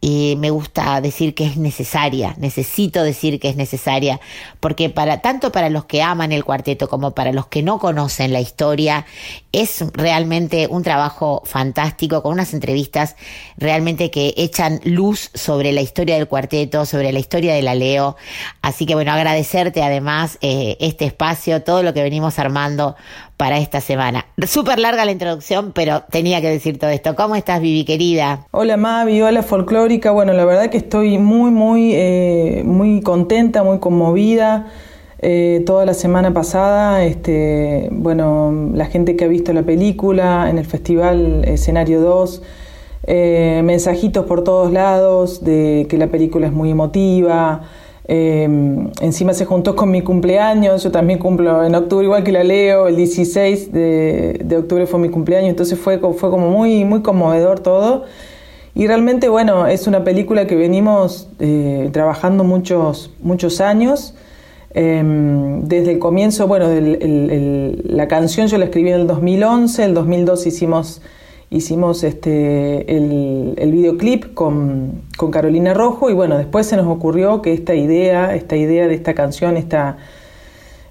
y 0.00 0.36
me 0.38 0.50
gusta 0.50 1.00
decir 1.00 1.34
que 1.34 1.46
es 1.46 1.56
necesaria, 1.56 2.34
necesito 2.38 3.02
decir 3.02 3.40
que 3.40 3.48
es 3.48 3.56
necesaria, 3.56 4.20
porque 4.60 4.90
para 4.90 5.22
tanto 5.22 5.50
para 5.52 5.70
los 5.70 5.86
que 5.86 6.02
aman 6.02 6.32
el 6.32 6.44
cuarteto 6.44 6.88
como 6.88 7.12
para 7.12 7.32
los 7.32 7.46
que 7.46 7.62
no 7.62 7.78
conocen 7.78 8.32
la 8.32 8.40
historia, 8.40 9.06
es 9.52 9.84
realmente 9.94 10.68
un 10.70 10.82
trabajo 10.82 11.42
fantástico 11.46 12.22
con 12.22 12.32
unas 12.32 12.52
entrevistas 12.52 13.16
realmente 13.56 14.10
que 14.10 14.34
echan 14.36 14.80
luz 14.84 15.30
sobre 15.34 15.72
la 15.72 15.80
historia 15.80 16.16
del 16.16 16.28
cuarteto, 16.28 16.84
sobre 16.84 17.10
la 17.12 17.18
historia 17.18 17.54
de 17.54 17.62
la 17.62 17.74
Leo. 17.74 18.16
Así 18.60 18.84
que 18.84 18.94
bueno, 18.94 19.12
agradecerte 19.12 19.82
además 19.82 20.38
eh, 20.42 20.76
este 20.80 21.06
espacio, 21.06 21.62
todo 21.62 21.82
lo 21.82 21.94
que 21.94 22.02
venimos 22.02 22.38
armando 22.38 22.96
para 23.36 23.58
esta 23.58 23.80
semana. 23.80 24.26
Súper 24.46 24.78
larga 24.78 25.04
la 25.04 25.12
introducción, 25.12 25.72
pero 25.74 26.02
tenía 26.10 26.40
que 26.40 26.48
decir 26.48 26.78
todo 26.78 26.90
esto. 26.90 27.14
¿Cómo 27.14 27.36
estás, 27.36 27.60
Vivi, 27.60 27.84
querida? 27.84 28.46
Hola, 28.50 28.76
Mavi, 28.76 29.20
hola, 29.22 29.42
folclórica. 29.42 30.10
Bueno, 30.10 30.32
la 30.32 30.44
verdad 30.44 30.70
que 30.70 30.78
estoy 30.78 31.18
muy, 31.18 31.50
muy, 31.50 31.92
eh, 31.94 32.62
muy 32.64 33.02
contenta, 33.02 33.62
muy 33.62 33.78
conmovida. 33.78 34.66
Eh, 35.18 35.62
toda 35.64 35.86
la 35.86 35.94
semana 35.94 36.32
pasada, 36.34 37.04
este, 37.04 37.88
bueno, 37.90 38.70
la 38.74 38.86
gente 38.86 39.16
que 39.16 39.24
ha 39.24 39.28
visto 39.28 39.52
la 39.52 39.62
película 39.62 40.48
en 40.50 40.58
el 40.58 40.66
festival 40.66 41.42
Escenario 41.46 42.00
2, 42.02 42.42
eh, 43.06 43.62
mensajitos 43.64 44.26
por 44.26 44.44
todos 44.44 44.72
lados 44.72 45.42
de 45.42 45.86
que 45.88 45.96
la 45.96 46.08
película 46.08 46.46
es 46.46 46.52
muy 46.52 46.70
emotiva, 46.70 47.62
Em, 48.08 48.88
encima 49.00 49.34
se 49.34 49.44
juntó 49.44 49.74
con 49.74 49.90
mi 49.90 50.00
cumpleaños, 50.02 50.84
yo 50.84 50.92
también 50.92 51.18
cumplo 51.18 51.64
en 51.64 51.74
octubre 51.74 52.04
igual 52.04 52.22
que 52.22 52.30
la 52.30 52.44
Leo, 52.44 52.86
el 52.86 52.94
16 52.94 53.72
de, 53.72 54.56
octubre 54.56 54.86
fue 54.86 55.00
mi 55.00 55.08
cumpleaños, 55.08 55.50
entonces 55.50 55.76
fue, 55.76 55.98
fue 55.98 56.30
como 56.30 56.50
muy, 56.50 56.84
muy 56.84 57.02
conmovedor 57.02 57.60
todo. 57.60 58.04
Y 58.76 58.86
realmente, 58.86 59.28
bueno, 59.28 59.66
es 59.66 59.86
una 59.86 60.04
película 60.04 60.46
que 60.46 60.54
venimos 60.54 61.28
eh, 61.40 61.88
trabajando 61.92 62.44
muchos, 62.44 63.10
muchos 63.22 63.60
años. 63.60 64.14
Em, 64.70 65.62
desde 65.62 65.92
el 65.92 65.98
comienzo, 65.98 66.46
bueno, 66.46 66.68
la 66.68 68.08
canción 68.08 68.46
yo 68.46 68.58
la 68.58 68.66
escribí 68.66 68.90
en 68.90 69.00
el 69.00 69.06
2011, 69.06 69.82
el 69.82 69.94
2002 69.94 70.46
hicimos 70.46 71.00
hicimos 71.50 72.02
este, 72.04 72.96
el, 72.96 73.70
videoclip 73.72 74.34
con, 74.34 75.02
Carolina 75.30 75.74
Rojo 75.74 76.10
y 76.10 76.14
bueno, 76.14 76.38
después 76.38 76.66
se 76.66 76.76
nos 76.76 76.86
ocurrió 76.86 77.42
que 77.42 77.52
esta 77.52 77.74
idea, 77.74 78.34
esta 78.34 78.56
idea 78.56 78.88
de 78.88 78.94
esta 78.94 79.14
canción, 79.14 79.56
esta, 79.56 79.96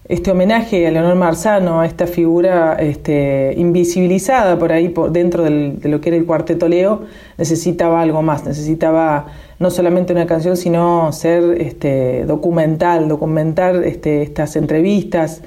este 0.08 0.32
homenaje 0.32 0.88
a 0.88 0.92
Leonor 0.92 1.16
Marzano, 1.16 1.82
a 1.82 1.86
esta 1.86 2.08
figura 2.08 2.76
este, 2.80 3.54
invisibilizada 3.58 4.58
por 4.58 4.72
ahí 4.72 4.90
por 4.90 5.12
dentro 5.12 5.44
de 5.44 5.78
lo 5.84 6.02
que 6.02 6.10
era 6.10 6.18
el 6.18 6.26
cuarteto 6.26 6.68
Leo, 6.68 7.04
necesitaba 7.38 8.02
algo 8.02 8.22
más, 8.22 8.46
necesitaba 8.46 9.28
no 9.60 9.72
solamente 9.72 10.14
una 10.14 10.26
canción, 10.26 10.58
sino 10.58 11.12
ser 11.12 11.62
este, 11.62 12.26
documental, 12.26 13.08
documentar 13.08 13.84
este, 13.84 14.22
estas 14.22 14.56
entrevistas, 14.56 15.42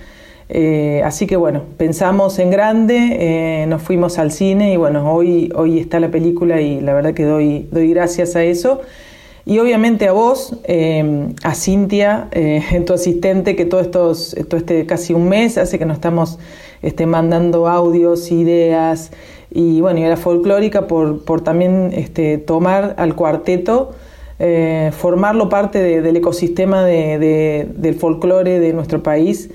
eh, 0.51 1.03
así 1.05 1.27
que 1.27 1.37
bueno, 1.37 1.63
pensamos 1.77 2.39
en 2.39 2.51
grande, 2.51 3.17
eh, 3.21 3.67
nos 3.67 3.83
fuimos 3.83 4.19
al 4.19 4.33
cine 4.33 4.73
y 4.73 4.77
bueno, 4.77 5.13
hoy, 5.13 5.53
hoy 5.55 5.79
está 5.79 6.01
la 6.01 6.11
película 6.11 6.61
y 6.63 6.81
la 6.81 6.95
verdad 6.95 7.13
que 7.13 7.25
doy, 7.25 7.69
doy 7.71 7.91
gracias 7.91 8.35
a 8.35 8.43
eso. 8.45 8.81
Y 9.45 9.59
obviamente 9.61 10.09
a 10.09 10.13
vos, 10.13 10.59
eh, 10.65 11.29
a 11.43 11.55
Cintia, 11.55 12.29
tu 12.87 12.93
asistente, 12.93 13.57
que 13.57 13.65
todo, 13.65 13.81
estos, 13.81 14.37
todo 14.49 14.59
este 14.59 14.85
casi 14.87 15.15
un 15.15 15.29
mes 15.29 15.57
hace 15.59 15.79
que 15.79 15.87
nos 15.87 15.97
estamos 15.97 16.39
este, 16.83 17.07
mandando 17.07 17.67
audios, 17.67 18.31
ideas, 18.31 19.11
y 19.51 19.81
bueno, 19.81 20.01
y 20.01 20.05
a 20.05 20.11
la 20.11 20.19
folclórica 20.19 20.87
por, 20.87 21.25
por 21.25 21.41
también 21.41 21.93
este, 21.95 22.37
tomar 22.37 22.95
al 22.99 23.15
cuarteto, 23.15 23.93
formarlo 24.93 25.49
parte 25.49 25.83
del 26.01 26.17
ecosistema 26.17 26.85
del 26.85 27.95
folclore 27.99 28.61
de 28.61 28.73
nuestro 28.73 29.03
país. 29.03 29.51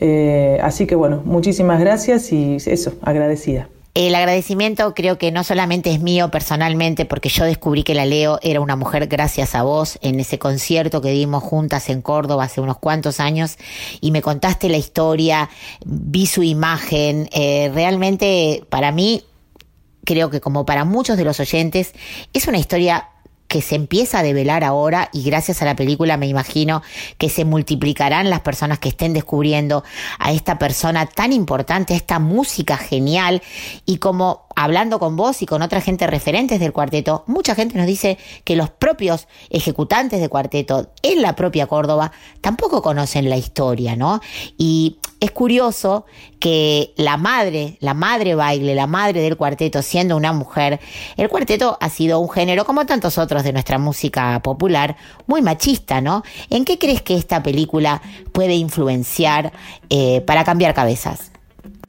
Eh, 0.00 0.58
así 0.62 0.86
que 0.86 0.94
bueno, 0.94 1.22
muchísimas 1.24 1.80
gracias 1.80 2.32
y 2.32 2.56
eso, 2.56 2.94
agradecida. 3.02 3.68
El 3.94 4.14
agradecimiento 4.14 4.94
creo 4.94 5.18
que 5.18 5.32
no 5.32 5.42
solamente 5.42 5.90
es 5.90 6.00
mío 6.00 6.30
personalmente, 6.30 7.04
porque 7.04 7.30
yo 7.30 7.44
descubrí 7.44 7.82
que 7.82 7.94
la 7.94 8.06
Leo 8.06 8.38
era 8.42 8.60
una 8.60 8.76
mujer 8.76 9.08
gracias 9.08 9.56
a 9.56 9.64
vos 9.64 9.98
en 10.02 10.20
ese 10.20 10.38
concierto 10.38 11.00
que 11.00 11.10
dimos 11.10 11.42
juntas 11.42 11.88
en 11.88 12.00
Córdoba 12.00 12.44
hace 12.44 12.60
unos 12.60 12.78
cuantos 12.78 13.18
años 13.18 13.56
y 14.00 14.12
me 14.12 14.22
contaste 14.22 14.68
la 14.68 14.76
historia, 14.76 15.50
vi 15.84 16.26
su 16.26 16.44
imagen, 16.44 17.28
eh, 17.32 17.72
realmente 17.74 18.62
para 18.68 18.92
mí, 18.92 19.24
creo 20.04 20.30
que 20.30 20.40
como 20.40 20.64
para 20.64 20.84
muchos 20.84 21.16
de 21.16 21.24
los 21.24 21.40
oyentes, 21.40 21.92
es 22.32 22.46
una 22.46 22.58
historia 22.58 23.08
que 23.48 23.62
se 23.62 23.74
empieza 23.74 24.18
a 24.18 24.22
develar 24.22 24.62
ahora 24.62 25.08
y 25.12 25.22
gracias 25.24 25.62
a 25.62 25.64
la 25.64 25.74
película 25.74 26.16
me 26.16 26.26
imagino 26.26 26.82
que 27.16 27.30
se 27.30 27.44
multiplicarán 27.44 28.30
las 28.30 28.40
personas 28.40 28.78
que 28.78 28.90
estén 28.90 29.14
descubriendo 29.14 29.82
a 30.18 30.32
esta 30.32 30.58
persona 30.58 31.06
tan 31.06 31.32
importante, 31.32 31.94
esta 31.94 32.18
música 32.18 32.76
genial 32.76 33.42
y 33.86 33.96
como 33.96 34.46
hablando 34.58 34.98
con 34.98 35.14
vos 35.14 35.40
y 35.40 35.46
con 35.46 35.62
otra 35.62 35.80
gente 35.80 36.08
referentes 36.08 36.58
del 36.58 36.72
cuarteto, 36.72 37.22
mucha 37.28 37.54
gente 37.54 37.78
nos 37.78 37.86
dice 37.86 38.18
que 38.42 38.56
los 38.56 38.70
propios 38.70 39.28
ejecutantes 39.50 40.20
de 40.20 40.28
cuarteto 40.28 40.90
en 41.02 41.22
la 41.22 41.36
propia 41.36 41.68
Córdoba 41.68 42.10
tampoco 42.40 42.82
conocen 42.82 43.30
la 43.30 43.36
historia, 43.36 43.94
¿no? 43.94 44.20
Y 44.56 44.98
es 45.20 45.30
curioso 45.30 46.06
que 46.40 46.92
la 46.96 47.16
madre, 47.16 47.76
la 47.78 47.94
madre 47.94 48.34
baile, 48.34 48.74
la 48.74 48.88
madre 48.88 49.20
del 49.20 49.36
cuarteto, 49.36 49.80
siendo 49.80 50.16
una 50.16 50.32
mujer, 50.32 50.80
el 51.16 51.28
cuarteto 51.28 51.78
ha 51.80 51.88
sido 51.88 52.18
un 52.18 52.28
género, 52.28 52.64
como 52.64 52.84
tantos 52.84 53.16
otros 53.16 53.44
de 53.44 53.52
nuestra 53.52 53.78
música 53.78 54.40
popular, 54.42 54.96
muy 55.28 55.40
machista, 55.40 56.00
¿no? 56.00 56.24
¿En 56.50 56.64
qué 56.64 56.78
crees 56.78 57.00
que 57.00 57.14
esta 57.14 57.44
película 57.44 58.02
puede 58.32 58.54
influenciar 58.54 59.52
eh, 59.88 60.20
para 60.22 60.42
cambiar 60.42 60.74
cabezas? 60.74 61.30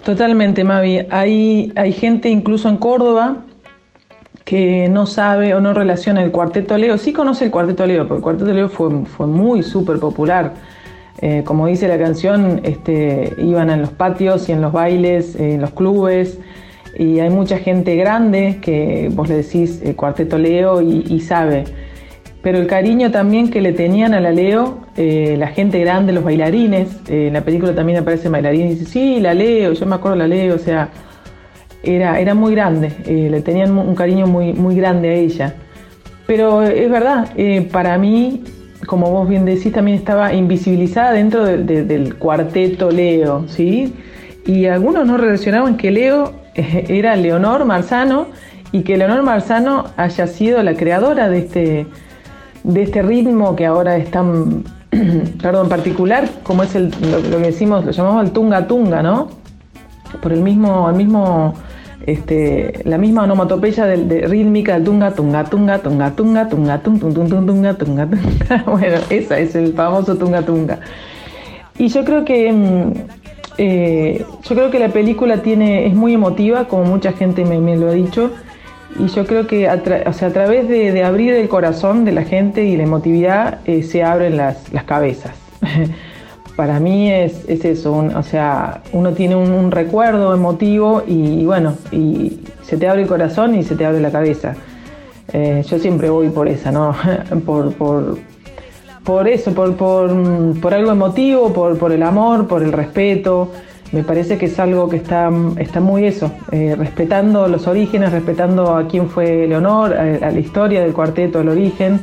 Totalmente, 0.03 0.63
Mavi. 0.63 1.05
Hay, 1.09 1.71
hay 1.75 1.93
gente 1.93 2.29
incluso 2.29 2.69
en 2.69 2.77
Córdoba 2.77 3.45
que 4.45 4.89
no 4.89 5.05
sabe 5.05 5.53
o 5.53 5.61
no 5.61 5.73
relaciona 5.73 6.23
el 6.23 6.31
cuarteto 6.31 6.77
Leo. 6.77 6.97
Sí 6.97 7.13
conoce 7.13 7.45
el 7.45 7.51
cuarteto 7.51 7.85
Leo, 7.85 8.07
porque 8.07 8.17
el 8.17 8.23
cuarteto 8.23 8.53
Leo 8.53 8.69
fue, 8.69 9.05
fue 9.05 9.27
muy 9.27 9.61
súper 9.61 9.99
popular 9.99 10.53
eh, 11.21 11.43
como 11.45 11.67
dice 11.67 11.87
la 11.89 11.97
canción, 11.97 12.61
este, 12.63 13.33
iban 13.39 13.69
en 13.69 13.81
los 13.81 13.91
patios 13.91 14.47
y 14.47 14.53
en 14.53 14.61
los 14.61 14.71
bailes, 14.71 15.35
eh, 15.35 15.55
en 15.55 15.61
los 15.61 15.71
clubes, 15.71 16.39
y 16.97 17.19
hay 17.19 17.29
mucha 17.29 17.57
gente 17.57 17.95
grande 17.97 18.59
que 18.61 19.09
vos 19.13 19.27
le 19.27 19.35
decís 19.35 19.81
eh, 19.83 19.95
cuarteto 19.95 20.37
Leo 20.37 20.81
y, 20.81 21.19
sabe. 21.19 21.65
Pero 22.41 22.57
el 22.57 22.67
cariño 22.67 23.11
también 23.11 23.51
que 23.51 23.61
le 23.61 23.73
tenían 23.73 24.13
a 24.13 24.21
la 24.21 24.31
Leo, 24.31 24.79
la 24.95 25.47
gente 25.47 25.79
grande, 25.79 26.13
los 26.13 26.23
bailarines, 26.23 26.89
en 27.09 27.33
la 27.33 27.41
película 27.41 27.75
también 27.75 27.99
aparece 27.99 28.29
bailarín 28.29 28.67
y 28.67 28.69
dice, 28.75 28.85
sí, 28.85 29.19
la 29.19 29.33
Leo, 29.33 29.73
yo 29.73 29.85
me 29.85 29.95
acuerdo 29.95 30.17
la 30.17 30.27
Leo, 30.27 30.55
o 30.55 30.59
sea, 30.59 30.89
era, 31.83 32.17
era 32.17 32.33
muy 32.35 32.53
grande, 32.53 32.91
le 33.05 33.41
tenían 33.41 33.77
un 33.77 33.93
cariño 33.93 34.25
muy, 34.25 34.53
muy 34.53 34.75
grande 34.75 35.09
a 35.09 35.13
ella. 35.15 35.55
Pero 36.27 36.63
es 36.63 36.89
verdad, 36.89 37.29
para 37.71 37.97
mí 37.97 38.43
como 38.85 39.11
vos 39.11 39.27
bien 39.27 39.45
decís, 39.45 39.71
también 39.71 39.97
estaba 39.97 40.33
invisibilizada 40.33 41.11
dentro 41.11 41.45
del 41.45 42.15
cuarteto 42.15 42.91
Leo, 42.91 43.45
¿sí? 43.47 43.93
Y 44.45 44.65
algunos 44.65 45.05
no 45.05 45.17
relacionaban 45.17 45.77
que 45.77 45.91
Leo 45.91 46.33
eh, 46.55 46.85
era 46.87 47.15
Leonor 47.15 47.65
Marzano 47.65 48.27
y 48.71 48.81
que 48.81 48.97
Leonor 48.97 49.21
Marzano 49.21 49.85
haya 49.97 50.27
sido 50.27 50.63
la 50.63 50.75
creadora 50.75 51.29
de 51.29 51.37
este, 51.37 51.87
de 52.63 52.83
este 52.83 53.01
ritmo 53.01 53.55
que 53.55 53.65
ahora 53.65 53.97
es 53.97 54.09
tan, 54.11 54.63
perdón, 55.41 55.69
particular, 55.69 56.29
como 56.43 56.63
es 56.63 56.75
el, 56.75 56.89
lo, 57.11 57.21
que 57.21 57.37
decimos, 57.37 57.85
lo 57.85 57.91
llamamos 57.91 58.25
el 58.25 58.31
tunga 58.31 58.67
tunga, 58.67 59.01
¿no? 59.01 59.29
Por 60.21 60.33
el 60.33 60.41
mismo, 60.41 60.89
el 60.89 60.95
mismo 60.95 61.53
este, 62.05 62.81
la 62.85 62.97
misma 62.97 63.23
onomatopeya 63.23 63.85
de, 63.85 64.27
rítmica 64.27 64.73
del 64.73 64.83
tunga, 64.83 65.11
tunga, 65.11 65.43
tunga, 65.43 65.79
tunga, 65.79 66.15
tunga, 66.15 66.49
tunga, 66.49 66.79
tunga, 66.81 67.11
tunga, 67.11 67.45
tunga, 67.45 67.73
tunga, 67.73 68.07
tunga. 68.07 68.63
Bueno, 68.65 68.97
esa 69.09 69.39
es 69.39 69.55
el 69.55 69.73
famoso 69.73 70.15
tunga, 70.15 70.41
tunga. 70.41 70.79
Y 71.77 71.87
yo 71.87 72.03
creo 72.03 72.25
que 72.25 72.49
Eh, 73.61 74.25
yo 74.43 74.55
creo 74.55 74.71
que 74.71 74.79
la 74.79 74.87
película 74.87 75.41
tiene, 75.41 75.85
es 75.85 75.93
muy 75.93 76.13
emotiva, 76.13 76.69
como 76.69 76.85
mucha 76.85 77.11
gente 77.11 77.43
me, 77.43 77.59
me 77.59 77.75
lo 77.75 77.89
ha 77.89 77.91
dicho, 77.91 78.31
y 78.97 79.07
yo 79.07 79.25
creo 79.25 79.47
que 79.47 79.67
a, 79.67 79.81
o 80.07 80.13
sea, 80.13 80.29
a 80.29 80.31
través 80.31 80.67
de, 80.67 81.03
abrir 81.03 81.33
el 81.33 81.47
corazón 81.47 82.05
de 82.05 82.11
la 82.11 82.23
gente 82.23 82.63
y 82.65 82.75
la 82.75 82.83
emotividad 82.83 83.59
eh, 83.65 83.83
se 83.83 84.03
abren 84.03 84.37
las, 84.37 84.71
las 84.73 84.83
cabezas. 84.85 85.31
Para 86.55 86.79
mí 86.79 87.09
es, 87.09 87.47
es 87.47 87.63
eso, 87.63 87.95
o 87.95 88.23
sea, 88.23 88.81
uno 88.91 89.13
tiene 89.13 89.35
un, 89.35 89.51
un 89.51 89.71
recuerdo 89.71 90.33
emotivo 90.33 91.03
y, 91.07 91.45
bueno, 91.45 91.75
y 91.89 92.41
se 92.63 92.75
te 92.75 92.87
abre 92.89 93.03
el 93.03 93.07
corazón 93.07 93.55
y 93.55 93.63
se 93.63 93.75
te 93.75 93.85
abre 93.85 94.01
la 94.01 94.11
cabeza. 94.11 94.55
Eh, 95.31 95.63
yo 95.65 95.79
siempre 95.79 96.09
voy 96.09 96.29
por 96.29 96.49
esa, 96.49 96.71
¿no? 96.71 96.95
por, 97.45 97.73
por, 97.73 98.17
por 99.05 99.27
eso, 99.27 99.53
por, 99.53 99.75
por, 99.77 100.11
por 100.59 100.73
algo 100.73 100.91
emotivo, 100.91 101.53
por, 101.53 101.77
por 101.77 101.93
el 101.93 102.03
amor, 102.03 102.47
por 102.47 102.61
el 102.61 102.73
respeto. 102.73 103.51
Me 103.91 104.03
parece 104.03 104.37
que 104.37 104.45
es 104.45 104.59
algo 104.59 104.87
que 104.87 104.97
está, 104.97 105.31
está 105.57 105.79
muy 105.79 106.05
eso, 106.05 106.31
eh, 106.51 106.75
respetando 106.77 107.47
los 107.47 107.65
orígenes, 107.65 108.11
respetando 108.11 108.75
a 108.75 108.87
quién 108.87 109.09
fue 109.09 109.47
Leonor, 109.47 109.93
a, 109.93 110.27
a 110.27 110.31
la 110.31 110.39
historia 110.39 110.81
del 110.81 110.93
cuarteto, 110.93 111.41
el 111.41 111.49
origen. 111.49 111.99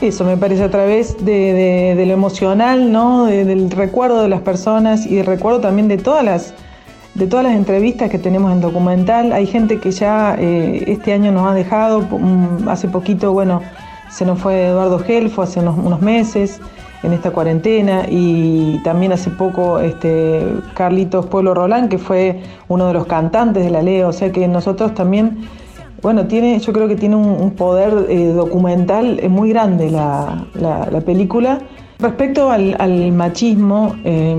Eso 0.00 0.24
me 0.24 0.36
parece 0.36 0.62
a 0.62 0.70
través 0.70 1.24
de, 1.24 1.94
lo 2.06 2.12
emocional, 2.12 2.92
¿no? 2.92 3.24
De- 3.26 3.44
del 3.44 3.70
recuerdo 3.70 4.22
de 4.22 4.28
las 4.28 4.42
personas 4.42 5.06
y 5.06 5.18
el 5.18 5.26
recuerdo 5.26 5.60
también 5.60 5.88
de 5.88 5.98
todas 5.98 6.24
las, 6.24 6.54
de 7.14 7.26
todas 7.26 7.44
las 7.44 7.54
entrevistas 7.54 8.08
que 8.08 8.18
tenemos 8.18 8.52
en 8.52 8.60
documental. 8.60 9.32
Hay 9.32 9.46
gente 9.46 9.78
que 9.80 9.90
ya 9.90 10.36
eh, 10.38 10.84
este 10.86 11.12
año 11.12 11.32
nos 11.32 11.48
ha 11.48 11.54
dejado, 11.54 12.00
mm, 12.02 12.68
hace 12.68 12.86
poquito, 12.88 13.32
bueno, 13.32 13.60
se 14.10 14.24
nos 14.24 14.38
fue 14.38 14.66
Eduardo 14.66 14.98
Gelfo 15.00 15.42
hace 15.42 15.58
unos, 15.60 15.76
unos 15.78 16.00
meses 16.00 16.60
en 17.02 17.12
esta 17.12 17.30
cuarentena 17.32 18.02
y 18.08 18.78
también 18.84 19.12
hace 19.12 19.30
poco 19.30 19.80
este, 19.80 20.44
Carlitos 20.74 21.26
Pueblo 21.26 21.52
Rolán, 21.54 21.88
que 21.88 21.98
fue 21.98 22.40
uno 22.68 22.86
de 22.86 22.92
los 22.94 23.06
cantantes 23.06 23.64
de 23.64 23.70
la 23.70 23.82
ley, 23.82 24.02
o 24.02 24.12
sea 24.12 24.30
que 24.30 24.46
nosotros 24.46 24.94
también, 24.94 25.38
bueno, 26.00 26.26
tiene, 26.26 26.58
yo 26.60 26.72
creo 26.72 26.86
que 26.88 26.94
tiene 26.96 27.16
un, 27.16 27.50
poder 27.52 28.06
eh, 28.08 28.26
documental 28.28 29.18
eh, 29.20 29.28
muy 29.28 29.48
grande 29.50 29.90
la, 29.90 30.44
la- 30.54 30.88
la 30.90 31.00
película. 31.00 31.58
Respecto 31.98 32.50
al, 32.50 33.12
machismo, 33.12 33.94
eh, 34.04 34.36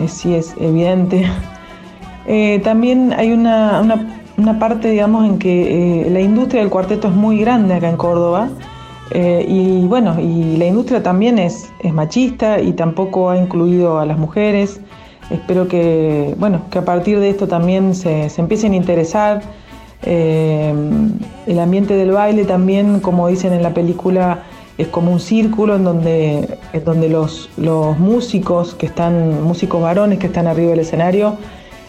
eh, 0.00 0.08
sí 0.08 0.34
es 0.34 0.54
evidente. 0.60 1.24
También 2.64 3.12
hay 3.16 3.30
una, 3.32 3.80
una- 3.80 4.58
parte, 4.58 4.90
digamos, 4.90 5.24
en 5.24 5.38
que 5.38 6.06
la 6.10 6.20
industria 6.20 6.60
del 6.60 6.70
cuarteto 6.70 7.08
es 7.08 7.14
muy 7.14 7.38
grande 7.38 7.74
acá 7.74 7.88
en 7.88 7.96
Córdoba. 7.96 8.48
Eh, 9.10 9.44
y 9.48 9.86
bueno, 9.86 10.20
y 10.20 10.56
la 10.56 10.66
industria 10.66 11.02
también 11.02 11.38
es, 11.38 11.70
machista 11.92 12.60
y 12.60 12.72
tampoco 12.72 13.30
ha 13.30 13.38
incluido 13.38 13.98
a 13.98 14.06
las 14.06 14.18
mujeres. 14.18 14.80
Espero 15.30 15.68
que, 15.68 16.34
bueno, 16.38 16.62
que 16.70 16.78
a 16.78 16.84
partir 16.84 17.20
de 17.20 17.30
esto 17.30 17.48
también 17.48 17.94
se, 17.94 18.28
se 18.30 18.40
empiecen 18.40 18.72
a 18.72 18.76
interesar. 18.76 19.42
Eh, 20.02 20.74
el 21.46 21.58
ambiente 21.58 21.94
del 21.94 22.12
baile 22.12 22.44
también, 22.44 23.00
como 23.00 23.28
dicen 23.28 23.52
en 23.52 23.62
la 23.62 23.74
película, 23.74 24.44
es 24.78 24.88
como 24.88 25.10
un 25.10 25.20
círculo 25.20 25.76
en 25.76 25.84
donde, 25.84 26.58
en 26.72 26.84
donde 26.84 27.08
los, 27.08 27.50
los 27.56 27.98
músicos 27.98 28.74
que 28.74 28.86
están, 28.86 29.42
músicos 29.42 29.80
varones 29.80 30.18
que 30.18 30.26
están 30.26 30.46
arriba 30.46 30.70
del 30.70 30.80
escenario, 30.80 31.36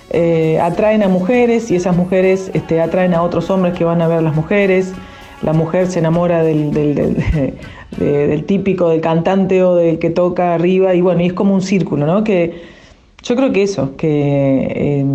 eh, 0.10 0.58
atraen 0.62 1.04
a 1.04 1.10
mujeres 1.10 1.70
y 1.70 1.76
esas 1.76 1.96
mujeres 1.96 2.50
este, 2.54 2.80
atraen 2.80 3.14
a 3.14 3.24
otros 3.24 3.50
hombres 3.50 3.74
que 3.74 3.84
van 3.84 4.02
a 4.02 4.08
ver 4.08 4.22
las 4.22 4.36
mujeres. 4.36 4.94
La 5.42 5.54
mujer 5.54 5.88
se 5.88 6.00
enamora 6.00 6.44
del, 6.44 6.72
del- 6.72 6.96
del- 6.96 7.16
de- 7.98 8.28
del 8.28 8.46
típico, 8.46 8.90
del 8.90 9.02
cantante 9.02 9.64
o 9.64 9.76
del 9.76 10.00
que 10.00 10.10
toca 10.10 10.54
arriba 10.54 10.94
y 10.96 11.02
bueno, 11.02 11.22
y 11.22 11.28
es 11.28 11.34
como 11.34 11.54
un 11.54 11.62
círculo, 11.62 12.06
¿no? 12.06 12.24
Que 12.24 12.62
yo 13.24 13.36
creo 13.36 13.52
que 13.52 13.64
eso, 13.64 13.96
que 13.98 15.06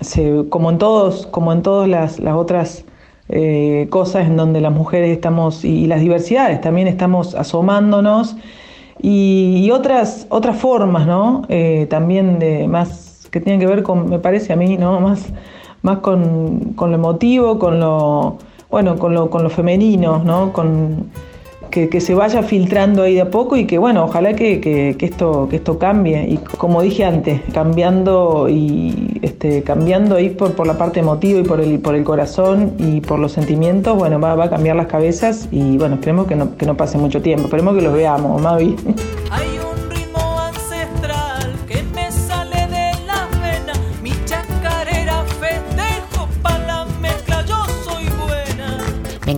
se- 0.00 0.44
como 0.48 0.70
en 0.70 0.78
todos, 0.78 1.26
como 1.26 1.52
en 1.52 1.62
todas 1.62 1.88
las, 1.88 2.20
otras 2.20 2.84
eh, 3.28 3.86
cosas 3.90 4.26
en 4.26 4.36
donde 4.36 4.60
las 4.60 4.72
mujeres 4.72 5.10
estamos 5.10 5.64
y, 5.64 5.86
las 5.86 6.00
diversidades 6.00 6.60
también 6.60 6.88
estamos 6.88 7.34
asomándonos 7.34 8.36
y, 9.02 9.62
y 9.64 9.70
otras 9.70 10.26
otras 10.30 10.56
formas, 10.58 11.06
¿no? 11.06 11.42
Eh, 11.48 11.86
también 11.90 12.38
de 12.38 12.68
más 12.68 13.28
que 13.30 13.40
tienen 13.40 13.60
que 13.60 13.66
ver 13.66 13.82
con, 13.82 14.08
me 14.08 14.18
parece 14.18 14.52
a 14.52 14.56
mí, 14.56 14.76
¿no? 14.76 15.00
Más 15.00 15.26
más 15.82 15.98
con, 15.98 16.72
con 16.74 16.90
lo 16.90 16.96
emotivo, 16.96 17.58
con 17.58 17.78
lo 17.80 18.38
bueno, 18.70 18.98
con 18.98 19.14
lo, 19.14 19.30
con 19.30 19.42
lo 19.42 19.50
femenino, 19.50 20.22
¿no? 20.24 20.52
Con, 20.52 21.10
que, 21.70 21.90
que 21.90 22.00
se 22.00 22.14
vaya 22.14 22.42
filtrando 22.42 23.02
ahí 23.02 23.12
de 23.14 23.20
a 23.20 23.30
poco 23.30 23.54
y 23.54 23.66
que 23.66 23.76
bueno, 23.76 24.04
ojalá 24.04 24.32
que, 24.32 24.58
que- 24.58 24.96
que 24.98 25.04
esto, 25.04 25.48
que 25.50 25.56
esto 25.56 25.78
cambie. 25.78 26.26
Y 26.26 26.38
como 26.38 26.80
dije 26.80 27.04
antes, 27.04 27.42
cambiando 27.52 28.48
y 28.48 29.18
este, 29.20 29.62
cambiando 29.62 30.16
ahí 30.16 30.30
por, 30.30 30.52
por 30.52 30.66
la 30.66 30.78
parte 30.78 31.00
emotiva 31.00 31.40
y 31.40 31.42
por 31.42 31.60
el, 31.60 31.78
por 31.80 31.94
el 31.94 32.04
corazón 32.04 32.72
y 32.78 33.02
por 33.02 33.18
los 33.18 33.32
sentimientos, 33.32 33.98
bueno, 33.98 34.18
va, 34.18 34.34
va 34.34 34.44
a 34.46 34.50
cambiar 34.50 34.76
las 34.76 34.86
cabezas 34.86 35.46
y 35.50 35.76
bueno, 35.76 35.96
esperemos 35.96 36.26
que 36.26 36.36
no, 36.36 36.56
que 36.56 36.64
no 36.64 36.74
pase 36.74 36.96
mucho 36.96 37.20
tiempo, 37.20 37.44
esperemos 37.44 37.74
que 37.76 37.82
los 37.82 37.92
veamos, 37.92 38.40
Mavi. 38.40 38.74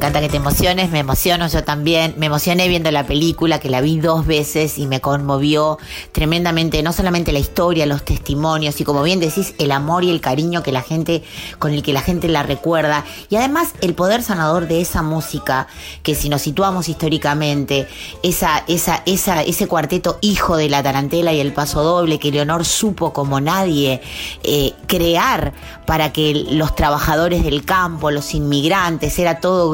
Encanta 0.00 0.22
que 0.22 0.30
te 0.30 0.38
emociones, 0.38 0.90
me 0.90 1.00
emociono 1.00 1.46
yo 1.46 1.62
también. 1.62 2.14
Me 2.16 2.24
emocioné 2.24 2.68
viendo 2.68 2.90
la 2.90 3.04
película, 3.04 3.60
que 3.60 3.68
la 3.68 3.82
vi 3.82 4.00
dos 4.00 4.26
veces 4.26 4.78
y 4.78 4.86
me 4.86 5.02
conmovió 5.02 5.76
tremendamente, 6.12 6.82
no 6.82 6.94
solamente 6.94 7.32
la 7.32 7.38
historia, 7.38 7.84
los 7.84 8.02
testimonios 8.02 8.80
y 8.80 8.84
como 8.84 9.02
bien 9.02 9.20
decís, 9.20 9.54
el 9.58 9.70
amor 9.72 10.02
y 10.04 10.10
el 10.10 10.22
cariño 10.22 10.62
que 10.62 10.72
la 10.72 10.80
gente, 10.80 11.22
con 11.58 11.74
el 11.74 11.82
que 11.82 11.92
la 11.92 12.00
gente 12.00 12.28
la 12.28 12.42
recuerda. 12.42 13.04
Y 13.28 13.36
además 13.36 13.74
el 13.82 13.92
poder 13.92 14.22
sanador 14.22 14.68
de 14.68 14.80
esa 14.80 15.02
música, 15.02 15.66
que 16.02 16.14
si 16.14 16.30
nos 16.30 16.40
situamos 16.40 16.88
históricamente, 16.88 17.86
esa, 18.22 18.64
esa, 18.68 19.02
esa, 19.04 19.42
ese 19.42 19.68
cuarteto 19.68 20.18
hijo 20.22 20.56
de 20.56 20.70
la 20.70 20.82
tarantela 20.82 21.34
y 21.34 21.40
el 21.40 21.52
paso 21.52 21.82
doble 21.82 22.18
que 22.18 22.30
Leonor 22.30 22.64
supo 22.64 23.12
como 23.12 23.38
nadie 23.42 24.00
eh, 24.44 24.72
crear 24.86 25.52
para 25.84 26.10
que 26.10 26.46
los 26.52 26.74
trabajadores 26.74 27.44
del 27.44 27.66
campo, 27.66 28.10
los 28.10 28.32
inmigrantes, 28.32 29.18
era 29.18 29.40
todo 29.40 29.70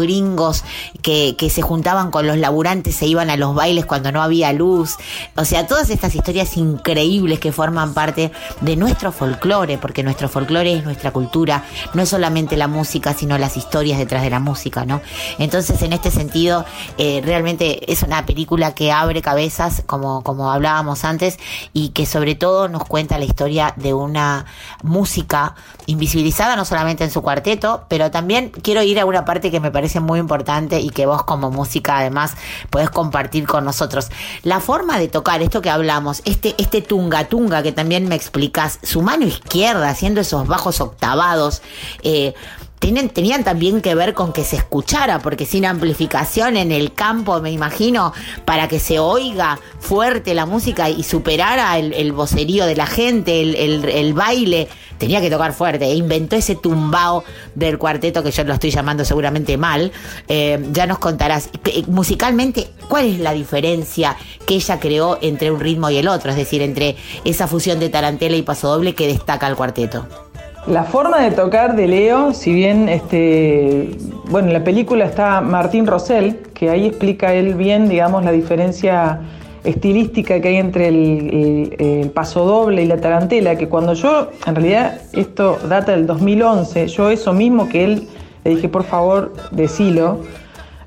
que, 1.03 1.37
se 1.51 1.63
juntaban 1.63 2.11
con 2.11 2.27
los 2.27 2.37
laburantes, 2.37 2.97
se 2.97 3.07
iban 3.07 3.31
a 3.31 3.37
los 3.37 3.55
bailes 3.55 3.87
cuando 3.87 4.13
no 4.13 4.23
había 4.23 4.53
luz. 4.53 4.97
O 5.37 5.45
sea, 5.45 5.67
todas 5.67 5.91
estas 5.91 6.15
historias 6.15 6.57
increíbles 6.57 7.39
que 7.41 7.53
forman 7.53 7.95
parte 7.95 8.33
de 8.61 8.77
nuestro 8.77 9.13
folclore, 9.13 9.79
porque 9.79 10.03
nuestro 10.03 10.29
folclore 10.29 10.75
es 10.75 10.85
nuestra 10.85 11.13
cultura, 11.13 11.65
no 11.95 12.03
es 12.03 12.09
solamente 12.09 12.57
la 12.57 12.69
música, 12.69 13.15
sino 13.15 13.39
las 13.39 13.57
historias 13.57 13.99
detrás 13.99 14.23
de 14.23 14.31
la 14.31 14.41
música, 14.41 14.85
¿no? 14.85 15.01
Entonces, 15.39 15.81
en 15.83 15.93
este 15.93 16.11
sentido, 16.11 16.65
eh, 16.99 17.23
realmente 17.25 17.91
es 17.93 18.03
una 18.03 18.27
película 18.27 18.75
que 18.75 18.93
abre 18.93 19.23
cabezas, 19.23 19.83
como, 19.87 20.23
como 20.23 20.51
hablábamos 20.53 21.05
antes, 21.05 21.39
y 21.73 21.91
que 21.91 22.07
sobre 22.07 22.35
todo 22.35 22.69
nos 22.69 22.85
cuenta 22.85 23.19
la 23.19 23.25
historia 23.25 23.75
de 23.77 23.95
una 23.95 24.47
música 24.83 25.55
invisibilizada, 25.87 26.57
no 26.57 26.65
solamente 26.65 27.05
en 27.05 27.11
su 27.11 27.23
cuarteto, 27.23 27.85
pero 27.89 28.11
también 28.11 28.51
quiero 28.51 28.83
ir 28.83 28.99
a 28.99 29.05
una 29.05 29.25
parte 29.25 29.51
que 29.51 29.61
me 29.61 29.71
parece 29.71 30.01
importante 30.15 30.79
y 30.79 30.91
que 30.91 31.07
vos 31.07 31.25
como 31.25 31.51
música 31.51 31.99
además 31.99 32.35
podés 32.71 32.91
compartir 32.91 33.47
con 33.47 33.65
nosotros. 33.65 34.11
La 34.45 34.61
forma 34.61 34.99
de 34.99 35.09
tocar, 35.09 35.43
esto 35.43 35.63
que 35.63 35.71
hablamos, 35.71 36.23
este, 36.25 36.55
este 36.59 36.83
tunga 36.83 37.25
tunga 37.25 37.63
que 37.63 37.73
también 37.73 38.07
me 38.07 38.15
explicás, 38.15 38.79
su 38.83 39.03
mano 39.03 39.27
izquierda 39.27 39.89
haciendo 39.89 40.21
esos 40.21 40.47
bajos 40.47 40.81
octavados, 40.81 41.63
eh, 42.03 42.35
tenían 42.79 43.45
también 43.45 43.81
que 43.81 43.95
ver 43.95 44.15
con 44.15 44.33
que 44.33 44.45
se 44.45 44.57
escuchara, 44.57 45.19
porque 45.21 45.47
sin 45.47 45.67
amplificación 45.67 46.57
en 46.57 46.73
el 46.73 46.93
campo, 46.93 47.41
me 47.41 47.51
imagino, 47.51 48.13
para 48.45 48.69
que 48.69 48.79
se 48.79 48.99
oiga 48.99 49.59
fuerte 49.79 50.35
la 50.35 50.47
música 50.47 50.89
y 50.91 51.03
superara 51.03 51.79
el, 51.79 52.13
vocerío 52.13 52.67
de 52.67 52.77
la 52.77 52.87
gente, 52.87 53.41
el 53.41 54.15
baile, 54.15 54.69
tenía 54.99 55.21
que 55.21 55.31
tocar 55.31 55.53
fuerte. 55.53 55.87
E 55.87 55.95
inventó 55.95 56.37
ese 56.37 56.57
tumbao 56.57 57.25
del 57.55 57.79
cuarteto 57.79 58.23
que 58.23 58.31
yo 58.31 58.45
lo 58.45 58.55
estoy 58.55 58.71
llamando 58.71 59.05
seguramente 59.05 59.57
mal. 59.57 59.93
Eh, 60.29 60.65
ya 60.73 60.87
nos 60.87 60.99
contarás. 60.99 61.51
Eh, 61.65 61.85
Musicalmente, 61.87 62.69
¿cuál 62.89 63.07
es 63.07 63.19
la 63.19 63.33
diferencia 63.33 64.17
que 64.47 64.55
ella 64.55 64.81
creó 64.81 65.19
entre 65.21 65.51
un 65.51 65.61
ritmo 65.61 65.91
y 65.91 65.99
el 65.99 66.09
otro? 66.09 66.31
Es 66.31 66.37
decir, 66.37 66.63
entre 66.63 66.97
esa 67.25 67.47
fusión 67.47 67.79
de 67.79 67.89
tarantela 67.89 68.37
y 68.37 68.43
pasodoble 68.43 68.95
que 68.95 69.07
destaca 69.07 69.47
el 69.47 69.57
cuarteto. 69.57 70.26
La 70.67 70.83
forma 70.83 71.21
de 71.21 71.31
tocar 71.31 71.77
de 71.77 71.87
Leo, 71.87 72.33
si 72.33 72.53
bien 72.53 72.89
este, 72.89 73.91
bueno, 74.31 74.49
en 74.49 74.53
la 74.55 74.65
película 74.65 75.05
está 75.05 75.41
Martín 75.41 75.87
Rosell, 75.87 76.39
que 76.55 76.71
ahí 76.71 76.87
explica 76.87 77.33
él 77.35 77.55
bien, 77.55 77.89
digamos, 77.89 78.25
la 78.25 78.33
diferencia 78.33 79.21
estilística 79.63 80.41
que 80.41 80.49
hay 80.49 80.57
entre 80.57 80.89
el, 80.89 81.75
el- 81.79 82.11
paso 82.11 82.45
doble 82.45 82.83
y 82.83 82.87
la 82.87 82.97
tarantela, 82.97 83.57
que 83.57 83.69
cuando 83.69 83.93
yo, 83.95 84.31
en 84.47 84.55
realidad 84.57 85.01
esto 85.13 85.59
data 85.69 85.93
del 85.93 86.07
2011, 86.07 86.89
yo 86.89 87.11
eso 87.11 87.33
mismo 87.33 87.69
que 87.69 87.85
él 87.85 88.09
le 88.45 88.51
dije, 88.57 88.69
por 88.69 88.85
favor, 88.85 89.35
decilo, 89.53 90.19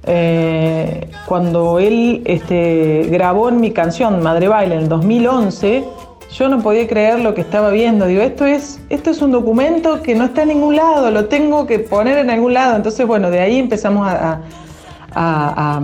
eh, 0.06 1.10
cuando 1.26 1.78
él 1.80 2.22
este, 2.26 3.08
grabó 3.12 3.48
en 3.50 3.62
mi 3.62 3.72
canción 3.72 4.22
Madre 4.24 4.48
Baile 4.48 4.76
en 4.76 4.82
el 4.82 4.90
2011, 4.90 5.84
yo 6.32 6.48
no 6.48 6.60
podía 6.62 6.88
creer 6.88 7.20
lo 7.20 7.34
que 7.34 7.42
estaba 7.42 7.70
viendo. 7.72 8.06
Digo, 8.06 8.22
esto 8.22 8.46
es, 8.46 8.80
esto 8.90 9.10
es 9.10 9.22
un 9.22 9.32
documento 9.32 10.02
que 10.02 10.16
no 10.16 10.26
está 10.26 10.44
en 10.44 10.50
ningún 10.50 10.76
lado, 10.76 11.10
lo 11.12 11.26
tengo 11.26 11.66
que 11.66 11.80
poner 11.80 12.18
en 12.20 12.30
algún 12.30 12.54
lado. 12.54 12.76
Entonces, 12.76 13.06
bueno, 13.08 13.30
de 13.32 13.40
ahí 13.40 13.58
empezamos 13.60 14.08
a, 14.08 14.42
a- 15.16 15.82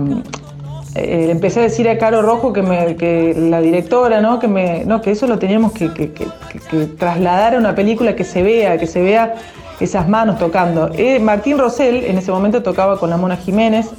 eh, 0.94 1.28
empecé 1.30 1.60
a 1.60 1.62
decir 1.64 1.88
a 1.88 1.98
Caro 1.98 2.22
Rojo 2.22 2.52
que, 2.52 2.62
me- 2.62 2.96
que 2.96 3.34
la 3.36 3.60
directora, 3.60 4.20
¿no? 4.20 4.38
Que, 4.38 4.48
me, 4.48 4.84
no, 4.86 5.02
que 5.02 5.10
eso 5.10 5.26
lo 5.26 5.38
teníamos 5.38 5.72
que- 5.72 5.92
que- 5.92 6.10
que 6.10 6.86
trasladar 6.98 7.54
a 7.54 7.58
una 7.58 7.74
película 7.74 8.16
que 8.16 8.24
se 8.24 8.42
vea, 8.42 8.78
que 8.78 8.86
se 8.86 9.02
vea 9.02 9.34
esas 9.78 10.08
manos 10.08 10.38
tocando. 10.38 10.90
Eh, 10.96 11.18
Martín 11.18 11.58
Rosell 11.58 12.04
en 12.04 12.16
ese 12.16 12.30
momento 12.32 12.62
tocaba 12.62 12.98
con 12.98 13.10
la 13.10 13.18
Mona 13.18 13.36
Jiménez 13.36 13.90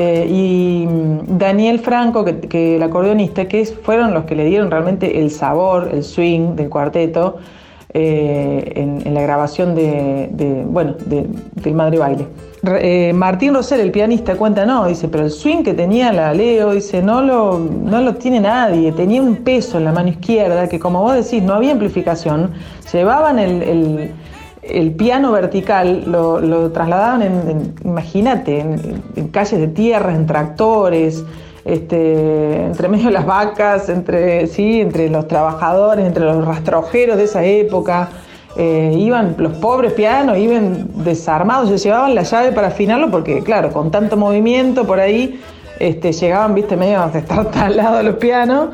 eh, 0.00 0.26
y 0.30 0.86
mm, 0.86 1.38
Daniel 1.38 1.78
Franco, 1.80 2.24
que, 2.24 2.38
que 2.40 2.76
el 2.76 2.82
acordeonista, 2.82 3.46
que 3.48 3.64
fueron 3.66 4.14
los 4.14 4.24
que 4.24 4.34
le 4.36 4.44
dieron 4.44 4.70
realmente 4.70 5.20
el 5.20 5.30
sabor, 5.30 5.90
el 5.92 6.02
swing 6.04 6.54
del 6.54 6.68
cuarteto 6.68 7.36
eh, 7.94 8.72
en, 9.04 9.14
la 9.14 9.22
grabación 9.22 9.74
de, 9.74 10.28
bueno, 10.68 10.94
de- 11.06 11.26
del 11.62 11.74
Madre 11.74 11.98
Baile. 11.98 12.26
Eh, 12.80 13.12
Martín 13.14 13.54
Rosell, 13.54 13.80
el 13.80 13.90
pianista, 13.90 14.36
cuenta, 14.36 14.66
no, 14.66 14.86
dice, 14.86 15.08
pero 15.08 15.24
el 15.24 15.30
swing 15.30 15.62
que 15.62 15.74
tenía 15.74 16.12
la 16.12 16.34
Leo, 16.34 16.72
dice, 16.72 17.02
no 17.02 17.22
lo, 17.22 17.58
no 17.58 18.00
lo 18.00 18.14
tiene 18.16 18.40
nadie, 18.40 18.92
tenía 18.92 19.22
un 19.22 19.36
peso 19.36 19.78
en 19.78 19.84
la 19.84 19.92
mano 19.92 20.08
izquierda 20.10 20.68
que 20.68 20.78
como 20.78 21.00
vos 21.02 21.14
decís, 21.14 21.42
no 21.42 21.54
había 21.54 21.72
amplificación, 21.72 22.50
llevaban 22.92 23.38
el- 23.38 23.62
el 24.68 24.92
piano 24.92 25.32
vertical, 25.32 26.04
lo, 26.06 26.70
trasladaban 26.70 27.22
en, 27.22 27.74
imagínate, 27.84 28.60
en, 28.60 29.02
en 29.16 29.28
calles 29.28 29.60
de 29.60 29.68
tierra, 29.68 30.14
en 30.14 30.26
tractores, 30.26 31.24
este, 31.68 32.64
entre 32.64 32.88
medio 32.88 33.06
de 33.06 33.12
las 33.12 33.26
vacas, 33.26 33.90
entre, 33.90 34.46
sí, 34.46 34.80
entre 34.80 35.10
los 35.10 35.28
trabajadores, 35.28 36.06
entre 36.06 36.24
los 36.24 36.42
rastrojeros 36.44 37.18
de 37.18 37.24
esa 37.24 37.44
época. 37.44 38.08
Eh, 38.56 38.94
iban 38.98 39.34
los 39.36 39.52
pobres 39.58 39.92
pianos, 39.92 40.38
iban 40.38 41.04
desarmados, 41.04 41.68
se 41.68 41.76
llevaban 41.76 42.14
la 42.14 42.22
llave 42.22 42.52
para 42.52 42.68
afinarlo 42.68 43.10
porque, 43.10 43.42
claro, 43.42 43.70
con 43.70 43.90
tanto 43.90 44.16
movimiento 44.16 44.86
por 44.86 44.98
ahí, 44.98 45.40
este, 45.78 46.12
llegaban, 46.12 46.54
viste, 46.54 46.74
medio 46.74 47.00
a 47.02 47.08
estar 47.08 47.50
talados 47.50 48.02
los 48.02 48.16
pianos. 48.16 48.70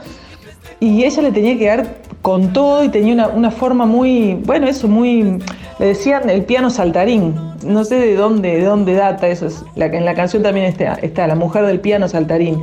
Y 0.78 1.02
ella 1.04 1.22
le 1.22 1.32
tenía 1.32 1.58
que 1.58 1.66
dar 1.66 1.86
con 2.24 2.54
todo 2.54 2.82
y 2.82 2.88
tenía 2.88 3.12
una, 3.12 3.28
una 3.28 3.50
forma 3.50 3.84
muy, 3.84 4.32
bueno, 4.46 4.66
eso 4.66 4.88
muy, 4.88 5.38
le 5.78 5.86
decían 5.86 6.30
el 6.30 6.42
piano 6.44 6.70
saltarín. 6.70 7.34
No 7.66 7.84
sé 7.84 7.96
de 7.96 8.14
dónde, 8.16 8.56
de 8.56 8.64
dónde 8.64 8.94
data 8.94 9.28
eso. 9.28 9.46
es- 9.46 9.62
la, 9.76 9.86
en 9.86 10.06
la 10.06 10.14
canción 10.14 10.42
también 10.42 10.64
está, 10.64 10.94
está 11.02 11.26
la 11.26 11.34
mujer 11.34 11.66
del 11.66 11.80
piano 11.80 12.08
saltarín. 12.08 12.62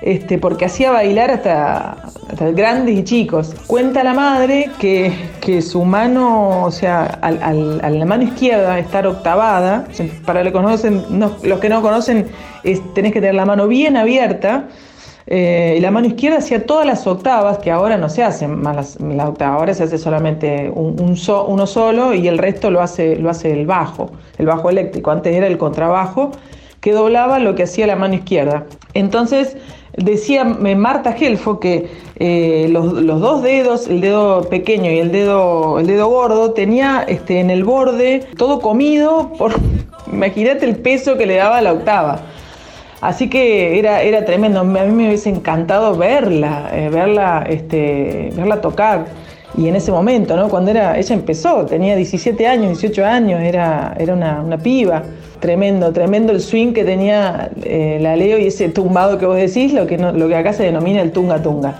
Este, 0.00 0.38
porque 0.38 0.66
hacía 0.66 0.92
bailar 0.92 1.32
hasta, 1.32 1.96
hasta 2.30 2.50
grandes 2.52 2.96
y 2.96 3.02
chicos. 3.02 3.52
Cuenta 3.66 4.04
la 4.04 4.14
madre 4.14 4.70
que, 4.78 5.12
que 5.40 5.60
su 5.60 5.84
mano, 5.84 6.62
o 6.64 6.70
sea, 6.70 7.02
al- 7.20 7.42
al- 7.42 7.80
a 7.82 7.90
la 7.90 8.04
mano 8.06 8.22
izquierda 8.22 8.78
estar 8.78 9.08
octavada, 9.08 9.86
para 10.24 10.44
los 10.44 10.52
que, 10.52 10.56
conocen, 10.56 11.02
no- 11.10 11.32
los 11.42 11.58
que 11.58 11.68
no 11.68 11.82
conocen, 11.82 12.28
es- 12.62 12.80
tenés 12.94 13.12
que 13.12 13.20
tener 13.20 13.34
la 13.34 13.44
mano 13.44 13.66
bien 13.66 13.96
abierta, 13.96 14.68
eh, 15.26 15.74
y 15.78 15.80
la 15.80 15.90
mano 15.90 16.06
izquierda 16.06 16.38
hacía 16.38 16.66
todas 16.66 16.86
las 16.86 17.06
octavas, 17.06 17.58
que 17.58 17.70
ahora 17.70 17.96
no 17.96 18.08
se 18.08 18.22
hacen 18.22 18.60
más 18.60 18.74
las, 18.76 19.00
la 19.00 19.28
octava, 19.28 19.56
ahora 19.56 19.74
se 19.74 19.84
hace 19.84 19.98
solamente 19.98 20.70
un 20.74 21.16
so- 21.16 21.46
uno 21.46 21.66
solo 21.66 22.14
y 22.14 22.26
el 22.28 22.38
resto 22.38 22.70
lo 22.70 22.80
hace, 22.80 23.16
lo 23.16 23.30
hace 23.30 23.52
el 23.52 23.66
bajo, 23.66 24.10
el 24.38 24.46
bajo 24.46 24.70
eléctrico. 24.70 25.10
Antes 25.10 25.34
era 25.34 25.46
el 25.46 25.58
contrabajo 25.58 26.32
que 26.80 26.92
doblaba 26.92 27.38
lo 27.38 27.54
que 27.54 27.64
hacía 27.64 27.86
la 27.86 27.96
mano 27.96 28.14
izquierda. 28.14 28.64
Entonces 28.94 29.56
decía 29.96 30.56
eh, 30.64 30.74
Marta 30.76 31.12
Gelfo 31.12 31.60
que 31.60 31.90
eh, 32.16 32.68
los, 32.70 32.92
los 32.92 33.20
dos 33.20 33.42
dedos, 33.42 33.86
el 33.88 34.00
dedo 34.00 34.42
pequeño 34.48 34.90
y 34.90 34.98
el 34.98 35.12
dedo, 35.12 35.78
el 35.78 35.86
dedo 35.86 36.08
gordo, 36.08 36.52
tenía 36.52 37.04
este, 37.06 37.40
en 37.40 37.50
el 37.50 37.64
borde 37.64 38.26
todo 38.38 38.60
comido 38.60 39.32
por, 39.36 39.52
imagínate 40.12 40.64
el 40.64 40.76
peso 40.76 41.16
que 41.18 41.26
le 41.26 41.36
daba 41.36 41.60
la 41.60 41.72
octava. 41.72 42.20
Así 43.00 43.28
que 43.30 43.78
era, 43.78 44.02
era 44.02 44.24
tremendo. 44.24 44.60
A 44.60 44.64
mí 44.64 44.92
me 44.92 45.06
hubiese 45.08 45.30
encantado 45.30 45.96
verla, 45.96 46.70
eh, 46.72 46.88
verla, 46.90 47.44
este, 47.48 48.30
verla 48.34 48.60
tocar. 48.60 49.06
Y 49.56 49.66
en 49.68 49.74
ese 49.76 49.90
momento, 49.90 50.36
¿no? 50.36 50.48
Cuando 50.48 50.70
era, 50.70 50.96
ella 50.96 51.14
empezó, 51.14 51.66
tenía 51.66 51.96
17 51.96 52.46
años, 52.46 52.68
18 52.80 53.04
años, 53.04 53.40
era, 53.40 53.94
era 53.98 54.14
una, 54.14 54.42
una 54.42 54.58
piba. 54.58 55.02
Tremendo, 55.40 55.92
tremendo 55.92 56.32
el 56.32 56.40
swing 56.40 56.72
que 56.74 56.84
tenía 56.84 57.50
eh, 57.64 57.98
la 58.00 58.14
Leo 58.14 58.38
y 58.38 58.46
ese 58.46 58.68
tumbado 58.68 59.18
que 59.18 59.24
vos 59.26 59.36
decís, 59.36 59.72
lo 59.72 59.86
que, 59.86 59.96
no- 59.96 60.12
lo 60.12 60.28
que 60.28 60.36
acá 60.36 60.52
se 60.52 60.64
denomina 60.64 61.00
el 61.00 61.10
tunga 61.12 61.42
tunga. 61.42 61.74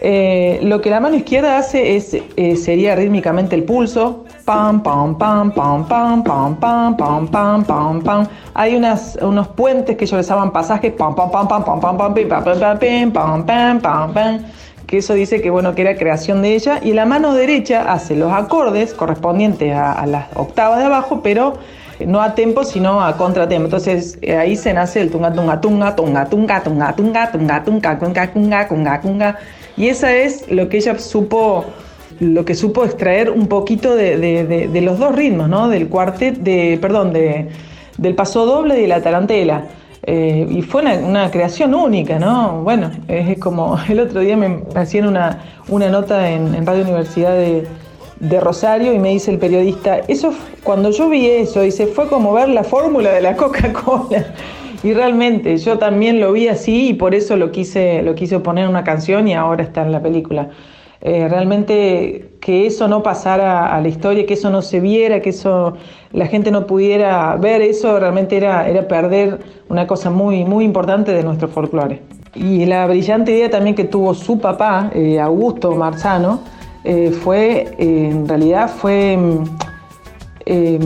Eh, 0.00 0.60
lo 0.62 0.80
que 0.80 0.90
la 0.90 1.00
mano 1.00 1.16
izquierda 1.16 1.56
hace 1.56 1.96
es, 1.96 2.14
eh, 2.14 2.56
sería 2.56 2.94
rítmicamente 2.94 3.54
el 3.56 3.64
pulso. 3.64 4.24
Pam, 4.44 4.82
pam, 4.82 5.16
pam, 5.18 5.52
pam, 5.52 5.84
pam, 5.84 6.22
pam, 6.22 6.56
pam, 6.56 6.96
pam, 6.96 7.26
pam, 7.26 7.64
pam, 7.64 8.02
pam. 8.02 8.26
Hay 8.54 8.76
unas, 8.76 9.18
unos 9.20 9.48
puentes 9.48 9.96
que 9.96 10.04
ellos 10.04 10.18
les 10.18 10.28
llaman 10.28 10.52
pasajes. 10.52 10.92
Pam, 10.92 11.14
pam, 11.14 11.30
pam, 11.30 11.48
pam, 11.48 11.64
pam, 11.64 11.80
pam, 11.80 11.96
pam, 11.96 12.14
pam, 12.14 12.44
pam, 12.44 12.78
pam, 12.78 13.12
pam, 13.12 13.46
pam, 13.46 13.80
pam, 13.80 14.12
pam. 14.12 14.38
Que 14.86 14.98
eso 14.98 15.14
dice 15.14 15.40
que 15.40 15.50
bueno, 15.50 15.74
que 15.74 15.82
era 15.82 15.96
creación 15.96 16.42
de 16.42 16.54
ella. 16.54 16.78
Y 16.82 16.92
la 16.92 17.06
mano 17.06 17.34
derecha 17.34 17.92
hace 17.92 18.14
los 18.14 18.32
acordes 18.32 18.94
correspondientes 18.94 19.74
a, 19.74 19.92
a 19.92 20.06
las 20.06 20.26
octavas 20.36 20.78
de 20.78 20.84
abajo, 20.84 21.22
pero 21.22 21.54
no 22.04 22.20
a 22.20 22.34
tempo, 22.34 22.62
sino 22.62 23.00
a 23.00 23.16
contratempo. 23.16 23.64
Entonces 23.64 24.18
eh, 24.22 24.36
ahí 24.36 24.54
se 24.54 24.72
nace 24.72 25.00
el 25.00 25.10
tunga 25.10 25.32
tunga 25.32 25.60
tunga 25.60 25.96
tunga 25.96 26.26
tunga 26.28 26.60
tunga 26.62 26.92
tunga 26.94 27.32
tunga 27.32 27.64
tunga 27.64 27.98
tunga 27.98 28.32
tunga 28.32 28.68
tunga 28.68 29.00
tunga 29.00 29.38
y 29.76 29.88
esa 29.88 30.14
es 30.14 30.50
lo 30.50 30.68
que 30.68 30.78
ella 30.78 30.98
supo 30.98 31.64
lo 32.20 32.44
que 32.44 32.54
supo 32.54 32.84
extraer 32.84 33.30
un 33.30 33.46
poquito 33.46 33.94
de, 33.94 34.16
de- 34.16 34.80
los 34.80 34.98
dos 34.98 35.14
ritmos, 35.14 35.48
¿no? 35.48 35.68
Del 35.68 35.88
cuartet, 35.88 36.36
de, 36.38 36.78
perdón, 36.80 37.12
de, 37.12 37.48
del 37.98 38.14
paso 38.14 38.46
doble 38.46 38.78
y 38.78 38.82
de 38.82 38.88
la 38.88 39.02
tarantela. 39.02 39.64
Eh, 40.02 40.46
y 40.48 40.62
fue 40.62 40.82
una, 40.82 41.30
creación 41.30 41.74
única, 41.74 42.18
¿no? 42.18 42.62
Bueno, 42.62 42.90
es 43.08 43.38
como 43.38 43.76
el 43.88 44.00
otro 44.00 44.20
día 44.20 44.36
me 44.36 44.62
hacían 44.74 45.08
una, 45.08 45.42
una 45.68 45.88
nota 45.88 46.30
en, 46.30 46.64
Radio 46.64 46.84
Universidad 46.84 47.34
de, 47.34 47.66
Rosario 48.40 48.94
y 48.94 48.98
me 48.98 49.10
dice 49.10 49.30
el 49.30 49.38
periodista, 49.38 49.98
eso 50.08 50.32
cuando 50.62 50.90
yo 50.90 51.10
vi 51.10 51.26
eso, 51.26 51.60
dice, 51.60 51.86
fue 51.86 52.08
como 52.08 52.32
ver 52.32 52.48
la 52.48 52.64
fórmula 52.64 53.10
de 53.10 53.20
la 53.20 53.36
Coca-Cola. 53.36 54.32
Y 54.86 54.94
realmente 54.94 55.56
yo 55.56 55.78
también 55.78 56.20
lo 56.20 56.30
vi 56.30 56.46
así 56.46 56.90
y 56.90 56.94
por 56.94 57.12
eso 57.12 57.36
lo 57.36 57.50
quise, 57.50 58.02
lo 58.02 58.14
quise 58.14 58.38
poner 58.38 58.66
en 58.66 58.70
una 58.70 58.84
canción 58.84 59.26
y 59.26 59.34
ahora 59.34 59.64
está 59.64 59.82
en 59.82 59.90
la 59.90 60.00
película. 60.00 60.50
Eh, 61.00 61.26
realmente 61.28 62.28
que 62.40 62.68
eso 62.68 62.86
no 62.86 63.02
pasara 63.02 63.74
a 63.74 63.80
la 63.80 63.88
historia, 63.88 64.24
que 64.26 64.34
eso 64.34 64.48
no 64.48 64.62
se 64.62 64.78
viera, 64.78 65.18
que 65.20 65.30
eso 65.30 65.74
la 66.12 66.28
gente 66.28 66.52
no 66.52 66.68
pudiera 66.68 67.34
ver 67.34 67.62
eso, 67.62 67.98
realmente 67.98 68.36
era, 68.36 68.68
era 68.68 68.86
perder 68.86 69.40
una 69.68 69.88
cosa 69.88 70.08
muy, 70.08 70.44
muy 70.44 70.64
importante 70.64 71.10
de 71.10 71.24
nuestro 71.24 71.48
folclore. 71.48 72.02
Y 72.36 72.64
la 72.66 72.86
brillante 72.86 73.32
idea 73.32 73.50
también 73.50 73.74
que 73.74 73.86
tuvo 73.86 74.14
su 74.14 74.38
papá, 74.38 74.92
eh, 74.94 75.18
Augusto 75.18 75.72
Marzano, 75.74 76.42
eh, 76.84 77.10
fue, 77.10 77.74
eh, 77.76 78.08
en 78.12 78.28
realidad 78.28 78.70
fue, 78.70 79.16
mm, 79.16 79.65
eh, 80.48 80.78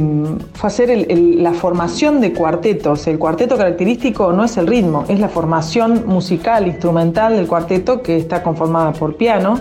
fue 0.54 0.68
hacer 0.68 1.06
la 1.10 1.52
formación 1.52 2.22
de 2.22 2.32
cuartetos. 2.32 3.06
El 3.06 3.18
cuarteto 3.18 3.58
característico 3.58 4.32
no 4.32 4.44
es 4.44 4.56
el 4.56 4.66
ritmo, 4.66 5.04
es 5.06 5.20
la 5.20 5.28
formación 5.28 6.04
musical, 6.06 6.66
instrumental 6.66 7.36
del 7.36 7.46
cuarteto 7.46 8.00
que 8.00 8.16
está 8.16 8.42
conformada 8.42 8.92
por 8.92 9.16
piano, 9.16 9.60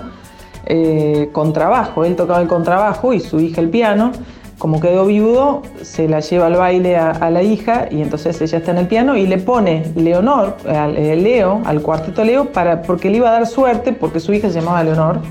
eh, 0.66 1.30
contrabajo. 1.34 2.06
Él 2.06 2.16
tocaba 2.16 2.42
el 2.42 2.48
contrabajo 2.48 3.14
y 3.14 3.20
su 3.20 3.42
hija 3.42 3.60
el 3.60 3.70
piano. 3.70 4.14
Como 4.58 4.80
quedó 4.80 5.06
viudo, 5.06 5.64
se 5.82 6.08
la 6.08 6.22
lleva 6.22 6.48
al 6.48 6.56
baile 6.56 6.98
a, 6.98 7.30
la 7.30 7.44
hija 7.44 7.88
y 7.90 8.02
entonces 8.02 8.42
ella 8.42 8.58
está 8.58 8.72
en 8.72 8.78
el 8.78 8.88
piano 8.88 9.16
y 9.16 9.26
le 9.26 9.38
pone 9.38 9.92
Leonor, 9.96 10.58
eh, 10.66 11.16
Leo, 11.16 11.62
al 11.66 11.82
cuarteto 11.82 12.26
Leo, 12.26 12.52
para, 12.52 12.82
porque 12.82 13.10
le 13.10 13.18
iba 13.18 13.30
a 13.30 13.34
dar 13.34 13.48
suerte, 13.48 13.94
porque 13.94 14.20
su 14.20 14.34
hija 14.34 14.50
se 14.50 14.60
llamaba 14.60 14.84
Leonor, 14.84 15.22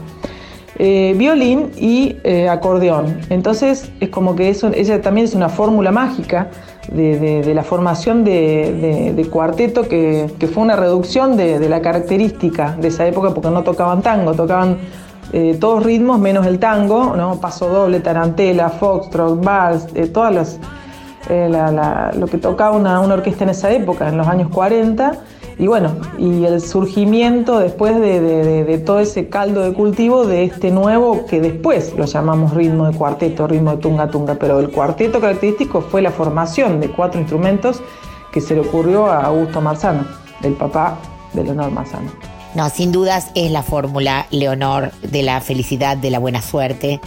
eh, 0.79 1.15
violín 1.17 1.71
y 1.77 2.17
eh, 2.25 2.49
acordeón. 2.49 3.19
Entonces 3.31 3.91
es 4.01 4.09
como 4.11 4.37
que 4.37 4.49
eso, 4.49 4.71
ella 4.75 5.01
también 5.03 5.25
es 5.27 5.35
una 5.35 5.49
fórmula 5.49 5.91
mágica 5.91 6.49
de, 6.93 7.53
la 7.55 7.63
formación 7.65 8.25
de, 8.25 9.29
cuarteto 9.31 9.89
que, 9.89 10.29
fue 10.53 10.63
una 10.63 10.77
reducción 10.77 11.37
de, 11.37 11.69
la 11.69 11.81
característica 11.83 12.77
de 12.81 12.89
esa 12.89 13.07
época 13.07 13.35
porque 13.35 13.51
no 13.51 13.63
tocaban 13.63 14.03
tango, 14.03 14.33
tocaban 14.35 14.79
eh, 15.33 15.57
todos 15.61 15.83
ritmos 15.85 16.19
menos 16.19 16.47
el 16.47 16.59
tango, 16.59 17.15
¿no? 17.17 17.41
paso 17.41 17.69
doble, 17.69 18.01
tarantela, 18.01 18.71
foxtrot, 18.71 19.45
vals, 19.45 19.87
eh, 19.95 20.07
todas 20.07 20.35
las, 20.35 20.59
la- 21.29 21.71
la- 21.71 22.13
lo 22.17 22.27
que 22.27 22.39
tocaba 22.39 22.77
una 22.77 23.01
orquesta 23.01 23.45
en 23.45 23.51
esa 23.51 23.71
época, 23.73 24.09
en 24.09 24.17
los 24.17 24.27
años 24.27 24.49
40. 24.49 25.13
Y 25.59 25.67
bueno, 25.67 25.97
y 26.19 26.45
el 26.45 26.61
surgimiento 26.61 27.59
después 27.59 28.01
de, 28.01 28.83
todo 28.87 29.01
ese 29.01 29.29
caldo 29.29 29.63
de 29.63 29.73
cultivo 29.73 30.25
de 30.25 30.45
este 30.45 30.71
nuevo 30.71 31.27
que 31.27 31.41
después 31.41 31.95
lo 31.97 32.05
llamamos 32.05 32.55
ritmo 32.55 32.87
de 32.87 32.97
cuarteto, 32.97 33.49
ritmo 33.49 33.73
de 33.73 33.79
tunga 33.79 34.09
tunga, 34.09 34.37
pero 34.37 34.61
el 34.61 34.71
cuarteto 34.71 35.21
característico 35.21 35.81
fue 35.81 36.01
la 36.01 36.13
formación 36.13 36.81
de 36.81 36.91
cuatro 36.91 37.21
instrumentos 37.21 37.83
que 38.31 38.41
se 38.41 38.55
le 38.55 38.61
ocurrió 38.61 39.07
a 39.07 39.25
Augusto 39.25 39.61
Marzano, 39.61 40.05
el 40.43 40.53
papá 40.53 40.97
de 41.33 41.43
Leonor 41.43 41.73
Marzano. 41.73 42.38
No, 42.55 42.71
sin 42.71 42.93
dudas 42.93 43.27
es 43.35 43.51
la 43.51 43.63
fórmula, 43.63 44.27
Leonor, 44.31 44.93
de 45.03 45.23
la 45.23 45.41
felicidad, 45.41 45.97
de 45.97 46.11
la 46.11 46.19
buena 46.19 46.41
suerte 46.41 47.01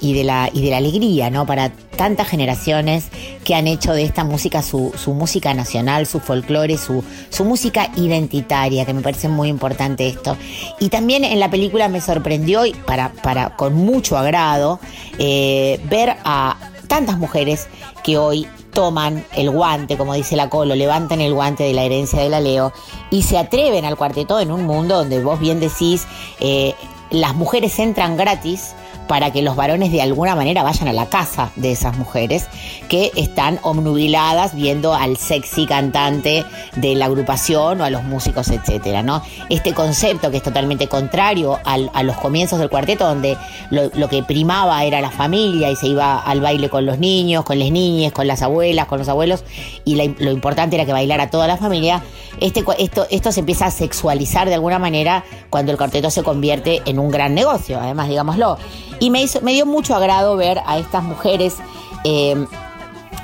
y 0.00 0.12
de 0.12 0.24
la, 0.24 0.50
y 0.52 0.62
de 0.62 0.70
la 0.70 0.78
alegría, 0.78 1.30
¿no? 1.30 1.46
Para 1.46 1.70
tantas 1.70 2.28
generaciones 2.28 3.08
que 3.44 3.54
han 3.54 3.66
hecho 3.66 3.92
de 3.92 4.02
esta 4.02 4.24
música 4.24 4.62
su, 4.62 4.92
su 4.96 5.14
música 5.14 5.54
nacional, 5.54 6.06
su 6.06 6.20
folclore, 6.20 6.76
su, 6.78 7.04
su 7.30 7.44
música 7.44 7.90
identitaria, 7.96 8.84
que 8.84 8.92
me 8.92 9.00
parece 9.02 9.28
muy 9.28 9.48
importante 9.48 10.08
esto. 10.08 10.36
Y 10.80 10.88
también 10.88 11.24
en 11.24 11.38
la 11.38 11.50
película 11.50 11.88
me 11.88 12.00
sorprendió, 12.00 12.66
y 12.66 12.72
para, 12.72 13.12
para, 13.12 13.56
con 13.56 13.74
mucho 13.74 14.18
agrado, 14.18 14.80
eh, 15.18 15.80
ver 15.88 16.16
a 16.24 16.56
tantas 16.88 17.18
mujeres 17.18 17.68
que 18.02 18.18
hoy 18.18 18.48
toman 18.72 19.24
el 19.34 19.50
guante, 19.50 19.96
como 19.96 20.14
dice 20.14 20.36
la 20.36 20.48
Colo, 20.48 20.74
levantan 20.74 21.20
el 21.20 21.34
guante 21.34 21.64
de 21.64 21.72
la 21.72 21.84
herencia 21.84 22.20
de 22.20 22.28
la 22.28 22.40
Leo 22.40 22.72
y 23.10 23.22
se 23.22 23.38
atreven 23.38 23.84
al 23.84 23.96
cuarteto 23.96 24.40
en 24.40 24.52
un 24.52 24.64
mundo 24.64 24.96
donde 24.96 25.22
vos 25.22 25.40
bien 25.40 25.60
decís, 25.60 26.06
eh, 26.40 26.74
las 27.10 27.34
mujeres 27.34 27.78
entran 27.78 28.16
gratis 28.16 28.74
para 29.08 29.32
que 29.32 29.42
los 29.42 29.56
varones 29.56 29.90
de 29.90 30.02
alguna 30.02 30.36
manera 30.36 30.62
vayan 30.62 30.86
a 30.88 30.92
la 30.92 31.06
casa 31.06 31.50
de 31.56 31.72
esas 31.72 31.96
mujeres 31.96 32.46
que 32.88 33.10
están 33.16 33.58
omnubiladas 33.62 34.54
viendo 34.54 34.94
al 34.94 35.16
sexy 35.16 35.66
cantante 35.66 36.44
de 36.76 36.94
la 36.94 37.06
agrupación 37.06 37.80
o 37.80 37.84
a 37.84 37.90
los 37.90 38.04
músicos, 38.04 38.48
etcétera, 38.50 39.02
¿no? 39.02 39.22
Este 39.48 39.72
concepto 39.74 40.30
que 40.30 40.36
es 40.36 40.42
totalmente 40.42 40.86
contrario 40.86 41.58
al- 41.64 41.90
a 41.94 42.02
los 42.02 42.16
comienzos 42.16 42.58
del 42.58 42.68
cuarteto, 42.70 43.06
donde 43.08 43.36
lo, 43.70 44.08
que 44.08 44.22
primaba 44.22 44.84
era 44.84 45.00
la 45.00 45.10
familia 45.10 45.70
y 45.70 45.76
se 45.76 45.88
iba 45.88 46.18
al 46.18 46.40
baile 46.40 46.68
con 46.68 46.86
los 46.86 46.98
niños, 46.98 47.44
con 47.44 47.58
las 47.58 47.70
niñas, 47.70 48.12
con 48.12 48.26
las 48.26 48.42
abuelas, 48.42 48.86
con 48.86 48.98
los 48.98 49.08
abuelos, 49.08 49.42
y 49.84 49.94
lo 49.96 50.30
importante 50.30 50.76
era 50.76 50.84
que 50.84 50.92
bailara 50.92 51.30
toda 51.30 51.46
la 51.46 51.56
familia. 51.56 52.02
Este, 52.40 52.62
esto, 52.78 53.06
esto 53.10 53.32
se 53.32 53.40
empieza 53.40 53.66
a 53.66 53.70
sexualizar 53.70 54.48
de 54.48 54.54
alguna 54.54 54.78
manera 54.78 55.24
cuando 55.50 55.72
el 55.72 55.78
cuarteto 55.78 56.10
se 56.10 56.22
convierte 56.22 56.82
en 56.84 56.98
un 56.98 57.10
gran 57.10 57.34
negocio, 57.34 57.80
además, 57.80 58.08
digámoslo. 58.08 58.58
Y 59.00 59.10
me, 59.10 59.22
hizo, 59.22 59.40
me 59.42 59.52
dio 59.52 59.66
mucho 59.66 59.94
agrado 59.94 60.36
ver 60.36 60.60
a 60.66 60.78
estas 60.78 61.02
mujeres 61.02 61.56
eh, 62.04 62.46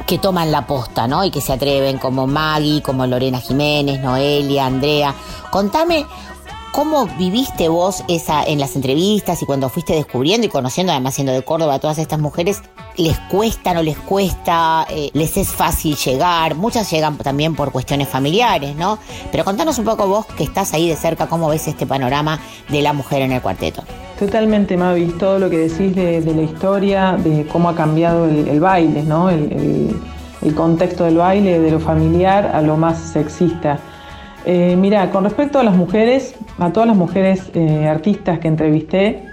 que 0.07 0.19
toman 0.19 0.53
la 0.53 0.67
posta, 0.67 1.07
¿no? 1.07 1.25
Y 1.25 1.31
que 1.31 1.41
se 1.41 1.53
atreven, 1.53 1.99
como 1.99 2.27
Maggie, 2.27 2.83
como 2.83 3.07
Lorena 3.07 3.41
Jiménez, 3.41 4.01
Noelia, 4.01 4.67
Andrea. 4.67 5.15
Contame 5.51 6.07
cómo 6.75 7.07
viviste 7.07 7.69
vos 7.69 8.03
esa 8.09 8.43
en 8.43 8.59
las 8.59 8.75
entrevistas 8.75 9.41
y 9.41 9.47
cuando 9.47 9.69
fuiste 9.69 9.95
descubriendo 9.95 10.49
y 10.49 10.51
conociendo, 10.51 10.93
además 10.93 11.15
siendo 11.15 11.33
de 11.33 11.43
Córdoba, 11.43 11.79
todas 11.79 11.99
estas 11.99 12.19
mujeres, 12.19 12.63
¿les 12.97 13.17
cuesta, 13.31 13.73
no 13.75 13.83
les 13.83 13.97
cuesta? 13.97 14.85
Eh, 14.91 15.11
¿Les 15.15 15.37
es 15.37 15.49
fácil 15.51 15.97
llegar? 15.97 16.57
Muchas 16.57 16.91
llegan 16.91 17.17
también 17.19 17.55
por 17.55 17.71
cuestiones 17.71 18.09
familiares, 18.09 18.75
¿no? 18.75 18.99
Pero 19.31 19.45
contanos 19.45 19.79
un 19.79 19.85
poco 19.85 20.09
vos 20.09 20.27
que 20.27 20.43
estás 20.43 20.75
ahí 20.75 20.89
de 20.89 20.97
cerca, 20.97 21.29
cómo 21.29 21.49
ves 21.49 21.69
este 21.69 21.87
panorama 21.87 22.41
de 22.69 22.83
la 22.83 22.93
mujer 22.93 23.23
en 23.23 23.31
el 23.31 23.41
cuarteto. 23.41 23.85
Totalmente, 24.19 24.77
Mavi, 24.77 25.07
todo 25.19 25.41
lo 25.41 25.51
que 25.51 25.59
decís 25.59 25.95
de, 25.97 26.23
la 26.25 26.43
historia, 26.43 27.17
de 27.23 27.47
cómo 27.47 27.69
ha 27.69 27.75
cambiado 27.75 28.27
el, 28.27 28.61
baile, 28.61 29.03
¿no? 29.03 29.29
El, 29.29 29.97
contexto 30.55 31.05
del 31.05 31.17
baile, 31.17 31.59
de 31.59 31.71
lo 31.71 31.81
familiar 31.81 32.51
a 32.55 32.61
lo 32.61 32.77
más 32.77 32.99
sexista. 32.99 33.79
Eh, 34.45 34.77
mira, 34.79 35.11
con 35.11 35.25
respecto 35.25 35.59
a 35.59 35.65
las 35.65 35.75
mujeres, 35.75 36.37
a 36.59 36.71
todas 36.71 36.87
las 36.87 36.97
mujeres 36.97 37.51
eh, 37.55 37.89
artistas 37.89 38.39
que 38.39 38.49
entrevisté 38.49 39.25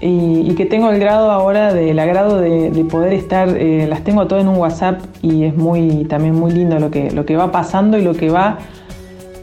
y, 0.00 0.54
que 0.54 0.64
tengo 0.64 0.90
el 0.90 0.98
grado 0.98 1.30
ahora 1.30 1.74
del 1.74 1.98
agrado 1.98 2.40
de, 2.40 2.70
de 2.70 2.84
poder 2.84 3.12
estar, 3.12 3.48
eh, 3.50 3.86
las 3.86 4.02
tengo 4.02 4.26
todas 4.26 4.42
en 4.42 4.48
un 4.48 4.56
WhatsApp 4.56 5.00
y 5.20 5.44
es 5.44 5.54
muy 5.54 6.06
también 6.06 6.34
muy 6.34 6.52
lindo 6.52 6.78
lo 6.78 6.90
que, 6.90 7.10
lo 7.10 7.26
que 7.26 7.36
va 7.36 7.52
pasando 7.52 7.98
y 7.98 8.02
lo 8.02 8.14
que 8.14 8.30
va 8.30 8.58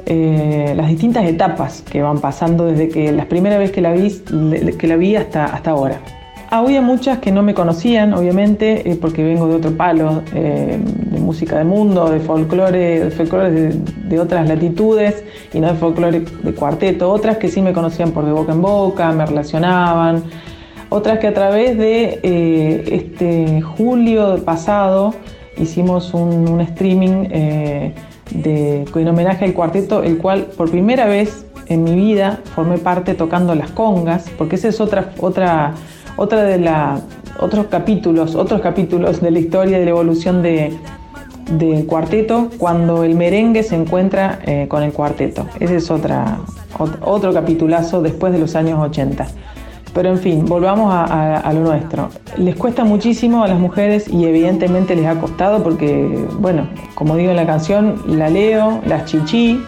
eh, 0.10 0.74
las 0.76 0.88
distintas 0.88 1.26
etapas 1.26 1.82
que 1.82 2.02
van 2.02 2.20
pasando 2.20 2.66
desde 2.66 2.88
que 2.88 3.12
la 3.12 3.26
primera 3.26 3.58
vez 3.58 3.72
que 3.72 3.82
la 3.82 3.92
vi, 3.92 4.10
que 4.80 4.88
la 4.88 4.96
vi 4.96 5.18
hasta, 5.18 5.46
hasta 5.46 5.72
ahora. 5.72 6.00
Había 6.50 6.82
muchas 6.82 7.18
que 7.18 7.30
no 7.30 7.44
me 7.44 7.54
conocían, 7.54 8.14
obviamente, 8.14 8.90
eh, 8.90 8.96
porque 8.96 9.22
vengo 9.22 9.50
de 9.50 9.56
otro 9.56 9.72
palo, 9.76 10.24
eh, 10.34 10.80
de 10.80 11.20
música 11.20 11.58
de 11.58 11.66
mundo, 11.66 12.10
de 12.10 12.22
folclore, 12.22 13.04
de 13.04 13.12
folclore 13.12 13.52
de, 13.52 14.20
otras 14.20 14.48
latitudes 14.48 15.26
y 15.54 15.60
no 15.60 15.68
de 15.68 15.74
folclore 15.74 16.22
de 16.22 16.54
cuarteto. 16.54 17.12
Otras 17.12 17.36
que 17.36 17.50
sí 17.50 17.62
me 17.62 17.74
conocían 17.74 18.12
por 18.12 18.26
de 18.26 18.32
boca 18.32 18.54
en 18.54 18.62
boca, 18.62 19.12
me 19.12 19.26
relacionaban. 19.26 20.24
Otras 20.88 21.20
que 21.20 21.28
a 21.28 21.34
través 21.34 21.78
de 21.78 22.22
eh, 22.24 22.84
este 22.94 23.62
julio 23.62 24.42
pasado 24.46 25.14
hicimos 25.58 26.14
un, 26.14 26.48
un 26.48 26.62
streaming 26.62 27.28
eh, 27.30 27.94
de, 28.32 28.86
en 28.94 29.08
homenaje 29.08 29.46
al 29.46 29.54
cuarteto, 29.54 30.04
el 30.04 30.18
cual 30.18 30.46
por 30.58 30.70
primera 30.72 31.06
vez 31.06 31.46
en 31.68 31.84
mi 31.84 31.96
vida 31.96 32.40
formé 32.56 32.78
parte 32.78 33.14
tocando 33.14 33.54
las 33.56 33.72
congas, 33.72 34.26
porque 34.38 34.56
esa 34.56 34.68
es 34.70 34.80
otra, 34.80 35.12
otra, 35.20 35.74
otra 36.16 36.44
de 36.44 36.58
la, 36.60 37.02
otros 37.40 37.68
capítulos, 37.68 38.36
otros 38.36 38.62
capítulos 38.62 39.22
de 39.22 39.32
la 39.32 39.40
historia 39.40 39.78
de 39.80 39.86
la 39.86 39.92
evolución 39.92 40.42
de, 40.42 40.74
del 41.52 41.86
cuarteto 41.86 42.50
cuando 42.58 43.04
el 43.04 43.16
merengue 43.16 43.64
se 43.64 43.76
encuentra 43.76 44.40
eh, 44.46 44.68
con 44.70 44.84
el 44.84 44.92
cuarteto. 44.94 45.46
Ese 45.60 45.78
es 45.78 45.92
otra, 45.92 46.38
ot- 46.78 46.98
otro 47.02 47.34
capitulazo 47.34 48.02
después 48.02 48.34
de 48.34 48.40
los 48.40 48.56
años 48.56 48.80
80. 48.80 49.28
Pero 49.94 50.10
en 50.10 50.18
fin, 50.18 50.46
volvamos 50.46 50.94
a, 50.94 51.52
lo 51.54 51.62
nuestro. 51.62 52.10
Les 52.38 52.56
cuesta 52.56 52.84
muchísimo 52.84 53.44
a 53.44 53.48
las 53.48 53.60
mujeres 53.60 54.08
y 54.08 54.26
evidentemente 54.26 54.96
les 54.96 55.06
ha 55.06 55.20
costado 55.20 55.64
porque, 55.64 56.28
bueno, 56.40 56.68
como 56.94 57.16
digo 57.16 57.32
en 57.32 57.38
la 57.38 57.46
canción, 57.46 58.02
la 58.06 58.30
leo, 58.30 58.82
las 58.86 59.06
chichi. 59.06 59.60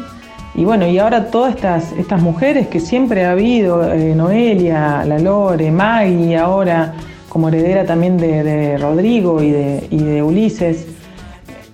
Y 0.55 0.65
bueno, 0.65 0.88
y 0.88 0.97
ahora 0.97 1.32
todas 1.32 1.55
estas, 1.55 1.93
estas 1.93 2.22
mujeres 2.22 2.67
que 2.67 2.80
siempre 2.80 3.26
ha 3.26 3.32
habido, 3.32 3.91
eh, 3.91 4.13
Noelia, 4.15 5.03
la 5.05 5.20
Lore, 5.20 5.72
Maggie, 5.72 6.38
ahora 6.38 6.93
como 7.30 7.47
heredera 7.47 7.86
también 7.86 8.17
de, 8.17 8.43
de 8.43 8.78
Rodrigo 8.78 9.41
y 9.41 9.51
de, 9.51 9.88
y 9.89 9.97
de 9.99 10.24
Ulises, 10.24 10.88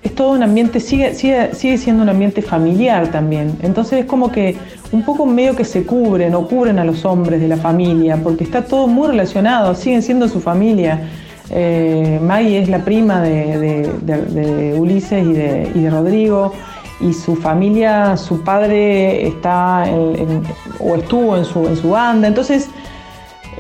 es 0.06 0.14
todo 0.14 0.34
un 0.34 0.44
ambiente, 0.44 0.80
sigue, 0.80 1.16
sigue, 1.16 1.56
sigue 1.56 1.80
siendo 1.80 2.04
un 2.04 2.10
ambiente 2.10 2.44
familiar 2.44 3.08
también. 3.08 3.58
Entonces 3.64 4.02
es 4.02 4.06
como 4.06 4.32
que 4.32 4.56
un 4.92 5.04
poco 5.04 5.26
medio 5.26 5.56
que 5.56 5.66
se 5.66 5.86
cubren 5.86 6.34
o 6.36 6.48
cubren 6.48 6.80
a 6.80 6.86
los 6.86 7.06
hombres 7.06 7.42
de 7.42 7.48
la 7.48 7.58
familia, 7.58 8.18
porque 8.22 8.44
está 8.44 8.64
todo 8.64 8.88
muy 8.88 9.08
relacionado, 9.08 9.76
siguen 9.76 10.02
siendo 10.02 10.28
su 10.28 10.40
familia. 10.40 11.02
Eh, 11.50 12.20
Maggie 12.24 12.60
es 12.60 12.70
la 12.70 12.80
prima 12.80 13.22
de, 13.22 14.74
Ulises 14.78 15.26
y 15.26 15.34
de, 15.34 15.90
Rodrigo, 15.90 16.54
y 17.02 17.14
su 17.14 17.36
familia, 17.36 18.16
su 18.16 18.42
padre 18.44 19.28
está 19.28 19.84
en- 19.88 20.44
o 20.80 20.96
estuvo 20.96 21.36
en 21.36 21.46
su, 21.46 21.68
en 21.68 21.76
su 21.76 21.90
banda. 21.90 22.28
Entonces, 22.28 22.70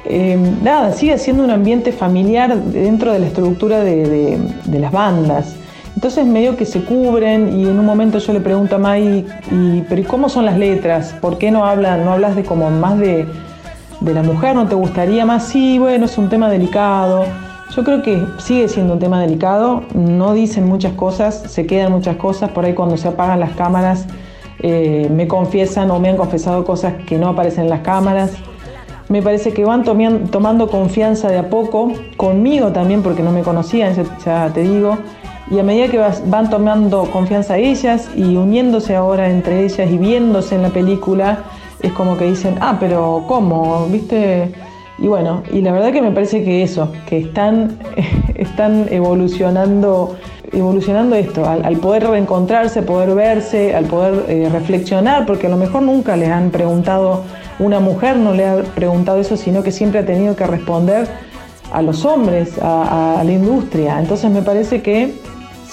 eh, 0.06 0.38
nada, 0.64 0.94
sigue 0.94 1.18
siendo 1.18 1.44
un 1.44 1.52
ambiente 1.52 1.92
familiar 1.92 2.56
dentro 2.56 3.12
de 3.12 3.20
la 3.20 3.28
estructura 3.28 3.84
de 3.84 4.40
las 4.80 4.92
bandas. 4.92 5.56
Entonces 5.96 6.26
medio 6.26 6.58
que 6.58 6.66
se 6.66 6.84
cubren 6.84 7.58
y 7.58 7.64
en 7.64 7.80
un 7.80 7.86
momento 7.86 8.20
yo 8.20 8.34
le 8.34 8.42
pregunto 8.42 8.76
a 8.76 8.80
Mai, 8.80 9.26
y, 9.52 9.82
pero 9.88 10.02
¿y 10.02 10.04
cómo 10.04 10.30
son 10.30 10.46
las 10.46 10.58
letras? 10.58 11.16
¿Por 11.22 11.38
qué 11.38 11.52
no, 11.52 11.66
hablan, 11.66 12.04
no 12.04 12.12
hablas 12.12 12.36
de 12.36 12.44
como 12.44 12.70
más 12.70 13.00
de, 13.00 13.26
de 14.02 14.14
la 14.14 14.22
mujer? 14.22 14.56
¿No 14.56 14.68
te 14.68 14.76
gustaría 14.76 15.26
más? 15.26 15.46
Sí, 15.48 15.80
bueno, 15.80 16.06
es 16.06 16.18
un 16.18 16.30
tema 16.30 16.50
delicado. 16.50 17.24
Yo 17.76 17.84
creo 17.84 18.04
que 18.04 18.24
sigue 18.38 18.68
siendo 18.68 18.94
un 18.94 19.00
tema 19.00 19.20
delicado, 19.20 19.84
no 19.94 20.34
dicen 20.34 20.68
muchas 20.68 20.94
cosas, 20.94 21.44
se 21.48 21.66
quedan 21.66 21.92
muchas 21.92 22.18
cosas, 22.18 22.52
por 22.52 22.66
ahí 22.66 22.74
cuando 22.74 22.96
se 22.96 23.08
apagan 23.08 23.40
las 23.40 23.52
cámaras 23.52 24.06
eh, 24.60 25.10
me 25.12 25.28
confiesan 25.28 25.92
o 25.92 26.00
me 26.00 26.10
han 26.10 26.18
confesado 26.18 26.64
cosas 26.64 26.94
que 27.06 27.18
no 27.18 27.30
aparecen 27.30 27.66
en 27.66 27.70
las 27.70 27.82
cámaras. 27.82 28.32
Me 29.10 29.22
parece 29.22 29.54
que 29.54 29.64
van 29.64 29.84
tomando 29.84 30.68
confianza 30.68 31.28
de 31.28 31.38
a 31.38 31.50
poco, 31.50 31.92
conmigo 32.18 32.72
también 32.72 33.04
porque 33.04 33.22
no 33.22 33.32
me 33.32 33.44
conocían, 33.44 33.94
ya 34.26 34.50
te 34.52 34.62
digo, 34.62 34.98
y 35.52 35.60
a 35.60 35.64
medida 35.64 35.88
que 35.88 35.98
vas- 35.98 36.28
van 36.30 36.50
tomando 36.50 37.04
confianza 37.12 37.58
ellas 37.58 38.10
y 38.16 38.36
uniéndose 38.36 38.96
ahora 38.96 39.30
entre 39.30 39.64
ellas 39.64 39.90
y 39.92 39.98
viéndose 39.98 40.56
en 40.56 40.64
la 40.64 40.70
película, 40.70 41.40
es 41.82 41.92
como 41.92 42.18
que 42.18 42.26
dicen, 42.26 42.56
ah, 42.62 42.78
pero 42.80 43.24
¿cómo? 43.28 43.86
¿Viste? 43.92 44.52
Y 44.98 45.08
bueno, 45.08 45.44
y 45.52 45.62
la 45.62 45.72
verdad 45.72 45.92
que 45.92 46.02
me 46.02 46.12
parece 46.12 46.44
que 46.44 46.64
eso, 46.64 46.92
que 47.08 47.20
están, 47.20 47.78
están 48.36 48.88
evolucionando, 48.90 50.16
evolucionando 50.52 51.16
esto, 51.16 51.48
al, 51.48 51.78
poder 51.78 52.08
reencontrarse, 52.08 52.82
poder 52.82 53.14
verse, 53.14 53.76
al 53.76 53.86
poder 53.86 54.26
eh, 54.30 54.50
reflexionar, 54.52 55.26
porque 55.26 55.48
a 55.48 55.50
lo 55.50 55.58
mejor 55.58 55.84
nunca 55.84 56.16
les 56.16 56.30
han 56.30 56.50
preguntado, 56.50 57.24
una 57.60 57.80
mujer 57.80 58.18
no 58.18 58.34
le 58.34 58.46
ha 58.48 58.64
preguntado 58.64 59.20
eso, 59.20 59.36
sino 59.38 59.64
que 59.64 59.72
siempre 59.72 60.00
ha 60.00 60.06
tenido 60.06 60.36
que 60.36 60.48
responder 60.48 61.08
a 61.74 61.82
los 61.82 62.06
hombres, 62.06 62.58
a 62.62 63.22
la 63.26 63.32
industria. 63.32 64.00
Entonces 64.00 64.32
me 64.32 64.42
parece 64.44 64.82
que 64.82 65.14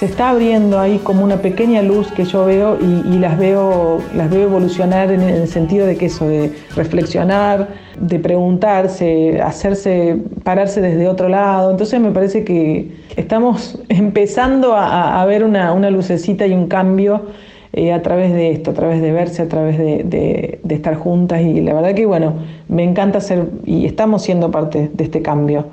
se 0.02 0.06
está 0.06 0.30
abriendo 0.30 0.80
ahí 0.80 0.98
como 0.98 1.22
una 1.22 1.36
pequeña 1.36 1.80
luz 1.80 2.10
que 2.10 2.24
yo 2.24 2.44
veo 2.44 2.76
y, 2.80 3.20
las 3.20 3.38
veo 3.38 4.00
las 4.16 4.28
veo 4.30 4.42
evolucionar 4.48 5.12
en 5.12 5.20
el 5.20 5.46
sentido 5.46 5.86
de 5.86 5.96
que 5.96 6.06
eso 6.06 6.26
de 6.26 6.50
reflexionar 6.74 7.68
de 8.00 8.18
preguntarse 8.18 9.40
hacerse 9.40 10.16
pararse 10.42 10.80
desde 10.80 11.06
otro 11.06 11.28
lado 11.28 11.70
entonces 11.70 12.00
me 12.00 12.10
parece 12.10 12.42
que 12.42 12.90
estamos 13.14 13.78
empezando 13.88 14.74
a, 14.74 15.24
ver 15.24 15.44
una, 15.44 15.72
lucecita 15.90 16.48
y 16.48 16.52
un 16.52 16.66
cambio 16.66 17.26
eh, 17.72 17.92
a 17.92 18.02
través 18.02 18.32
de 18.32 18.50
esto, 18.50 18.72
a 18.72 18.74
través 18.74 19.00
de 19.00 19.12
verse, 19.12 19.42
a 19.42 19.48
través 19.48 19.78
de, 19.78 20.58
estar 20.68 20.96
juntas 20.96 21.42
y 21.42 21.60
la 21.60 21.74
verdad 21.74 21.94
que 21.94 22.06
bueno, 22.06 22.34
me 22.68 22.82
encanta 22.82 23.20
ser 23.20 23.46
y 23.64 23.86
estamos 23.86 24.22
siendo 24.22 24.50
parte 24.50 24.90
de 24.92 25.04
este 25.04 25.22
cambio. 25.22 25.66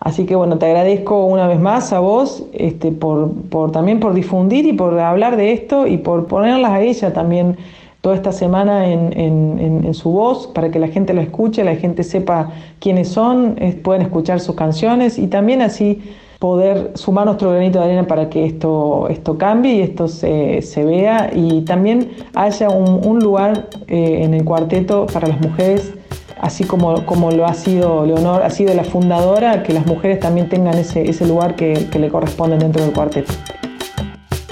Así 0.00 0.26
que 0.26 0.36
bueno, 0.36 0.58
te 0.58 0.66
agradezco 0.66 1.24
una 1.24 1.46
vez 1.48 1.58
más 1.58 1.92
a 1.92 1.98
vos 1.98 2.44
este, 2.52 2.92
por, 2.92 3.32
también 3.72 3.98
por 3.98 4.14
difundir 4.14 4.64
y 4.66 4.72
por 4.72 4.98
hablar 4.98 5.36
de 5.36 5.52
esto 5.52 5.86
y 5.86 5.98
por 5.98 6.26
ponerlas 6.26 6.70
a 6.72 6.80
ella 6.80 7.12
también 7.12 7.56
toda 8.00 8.14
esta 8.14 8.30
semana 8.30 8.88
en, 8.88 9.92
su 9.94 10.10
voz 10.10 10.46
para 10.46 10.70
que 10.70 10.78
la 10.78 10.88
gente 10.88 11.14
lo 11.14 11.20
escuche, 11.20 11.64
la 11.64 11.74
gente 11.74 12.04
sepa 12.04 12.50
quiénes 12.78 13.08
son, 13.08 13.56
pueden 13.82 14.02
escuchar 14.02 14.38
sus 14.38 14.54
canciones 14.54 15.18
y 15.18 15.26
también 15.26 15.62
así 15.62 16.00
poder 16.38 16.92
sumar 16.94 17.26
nuestro 17.26 17.50
granito 17.50 17.80
de 17.80 17.86
arena 17.86 18.06
para 18.06 18.30
que 18.30 18.44
esto, 18.44 19.08
esto 19.08 19.36
cambie 19.36 19.76
y 19.76 19.80
esto 19.80 20.06
se, 20.06 20.62
se 20.62 20.84
vea 20.84 21.30
y 21.34 21.62
también 21.62 22.10
haya 22.34 22.70
un, 22.70 23.04
un 23.04 23.18
lugar 23.18 23.68
eh, 23.88 24.20
en 24.22 24.34
el 24.34 24.44
cuarteto 24.44 25.06
para 25.12 25.26
las 25.26 25.40
mujeres 25.40 25.97
así 26.40 26.64
como, 26.64 27.04
como 27.06 27.30
lo 27.30 27.46
ha 27.46 27.54
sido 27.54 28.04
Leonor, 28.06 28.42
ha 28.42 28.50
sido 28.50 28.74
la 28.74 28.84
fundadora, 28.84 29.62
que 29.62 29.72
las 29.72 29.86
mujeres 29.86 30.20
también 30.20 30.48
tengan 30.48 30.76
ese, 30.78 31.08
ese 31.08 31.26
lugar 31.26 31.56
que, 31.56 31.88
que 31.90 31.98
le 31.98 32.08
corresponde 32.08 32.58
dentro 32.58 32.82
del 32.82 32.92
cuarteto. 32.92 33.32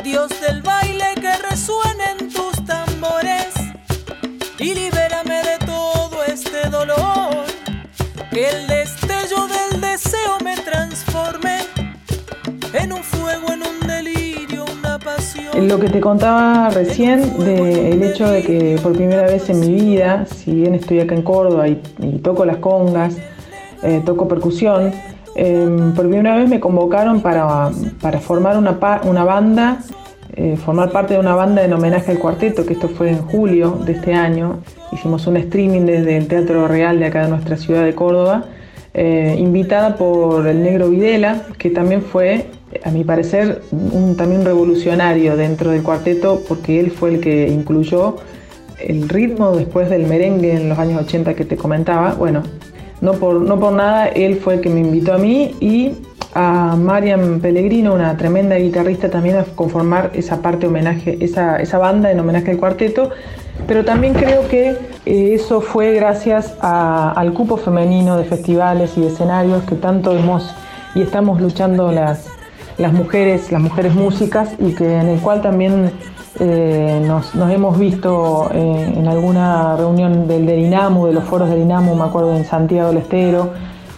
Dios 0.03 0.31
del 0.41 0.63
baile 0.63 1.07
que 1.21 1.37
resuenen 1.51 2.31
tus 2.33 2.65
tambores 2.65 3.55
y 4.59 4.75
libérame 4.75 5.43
de 5.43 5.67
todo 5.67 6.25
este 6.25 6.69
dolor, 6.71 7.45
que 8.31 8.49
el 8.49 8.67
destello 8.67 9.47
del 9.47 9.81
deseo 9.81 10.39
me 10.43 10.57
transforme 10.57 11.59
en 12.73 12.93
un 12.93 13.03
fuego, 13.03 13.53
en 13.53 13.63
un 13.63 13.87
delirio. 13.87 14.26
Lo 15.61 15.81
que 15.81 15.89
te 15.89 16.01
contaba 16.01 16.69
recién 16.69 17.39
del 17.39 18.03
hecho 18.03 18.29
de 18.31 18.43
que 18.43 18.79
por 18.83 18.93
primera 18.93 19.23
vez 19.23 19.49
en 19.49 19.61
mi 19.61 19.73
vida, 19.73 20.27
si 20.27 20.55
bien 20.55 20.75
estoy 20.75 21.01
acá 21.01 21.15
en 21.15 21.23
Córdoba 21.23 21.67
y, 21.67 21.77
toco 22.23 22.45
las 22.45 22.59
congas, 22.59 23.17
eh, 23.83 24.03
toco 24.05 24.29
percusión, 24.29 24.93
eh, 25.35 25.93
por 25.97 26.09
primera 26.09 26.37
vez 26.37 26.49
me 26.49 26.61
convocaron 26.61 27.23
para, 27.23 27.71
para 28.03 28.21
formar 28.21 28.59
una, 28.59 28.79
una 29.05 29.25
banda, 29.25 29.79
eh, 30.35 30.57
formar 30.57 30.91
parte 30.91 31.15
de 31.15 31.21
una 31.21 31.35
banda 31.35 31.65
en 31.65 31.73
homenaje 31.73 32.13
al 32.13 32.19
cuarteto, 32.19 32.67
que 32.67 32.75
esto 32.75 32.89
fue 32.91 33.11
en 33.11 33.23
julio 33.23 33.79
de 33.85 33.93
este 33.93 34.13
año. 34.13 34.61
Hicimos 34.93 35.27
un 35.27 35.39
streaming 35.39 35.87
desde 35.87 36.19
el 36.19 36.29
Teatro 36.29 36.69
Real 36.69 36.99
de 36.99 37.07
acá 37.07 37.23
de 37.23 37.29
nuestra 37.31 37.57
ciudad 37.57 37.83
de 37.83 37.95
Córdoba, 37.95 38.45
eh, 38.99 39.37
invitada 39.39 39.97
por 39.97 40.47
el 40.47 40.63
Negro 40.63 40.89
Videla, 40.89 41.43
que 41.59 41.69
también 41.69 42.01
fue 42.01 42.47
a 42.83 42.91
mi 42.91 43.05
parecer, 43.05 43.61
un, 43.71 44.17
también 44.17 44.43
revolucionario 44.43 45.37
dentro 45.37 45.71
del 45.71 45.83
cuarteto, 45.83 46.43
porque 46.49 46.81
él 46.81 46.91
fue 46.91 47.15
el 47.15 47.21
que 47.21 47.47
incluyó 47.47 48.17
el 48.79 49.07
ritmo 49.09 49.55
después 49.55 49.91
del 49.91 50.07
merengue 50.07 50.55
en 50.55 50.71
los 50.71 50.79
años 50.79 51.03
80 51.03 51.35
que 51.35 51.45
te 51.45 51.57
comentaba. 51.57 52.15
Bueno, 52.15 52.43
no 53.03 53.13
por, 53.13 53.43
no 53.43 53.61
por 53.61 53.75
nada, 53.75 54.09
él 54.09 54.37
fue 54.37 54.55
el 54.55 54.61
que 54.63 54.71
me 54.71 54.81
invitó 54.81 55.13
a 55.13 55.19
mí 55.19 55.55
y 55.61 55.93
a 56.33 56.75
Mariam 56.75 57.41
Pellegrino, 57.41 57.93
una 57.93 58.17
tremenda 58.17 58.57
guitarrista, 58.57 59.11
también 59.11 59.37
a 59.37 59.45
conformar 59.45 60.11
esa 60.15 60.41
parte 60.41 60.67
homenaje, 60.67 61.19
esa, 61.21 61.59
esa 61.59 61.77
banda 61.77 62.11
en 62.11 62.19
homenaje 62.19 62.51
al 62.51 62.57
cuarteto. 62.57 63.11
Pero 63.67 63.85
también 63.85 64.15
creo 64.15 64.47
que 64.49 64.71
eh, 65.07 65.35
eso 65.35 65.61
fue 65.61 65.93
gracias 65.95 66.55
a, 66.61 67.13
al 67.13 67.33
cupo 67.33 67.57
femenino 67.57 68.17
de 68.17 68.25
festivales 68.25 68.97
y 68.97 69.05
escenarios 69.05 69.65
que 69.65 69.75
tanto 69.75 70.13
hemos 70.13 70.55
y 70.95 71.03
estamos 71.03 71.41
luchando 71.41 71.93
las, 71.93 72.27
las 72.79 72.93
mujeres, 72.93 73.53
las 73.53 73.61
mujeres 73.61 73.95
músicas 73.95 74.51
y 74.59 74.73
que 74.73 74.97
en 74.97 75.09
el 75.09 75.21
cual 75.21 75.43
también 75.43 75.93
eh, 76.39 77.03
nos, 77.07 77.35
nos, 77.35 77.51
hemos 77.51 77.79
visto 77.79 78.51
eh, 78.53 78.93
en 78.97 79.09
alguna 79.09 79.77
reunión 79.77 80.29
del, 80.29 80.47
del, 80.47 80.61
INAMU, 80.61 81.07
de 81.07 81.15
los 81.15 81.25
foros 81.25 81.49
del 81.49 81.61
INAMU, 81.61 81.95
me 81.95 82.05
acuerdo 82.05 82.37
en 82.37 82.45
Santiago 82.45 82.89
del 82.89 82.99
Estero, 82.99 83.51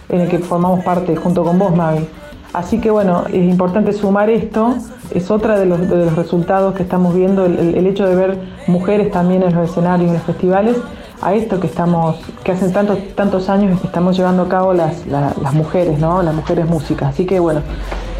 en 0.07 0.21
el 0.21 0.29
que 0.29 0.39
formamos 0.39 0.83
parte 0.83 1.15
junto 1.15 1.43
con 1.43 1.59
vos, 1.59 1.75
Mavi. 1.75 2.07
Así 2.53 2.79
que 2.79 2.89
bueno, 2.89 3.25
es 3.27 3.43
importante 3.43 3.93
sumar 3.93 4.29
esto, 4.29 4.75
es 5.11 5.29
otra 5.29 5.59
de 5.59 5.65
los, 5.65 6.15
resultados 6.15 6.75
que 6.75 6.83
estamos 6.83 7.13
viendo, 7.13 7.45
el, 7.45 7.85
hecho 7.85 8.07
de 8.07 8.15
ver 8.15 8.39
mujeres 8.67 9.11
también 9.11 9.43
en 9.43 9.53
los 9.53 9.69
escenarios, 9.69 10.09
en 10.09 10.15
los 10.15 10.23
festivales, 10.23 10.75
a 11.21 11.33
esto 11.33 11.59
que 11.59 11.67
estamos, 11.67 12.17
que 12.43 12.51
hace 12.51 12.69
tantos, 12.69 12.97
tantos 13.15 13.49
años 13.49 13.79
que 13.79 13.87
estamos 13.87 14.17
llevando 14.17 14.43
a 14.43 14.49
cabo 14.49 14.73
las, 14.73 15.05
la, 15.05 15.33
las 15.41 15.53
mujeres, 15.53 15.99
¿no? 15.99 16.23
Las 16.23 16.33
mujeres 16.33 16.65
músicas. 16.65 17.09
Así 17.09 17.25
que 17.25 17.39
bueno, 17.39 17.61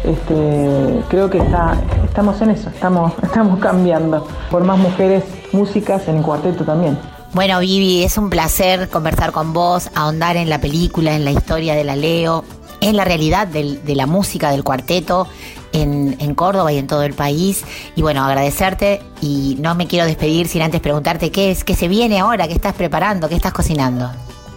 este, 0.04 1.02
creo 1.08 1.28
que 1.28 1.38
está, 1.38 1.76
estamos 2.04 2.40
en 2.40 2.50
eso, 2.50 2.70
estamos, 2.70 3.12
estamos 3.22 3.58
cambiando 3.58 4.26
por 4.50 4.64
más 4.64 4.78
mujeres 4.78 5.24
músicas 5.52 6.06
en 6.08 6.16
el 6.16 6.22
cuarteto 6.22 6.64
también. 6.64 6.98
Bueno, 7.32 7.60
Vivi, 7.60 8.02
es 8.02 8.18
un 8.18 8.28
placer 8.28 8.88
conversar 8.88 9.30
con 9.30 9.52
vos, 9.52 9.90
ahondar 9.94 10.36
en 10.36 10.48
la 10.48 10.60
película, 10.60 11.14
en 11.14 11.24
la 11.24 11.30
historia 11.30 11.74
de 11.74 11.84
la 11.84 11.94
Leo, 11.94 12.44
en 12.80 12.96
la 12.96 13.04
realidad 13.04 13.46
de 13.46 13.94
la 13.94 14.06
música 14.06 14.50
del 14.50 14.64
cuarteto 14.64 15.28
en, 15.72 16.34
Córdoba 16.34 16.72
y 16.72 16.78
en 16.78 16.86
todo 16.86 17.02
el 17.02 17.14
país. 17.14 17.64
Y 17.96 18.02
bueno, 18.02 18.24
agradecerte 18.24 19.00
y 19.20 19.56
no 19.60 19.74
me 19.74 19.86
quiero 19.86 20.06
despedir 20.06 20.48
sin 20.48 20.62
antes 20.62 20.80
preguntarte 20.80 21.30
qué 21.30 21.50
es, 21.50 21.64
qué 21.64 21.74
se 21.74 21.88
viene 21.88 22.20
ahora, 22.20 22.46
qué 22.46 22.54
estás 22.54 22.74
preparando, 22.74 23.28
qué 23.28 23.34
estás 23.34 23.52
cocinando. 23.52 24.10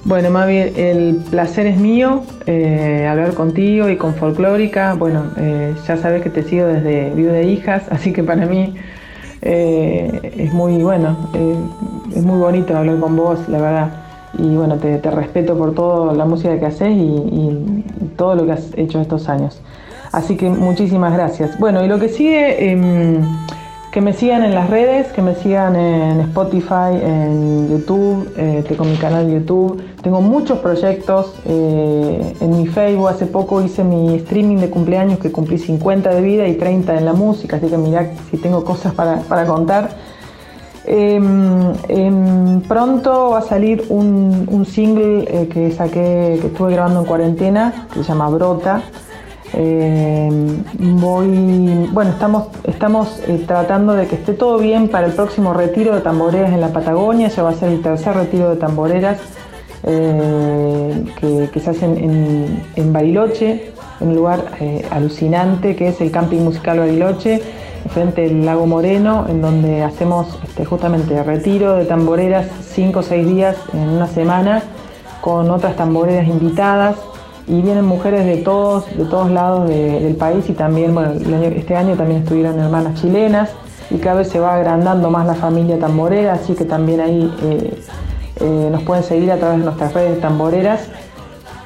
Bueno, 0.05 0.29
Mavi, 0.31 0.57
el 0.57 1.23
placer 1.29 1.65
es 1.65 1.77
mío 1.77 2.23
eh, 2.45 3.07
hablar 3.09 3.33
contigo 3.33 3.89
y 3.89 3.95
con 3.95 4.15
Folclórica. 4.15 4.95
Bueno, 4.95 5.31
eh, 5.37 5.73
ya 5.87 5.97
sabes 5.97 6.21
que 6.21 6.29
te 6.29 6.43
sigo 6.43 6.67
desde 6.67 7.09
Viuda 7.11 7.33
de 7.33 7.45
Hijas, 7.45 7.83
así 7.89 8.11
que 8.11 8.21
para 8.21 8.45
mí 8.45 8.75
eh, 9.41 10.33
es 10.37 10.53
muy 10.53 10.83
bueno, 10.83 11.29
es 12.13 12.21
muy 12.21 12.37
bonito 12.37 12.75
hablar 12.75 12.99
con 12.99 13.15
vos, 13.15 13.47
la 13.47 13.61
verdad. 13.61 14.02
Y 14.37 14.55
bueno, 14.55 14.77
te, 14.77 14.99
respeto 15.11 15.57
por 15.57 15.73
toda 15.75 16.13
la 16.13 16.25
música 16.25 16.57
que 16.59 16.65
haces 16.65 16.91
y, 16.91 17.83
todo 18.17 18.35
lo 18.35 18.45
que 18.45 18.51
has 18.53 18.77
hecho 18.77 18.99
estos 18.99 19.29
años. 19.29 19.61
Así 20.11 20.37
que 20.37 20.49
muchísimas 20.49 21.13
gracias. 21.13 21.57
Bueno, 21.59 21.83
y 21.83 21.87
lo 21.87 21.99
que 21.99 22.09
sigue, 22.09 22.71
eh, 22.71 23.21
que 23.93 24.01
me 24.01 24.13
sigan 24.13 24.43
en 24.43 24.55
las 24.55 24.71
redes, 24.71 25.11
que 25.11 25.21
me 25.21 25.35
sigan 25.35 25.75
en 25.75 26.19
Spotify, 26.21 26.95
en 26.99 27.69
YouTube, 27.69 28.27
eh, 28.37 28.63
tengo 28.67 28.85
mi 28.85 28.97
canal 28.97 29.31
YouTube. 29.31 29.83
Tengo 30.01 30.19
muchos 30.19 30.57
proyectos 30.59 31.35
eh, 31.45 32.33
en 32.41 32.57
mi 32.57 32.65
Facebook. 32.65 33.07
Hace 33.09 33.27
poco 33.27 33.61
hice 33.61 33.83
mi 33.83 34.15
streaming 34.15 34.57
de 34.57 34.71
cumpleaños 34.71 35.19
que 35.19 35.31
cumplí 35.31 35.59
50 35.59 36.09
de 36.09 36.21
vida 36.23 36.47
y 36.47 36.55
30 36.55 36.97
en 36.97 37.05
la 37.05 37.13
música, 37.13 37.57
así 37.57 37.67
que 37.67 37.77
mirá 37.77 38.11
si 38.31 38.37
tengo 38.37 38.63
cosas 38.65 38.95
para, 38.95 39.17
para 39.17 39.45
contar. 39.45 39.91
Eh, 40.85 42.61
pronto 42.67 43.29
va 43.31 43.39
a 43.39 43.41
salir 43.41 43.85
un, 43.89 44.47
un 44.49 44.65
single 44.65 45.25
eh, 45.27 45.47
que 45.47 45.71
saqué, 45.71 46.37
que 46.41 46.47
estuve 46.47 46.73
grabando 46.73 47.01
en 47.01 47.05
cuarentena, 47.05 47.87
que 47.93 47.99
se 47.99 48.09
llama 48.09 48.29
Brota. 48.29 48.81
Eh, 49.55 50.29
voy, 50.79 51.87
bueno, 51.91 52.11
estamos, 52.11 52.47
estamos 52.63 53.21
eh, 53.27 53.43
tratando 53.45 53.93
de 53.93 54.07
que 54.07 54.15
esté 54.15 54.33
todo 54.33 54.57
bien 54.57 54.89
para 54.89 55.05
el 55.05 55.13
próximo 55.13 55.53
retiro 55.53 55.93
de 55.93 56.01
tamboreras 56.01 56.51
en 56.51 56.61
la 56.61 56.69
Patagonia. 56.69 57.27
Ya 57.29 57.43
va 57.43 57.51
a 57.51 57.53
ser 57.53 57.69
el 57.69 57.81
tercer 57.81 58.15
retiro 58.15 58.49
de 58.49 58.55
tamboreras 58.57 59.19
que, 59.83 61.49
que, 61.51 61.59
se 61.59 61.69
hace 61.69 61.85
en, 61.85 62.63
en, 62.73 62.93
Bariloche, 62.93 63.73
en 63.99 64.07
un 64.07 64.15
lugar 64.15 64.45
alucinante 64.89 65.75
que 65.75 65.89
es 65.89 65.99
el 65.99 66.09
Camping 66.09 66.39
Musical 66.39 66.79
Bariloche 66.79 67.41
frente 67.89 68.25
al 68.25 68.45
lago 68.45 68.65
Moreno, 68.65 69.25
en 69.27 69.41
donde 69.41 69.83
hacemos 69.83 70.39
este, 70.43 70.65
justamente 70.65 71.21
retiro 71.23 71.75
de 71.75 71.85
tamboreras 71.85 72.47
5 72.73 72.99
o 72.99 73.03
6 73.03 73.27
días 73.27 73.57
en 73.73 73.89
una 73.89 74.07
semana 74.07 74.63
con 75.21 75.49
otras 75.51 75.75
tamboreras 75.75 76.27
invitadas 76.27 76.95
y 77.47 77.61
vienen 77.61 77.85
mujeres 77.85 78.25
de 78.25 78.37
todos, 78.37 78.85
de 78.97 79.05
todos 79.05 79.29
lados 79.31 79.67
de, 79.67 79.99
del 79.99 80.15
país 80.15 80.49
y 80.49 80.53
también, 80.53 80.93
bueno, 80.93 81.13
este 81.13 81.75
año 81.75 81.95
también 81.95 82.21
estuvieron 82.21 82.59
hermanas 82.59 82.99
chilenas 83.01 83.49
y 83.89 83.97
cada 83.97 84.17
vez 84.17 84.29
se 84.29 84.39
va 84.39 84.55
agrandando 84.55 85.09
más 85.09 85.25
la 85.25 85.35
familia 85.35 85.77
tamborera, 85.77 86.33
así 86.33 86.53
que 86.53 86.65
también 86.65 87.01
ahí 87.01 87.33
eh, 87.43 87.79
eh, 88.41 88.69
nos 88.71 88.83
pueden 88.83 89.03
seguir 89.03 89.31
a 89.31 89.37
través 89.37 89.59
de 89.59 89.65
nuestras 89.65 89.93
redes 89.93 90.19
tamboreras 90.21 90.87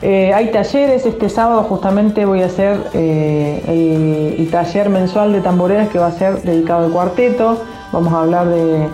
eh, 0.01 0.31
hay 0.31 0.51
talleres, 0.51 1.05
este 1.07 1.27
sábado 1.27 1.63
justamente 1.63 2.25
voy 2.25 2.43
a 2.43 2.45
hacer 2.45 2.77
eh, 2.93 4.35
el, 4.37 4.47
taller 4.51 4.89
mensual 4.89 5.33
de 5.33 5.41
tamboreras 5.41 5.89
que 5.89 5.97
va 5.97 6.07
a 6.07 6.11
ser 6.11 6.41
dedicado 6.43 6.85
al 6.85 6.91
cuarteto. 6.91 7.57
Vamos 7.91 8.13
a 8.13 8.21
hablar 8.21 8.47
de, 8.47 8.87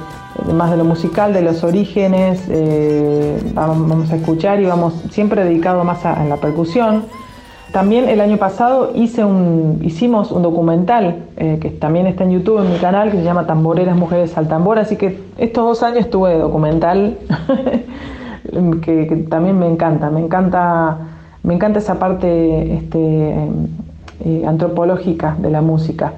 más 0.54 0.72
de 0.72 0.78
lo 0.78 0.86
musical, 0.86 1.34
de 1.34 1.42
los 1.42 1.64
orígenes, 1.64 2.46
eh, 2.50 3.38
vamos, 3.54 4.12
a 4.12 4.16
escuchar 4.16 4.62
y 4.62 4.66
vamos 4.66 4.94
siempre 5.12 5.44
dedicado 5.44 5.84
más 5.84 6.06
a, 6.06 6.24
la 6.24 6.38
percusión. 6.38 7.04
También 7.74 8.08
el 8.08 8.22
año 8.22 8.38
pasado 8.38 8.92
hice 8.96 9.26
un, 9.26 9.80
hicimos 9.84 10.32
un 10.32 10.44
documental 10.44 11.26
que 11.36 11.72
también 11.72 12.06
está 12.06 12.24
en 12.24 12.32
YouTube 12.32 12.60
en 12.60 12.72
mi 12.72 12.78
canal 12.78 13.10
que 13.10 13.18
se 13.18 13.24
llama 13.24 13.48
Tamboreras 13.48 13.98
Mujeres 13.98 14.38
al 14.38 14.48
Tambor, 14.48 14.78
así 14.78 14.96
que 14.96 15.20
estos 15.40 15.66
dos 15.66 15.84
años 15.84 16.10
tuve 16.10 16.34
de 16.34 16.38
documental. 16.38 17.18
que, 18.82 19.08
que, 19.08 19.16
también 19.30 19.58
me 19.60 19.68
encanta, 19.68 20.10
me 20.10 20.20
encanta, 20.20 20.98
me 21.44 21.54
encanta 21.54 21.80
esa 21.80 22.00
parte 22.00 22.76
este, 22.76 23.48
eh, 24.26 24.44
antropológica 24.46 25.36
de 25.40 25.50
la 25.50 25.62
música. 25.62 26.14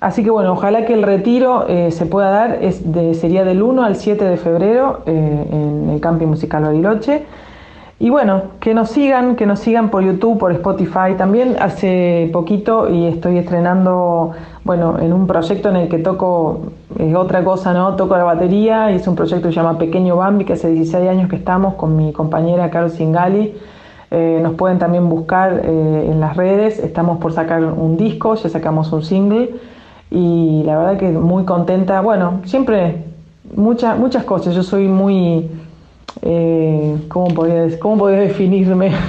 Así 0.00 0.22
que 0.22 0.30
bueno, 0.30 0.52
ojalá 0.52 0.84
que 0.84 0.92
el 0.92 1.02
retiro 1.02 1.66
eh, 1.68 1.90
se 1.90 2.04
pueda 2.06 2.30
dar, 2.30 2.58
es 2.62 2.82
sería 3.18 3.44
del 3.44 3.62
1 3.62 3.84
al 3.84 3.96
7 3.96 4.24
de 4.24 4.36
febrero 4.36 5.00
eh, 5.06 5.46
en 5.50 5.90
el 5.90 6.00
Camping 6.00 6.26
Musical 6.26 6.64
Bariloche. 6.64 7.24
Y 8.00 8.10
bueno, 8.10 8.42
que 8.60 8.74
nos 8.74 8.90
sigan, 8.90 9.36
que 9.36 9.46
nos 9.46 9.60
sigan 9.60 9.90
por 9.90 10.02
YouTube, 10.02 10.38
por 10.38 10.52
Spotify. 10.52 11.14
También 11.16 11.56
hace 11.60 12.28
poquito 12.32 12.90
y 12.90 13.06
estoy 13.06 13.38
estrenando, 13.38 14.32
bueno, 14.64 14.98
en 14.98 15.12
un 15.12 15.26
proyecto 15.26 15.68
en 15.68 15.76
el 15.76 15.88
que 15.88 15.98
toco 15.98 16.72
eh, 16.98 17.14
otra 17.14 17.44
cosa, 17.44 17.72
¿no? 17.72 17.94
Toco 17.94 18.16
la 18.16 18.24
batería 18.24 18.90
y 18.90 18.96
es 18.96 19.06
un 19.06 19.14
proyecto 19.14 19.48
que 19.48 19.54
se 19.54 19.60
llama 19.60 19.78
Pequeño 19.78 20.16
Bambi, 20.16 20.44
que 20.44 20.54
hace 20.54 20.70
16 20.70 21.08
años 21.08 21.30
que 21.30 21.36
estamos 21.36 21.74
con 21.74 21.96
mi 21.96 22.12
compañera 22.12 22.68
Carol 22.68 22.90
Singali. 22.90 23.54
Eh, 24.10 24.40
nos 24.42 24.54
pueden 24.54 24.78
también 24.78 25.08
buscar 25.08 25.62
eh, 25.64 26.08
en 26.10 26.20
las 26.20 26.36
redes. 26.36 26.80
Estamos 26.80 27.18
por 27.18 27.32
sacar 27.32 27.64
un 27.64 27.96
disco, 27.96 28.34
ya 28.34 28.48
sacamos 28.48 28.92
un 28.92 29.02
single 29.02 29.50
y 30.10 30.62
la 30.64 30.78
verdad 30.78 30.98
que 30.98 31.10
muy 31.10 31.44
contenta. 31.44 32.00
Bueno, 32.00 32.40
siempre 32.44 33.04
muchas 33.54 33.98
muchas 33.98 34.24
cosas. 34.24 34.54
Yo 34.54 34.62
soy 34.62 34.88
muy, 34.88 35.50
eh, 36.22 36.96
¿cómo, 37.08 37.28
podría, 37.28 37.78
¿cómo 37.78 37.98
podría 37.98 38.20
definirme? 38.20 38.92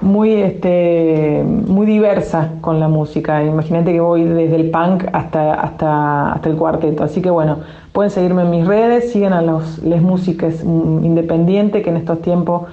Muy, 0.00 0.32
este, 0.34 1.42
muy 1.44 1.84
diversa 1.84 2.52
con 2.60 2.78
la 2.78 2.86
música. 2.86 3.42
Imagínate 3.42 3.92
que 3.92 3.98
voy 3.98 4.22
desde 4.22 4.54
el 4.54 4.70
punk 4.70 5.06
hasta, 5.12 5.54
hasta, 5.54 6.34
hasta 6.34 6.48
el 6.48 6.54
cuarteto. 6.54 7.02
Así 7.02 7.20
que 7.20 7.30
bueno, 7.30 7.58
pueden 7.90 8.12
seguirme 8.12 8.42
en 8.42 8.50
mis 8.50 8.64
redes, 8.64 9.10
sigan 9.10 9.32
a 9.32 9.42
los 9.42 9.80
les 9.80 10.00
músicas 10.00 10.62
mm, 10.64 11.04
independientes 11.04 11.82
que 11.82 11.90
en 11.90 11.96
estos 11.96 12.22
tiempos 12.22 12.68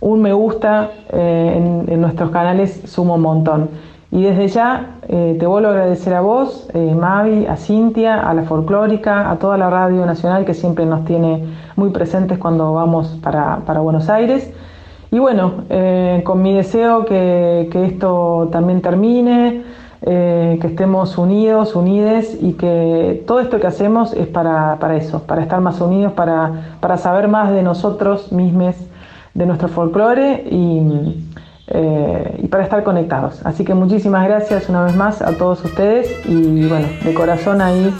un 0.00 0.22
me 0.22 0.32
gusta 0.32 0.92
eh, 1.12 1.54
en, 1.54 1.92
en 1.92 2.00
nuestros 2.00 2.30
canales 2.30 2.80
suma 2.86 3.16
un 3.16 3.20
montón. 3.20 3.68
Y 4.14 4.22
desde 4.22 4.46
ya 4.46 4.98
eh, 5.08 5.36
te 5.40 5.44
vuelvo 5.44 5.66
a 5.66 5.72
agradecer 5.72 6.14
a 6.14 6.20
vos, 6.20 6.68
eh, 6.72 6.94
Mavi, 6.94 7.46
a 7.46 7.56
Cintia, 7.56 8.20
a 8.20 8.32
la 8.32 8.44
Folclórica, 8.44 9.28
a 9.28 9.40
toda 9.40 9.58
la 9.58 9.68
Radio 9.68 10.06
Nacional 10.06 10.44
que 10.44 10.54
siempre 10.54 10.86
nos 10.86 11.04
tiene 11.04 11.42
muy 11.74 11.90
presentes 11.90 12.38
cuando 12.38 12.72
vamos 12.72 13.18
para, 13.20 13.56
para 13.66 13.80
Buenos 13.80 14.08
Aires. 14.08 14.52
Y 15.10 15.18
bueno, 15.18 15.64
eh, 15.68 16.22
con 16.24 16.42
mi 16.42 16.54
deseo 16.54 17.04
que, 17.04 17.68
que 17.72 17.86
esto 17.86 18.50
también 18.52 18.82
termine, 18.82 19.62
que 20.00 20.60
estemos 20.62 21.16
unidos, 21.16 21.74
unides 21.74 22.38
y 22.40 22.52
que 22.52 23.24
todo 23.26 23.40
esto 23.40 23.58
que 23.58 23.66
hacemos 23.66 24.12
es 24.12 24.28
para, 24.28 24.76
para 24.78 24.96
eso, 24.96 25.22
para 25.22 25.42
estar 25.42 25.60
más 25.62 25.80
unidos, 25.80 26.12
para, 26.12 26.76
para 26.78 26.98
saber 26.98 27.26
más 27.26 27.50
de 27.50 27.62
nosotros 27.62 28.30
mismos, 28.30 28.76
de 29.32 29.46
nuestro 29.46 29.66
folclore 29.68 30.44
y, 30.48 31.24
eh, 31.76 32.38
y 32.40 32.46
para 32.46 32.62
estar 32.62 32.84
conectados. 32.84 33.44
Así 33.44 33.64
que 33.64 33.74
muchísimas 33.74 34.24
gracias 34.28 34.68
una 34.68 34.84
vez 34.84 34.94
más 34.94 35.20
a 35.20 35.32
todos 35.32 35.64
ustedes 35.64 36.08
y 36.24 36.68
bueno, 36.68 36.86
de 37.02 37.12
corazón 37.12 37.60
ahí, 37.60 37.92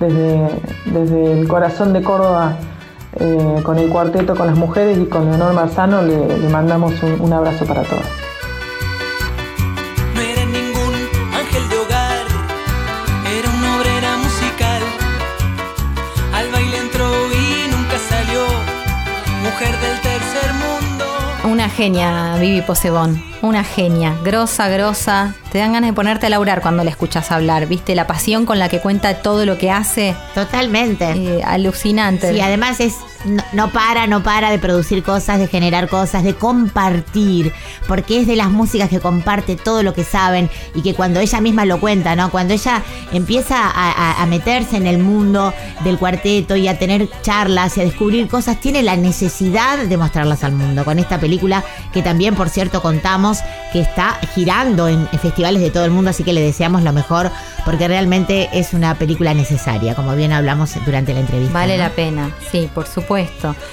desde, 0.00 0.48
desde 0.86 1.40
el 1.40 1.46
corazón 1.46 1.92
de 1.92 2.02
Córdoba, 2.02 2.56
eh, 3.20 3.60
con 3.62 3.76
el 3.78 3.90
cuarteto, 3.90 4.34
con 4.34 4.46
las 4.46 4.56
mujeres 4.56 4.96
y 4.96 5.04
con 5.04 5.26
Leonor 5.26 5.52
Marzano, 5.52 6.00
le, 6.00 6.48
mandamos 6.48 6.94
un 7.02 7.30
abrazo 7.30 7.66
para 7.66 7.82
todos. 7.82 8.06
Genia, 21.78 22.34
Vivi 22.40 22.60
Posebón. 22.60 23.22
Una 23.40 23.62
genia. 23.62 24.12
Grosa, 24.24 24.68
grosa. 24.68 25.36
Te 25.52 25.58
dan 25.58 25.74
ganas 25.74 25.90
de 25.90 25.94
ponerte 25.94 26.26
a 26.26 26.28
laurar 26.28 26.60
cuando 26.60 26.82
la 26.82 26.90
escuchas 26.90 27.30
hablar. 27.30 27.66
¿Viste? 27.68 27.94
La 27.94 28.08
pasión 28.08 28.46
con 28.46 28.58
la 28.58 28.68
que 28.68 28.80
cuenta 28.80 29.22
todo 29.22 29.46
lo 29.46 29.58
que 29.58 29.70
hace. 29.70 30.16
Totalmente. 30.34 31.40
alucinante. 31.44 32.32
Sí, 32.32 32.40
además 32.40 32.80
es 32.80 32.96
no, 33.24 33.42
no 33.52 33.70
para, 33.70 34.06
no 34.06 34.22
para 34.22 34.50
de 34.50 34.58
producir 34.58 35.02
cosas, 35.02 35.38
de 35.38 35.46
generar 35.48 35.88
cosas, 35.88 36.22
de 36.22 36.34
compartir, 36.34 37.52
porque 37.86 38.20
es 38.20 38.26
de 38.26 38.36
las 38.36 38.48
músicas 38.50 38.88
que 38.88 39.00
comparte 39.00 39.56
todo 39.56 39.82
lo 39.82 39.92
que 39.94 40.04
saben 40.04 40.48
y 40.74 40.82
que 40.82 40.94
cuando 40.94 41.20
ella 41.20 41.40
misma 41.40 41.64
lo 41.64 41.80
cuenta, 41.80 42.14
¿no? 42.16 42.30
Cuando 42.30 42.54
ella 42.54 42.82
empieza 43.12 43.56
a, 43.66 43.90
a- 43.92 44.22
a 44.22 44.26
meterse 44.26 44.76
en 44.76 44.86
el 44.86 44.98
mundo 44.98 45.52
del 45.84 45.98
cuarteto 45.98 46.56
y 46.56 46.68
a 46.68 46.78
tener 46.78 47.08
charlas 47.22 47.76
y 47.76 47.80
a 47.80 47.84
descubrir 47.84 48.28
cosas, 48.28 48.60
tiene 48.60 48.82
la 48.82 48.96
necesidad 48.96 49.78
de 49.78 49.96
mostrarlas 49.96 50.44
al 50.44 50.52
mundo. 50.52 50.84
Con 50.84 50.98
esta 50.98 51.18
película 51.18 51.64
que 51.92 52.02
también, 52.02 52.34
por 52.34 52.48
cierto, 52.50 52.80
contamos 52.82 53.38
que 53.72 53.80
está 53.80 54.18
girando 54.34 54.88
en, 54.88 55.08
en 55.12 55.18
festivales 55.18 55.60
de 55.62 55.70
todo 55.70 55.84
el 55.84 55.90
mundo, 55.90 56.10
así 56.10 56.22
que 56.24 56.32
le 56.32 56.40
deseamos 56.40 56.82
lo 56.82 56.92
mejor 56.92 57.30
porque 57.64 57.88
realmente 57.88 58.48
es 58.52 58.72
una 58.72 58.94
película 58.94 59.34
necesaria, 59.34 59.94
como 59.94 60.14
bien 60.16 60.32
hablamos 60.32 60.72
durante 60.86 61.12
la 61.12 61.20
entrevista. 61.20 61.52
Vale 61.52 61.76
¿no? 61.76 61.82
la 61.84 61.90
pena, 61.90 62.30
sí, 62.50 62.68
por 62.74 62.84
supuesto. 62.86 63.07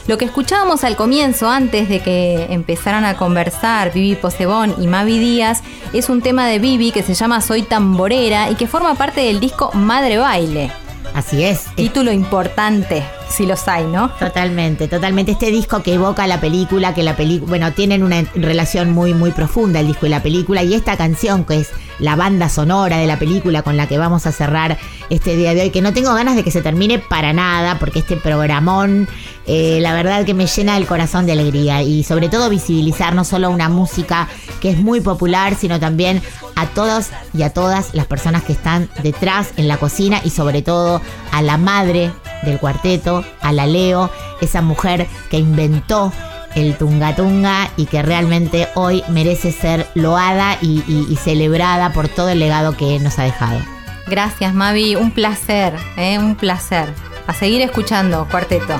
Lo 0.07 0.17
que 0.17 0.25
escuchábamos 0.25 0.83
al 0.83 0.95
comienzo, 0.95 1.49
antes 1.49 1.89
de 1.89 1.99
que 1.99 2.47
empezaran 2.49 3.05
a 3.05 3.17
conversar 3.17 3.91
Vivi 3.93 4.15
Posebón 4.15 4.75
y 4.81 4.87
Mavi 4.87 5.19
Díaz, 5.19 5.61
es 5.93 6.09
un 6.09 6.21
tema 6.21 6.47
de 6.47 6.59
Vivi 6.59 6.91
que 6.91 7.03
se 7.03 7.13
llama 7.13 7.41
Soy 7.41 7.63
Tamborera 7.63 8.49
y 8.49 8.55
que 8.55 8.67
forma 8.67 8.95
parte 8.95 9.21
del 9.21 9.39
disco 9.39 9.71
Madre 9.73 10.17
Baile. 10.17 10.84
Así 11.15 11.45
es. 11.45 11.73
Título 11.75 12.11
importante, 12.11 13.01
si 13.29 13.45
los 13.45 13.69
hay, 13.69 13.85
¿no? 13.85 14.09
Totalmente, 14.19 14.89
totalmente. 14.89 15.31
Este 15.31 15.49
disco 15.49 15.81
que 15.81 15.93
evoca 15.93 16.27
la 16.27 16.41
película, 16.41 16.93
que 16.93 17.03
la 17.03 17.15
película, 17.15 17.49
bueno, 17.49 17.71
tienen 17.71 18.03
una 18.03 18.23
relación 18.35 18.91
muy, 18.91 19.13
muy 19.13 19.31
profunda 19.31 19.79
el 19.79 19.87
disco 19.87 20.07
y 20.07 20.09
la 20.09 20.21
película, 20.21 20.61
y 20.63 20.73
esta 20.73 20.97
canción 20.97 21.45
que 21.45 21.61
es 21.61 21.69
la 21.99 22.17
banda 22.17 22.49
sonora 22.49 22.97
de 22.97 23.07
la 23.07 23.17
película 23.17 23.61
con 23.61 23.77
la 23.77 23.87
que 23.87 23.97
vamos 23.97 24.25
a 24.25 24.33
cerrar 24.33 24.77
este 25.09 25.37
día 25.37 25.53
de 25.53 25.61
hoy, 25.61 25.69
que 25.69 25.81
no 25.81 25.93
tengo 25.93 26.13
ganas 26.13 26.35
de 26.35 26.43
que 26.43 26.51
se 26.51 26.61
termine 26.61 26.99
para 26.99 27.31
nada, 27.31 27.79
porque 27.79 27.99
este 27.99 28.17
programón, 28.17 29.07
eh, 29.47 29.79
la 29.81 29.93
verdad 29.93 30.25
que 30.25 30.33
me 30.33 30.47
llena 30.47 30.77
el 30.77 30.87
corazón 30.87 31.25
de 31.25 31.33
alegría 31.33 31.81
y 31.83 32.03
sobre 32.03 32.29
todo 32.29 32.49
visibilizar 32.49 33.13
no 33.13 33.23
solo 33.23 33.49
una 33.51 33.69
música 33.69 34.27
que 34.59 34.71
es 34.71 34.77
muy 34.77 35.01
popular, 35.01 35.55
sino 35.55 35.79
también 35.79 36.21
a 36.55 36.67
todos 36.67 37.09
y 37.33 37.43
a 37.43 37.51
todas 37.51 37.93
las 37.93 38.07
personas 38.07 38.43
que 38.43 38.53
están 38.53 38.89
detrás 39.03 39.49
en 39.57 39.67
la 39.67 39.77
cocina 39.77 40.21
y 40.23 40.31
sobre 40.31 40.61
todo 40.61 41.01
a 41.31 41.41
la 41.41 41.57
madre 41.57 42.11
del 42.43 42.59
cuarteto, 42.59 43.23
a 43.41 43.51
la 43.51 43.67
Leo, 43.67 44.09
esa 44.41 44.61
mujer 44.61 45.07
que 45.29 45.37
inventó 45.37 46.11
el 46.55 46.77
tunga 46.77 47.15
tunga 47.15 47.69
y 47.77 47.85
que 47.85 48.01
realmente 48.01 48.69
hoy 48.75 49.03
merece 49.09 49.51
ser 49.51 49.87
loada 49.93 50.57
y, 50.61 51.17
celebrada 51.21 51.91
por 51.91 52.07
todo 52.07 52.29
el 52.29 52.39
legado 52.39 52.75
que 52.75 52.99
nos 52.99 53.19
ha 53.19 53.23
dejado. 53.23 53.59
Gracias, 54.07 54.53
Mavi. 54.53 54.95
Un 54.95 55.11
placer, 55.11 55.75
¿eh? 55.97 56.17
un 56.17 56.35
placer. 56.35 56.93
A 57.27 57.33
seguir 57.33 57.61
escuchando, 57.61 58.27
cuarteto. 58.29 58.79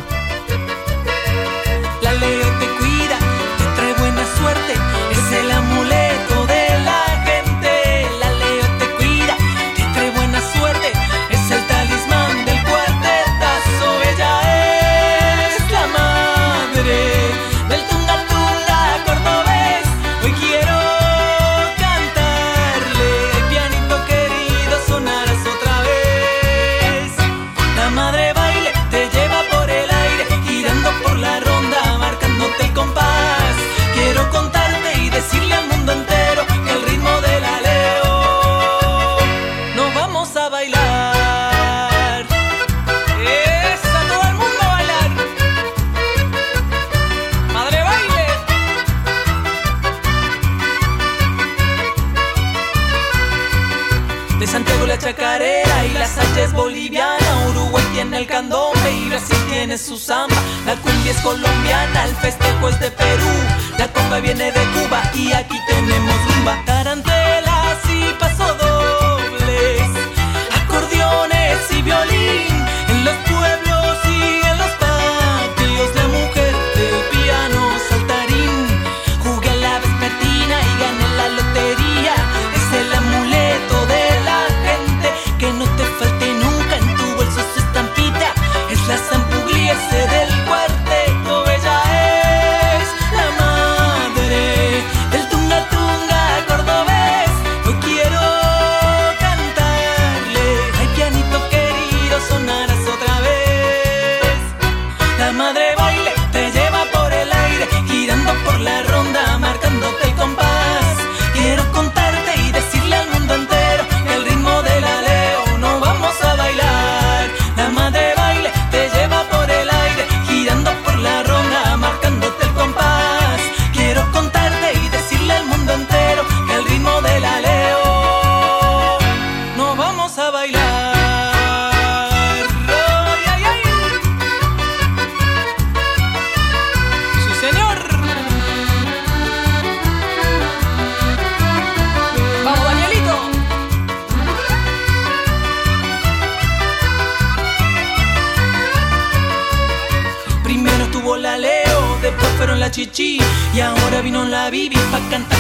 La 2.02 2.14
Leo 2.14 2.65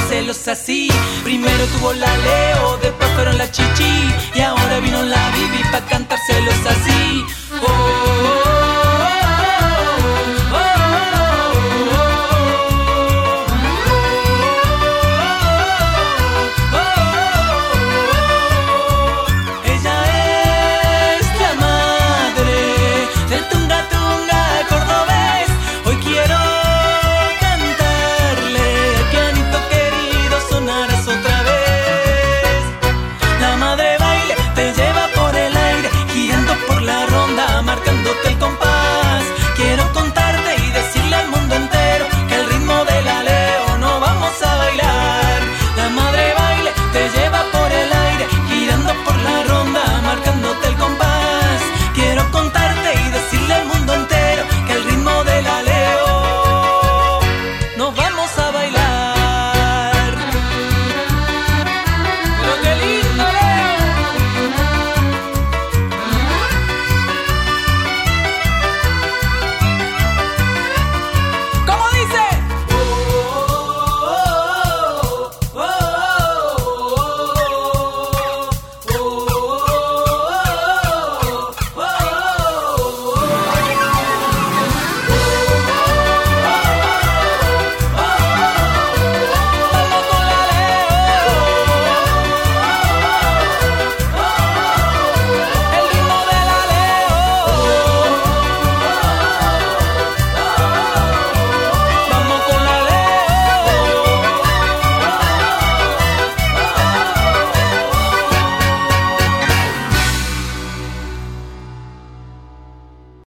cantárselos 0.05 0.47
así. 0.47 0.87
Primero 1.23 1.65
tuvo 1.77 1.93
la 1.93 2.17
Leo, 2.17 2.77
después 2.81 3.09
fueron 3.11 3.37
la 3.37 3.49
chichi 3.51 4.13
y 4.35 4.39
ahora 4.41 4.79
vino 4.79 5.01
la 5.03 5.31
bibi 5.31 5.63
pa' 5.71 5.81
cantar 5.85 6.19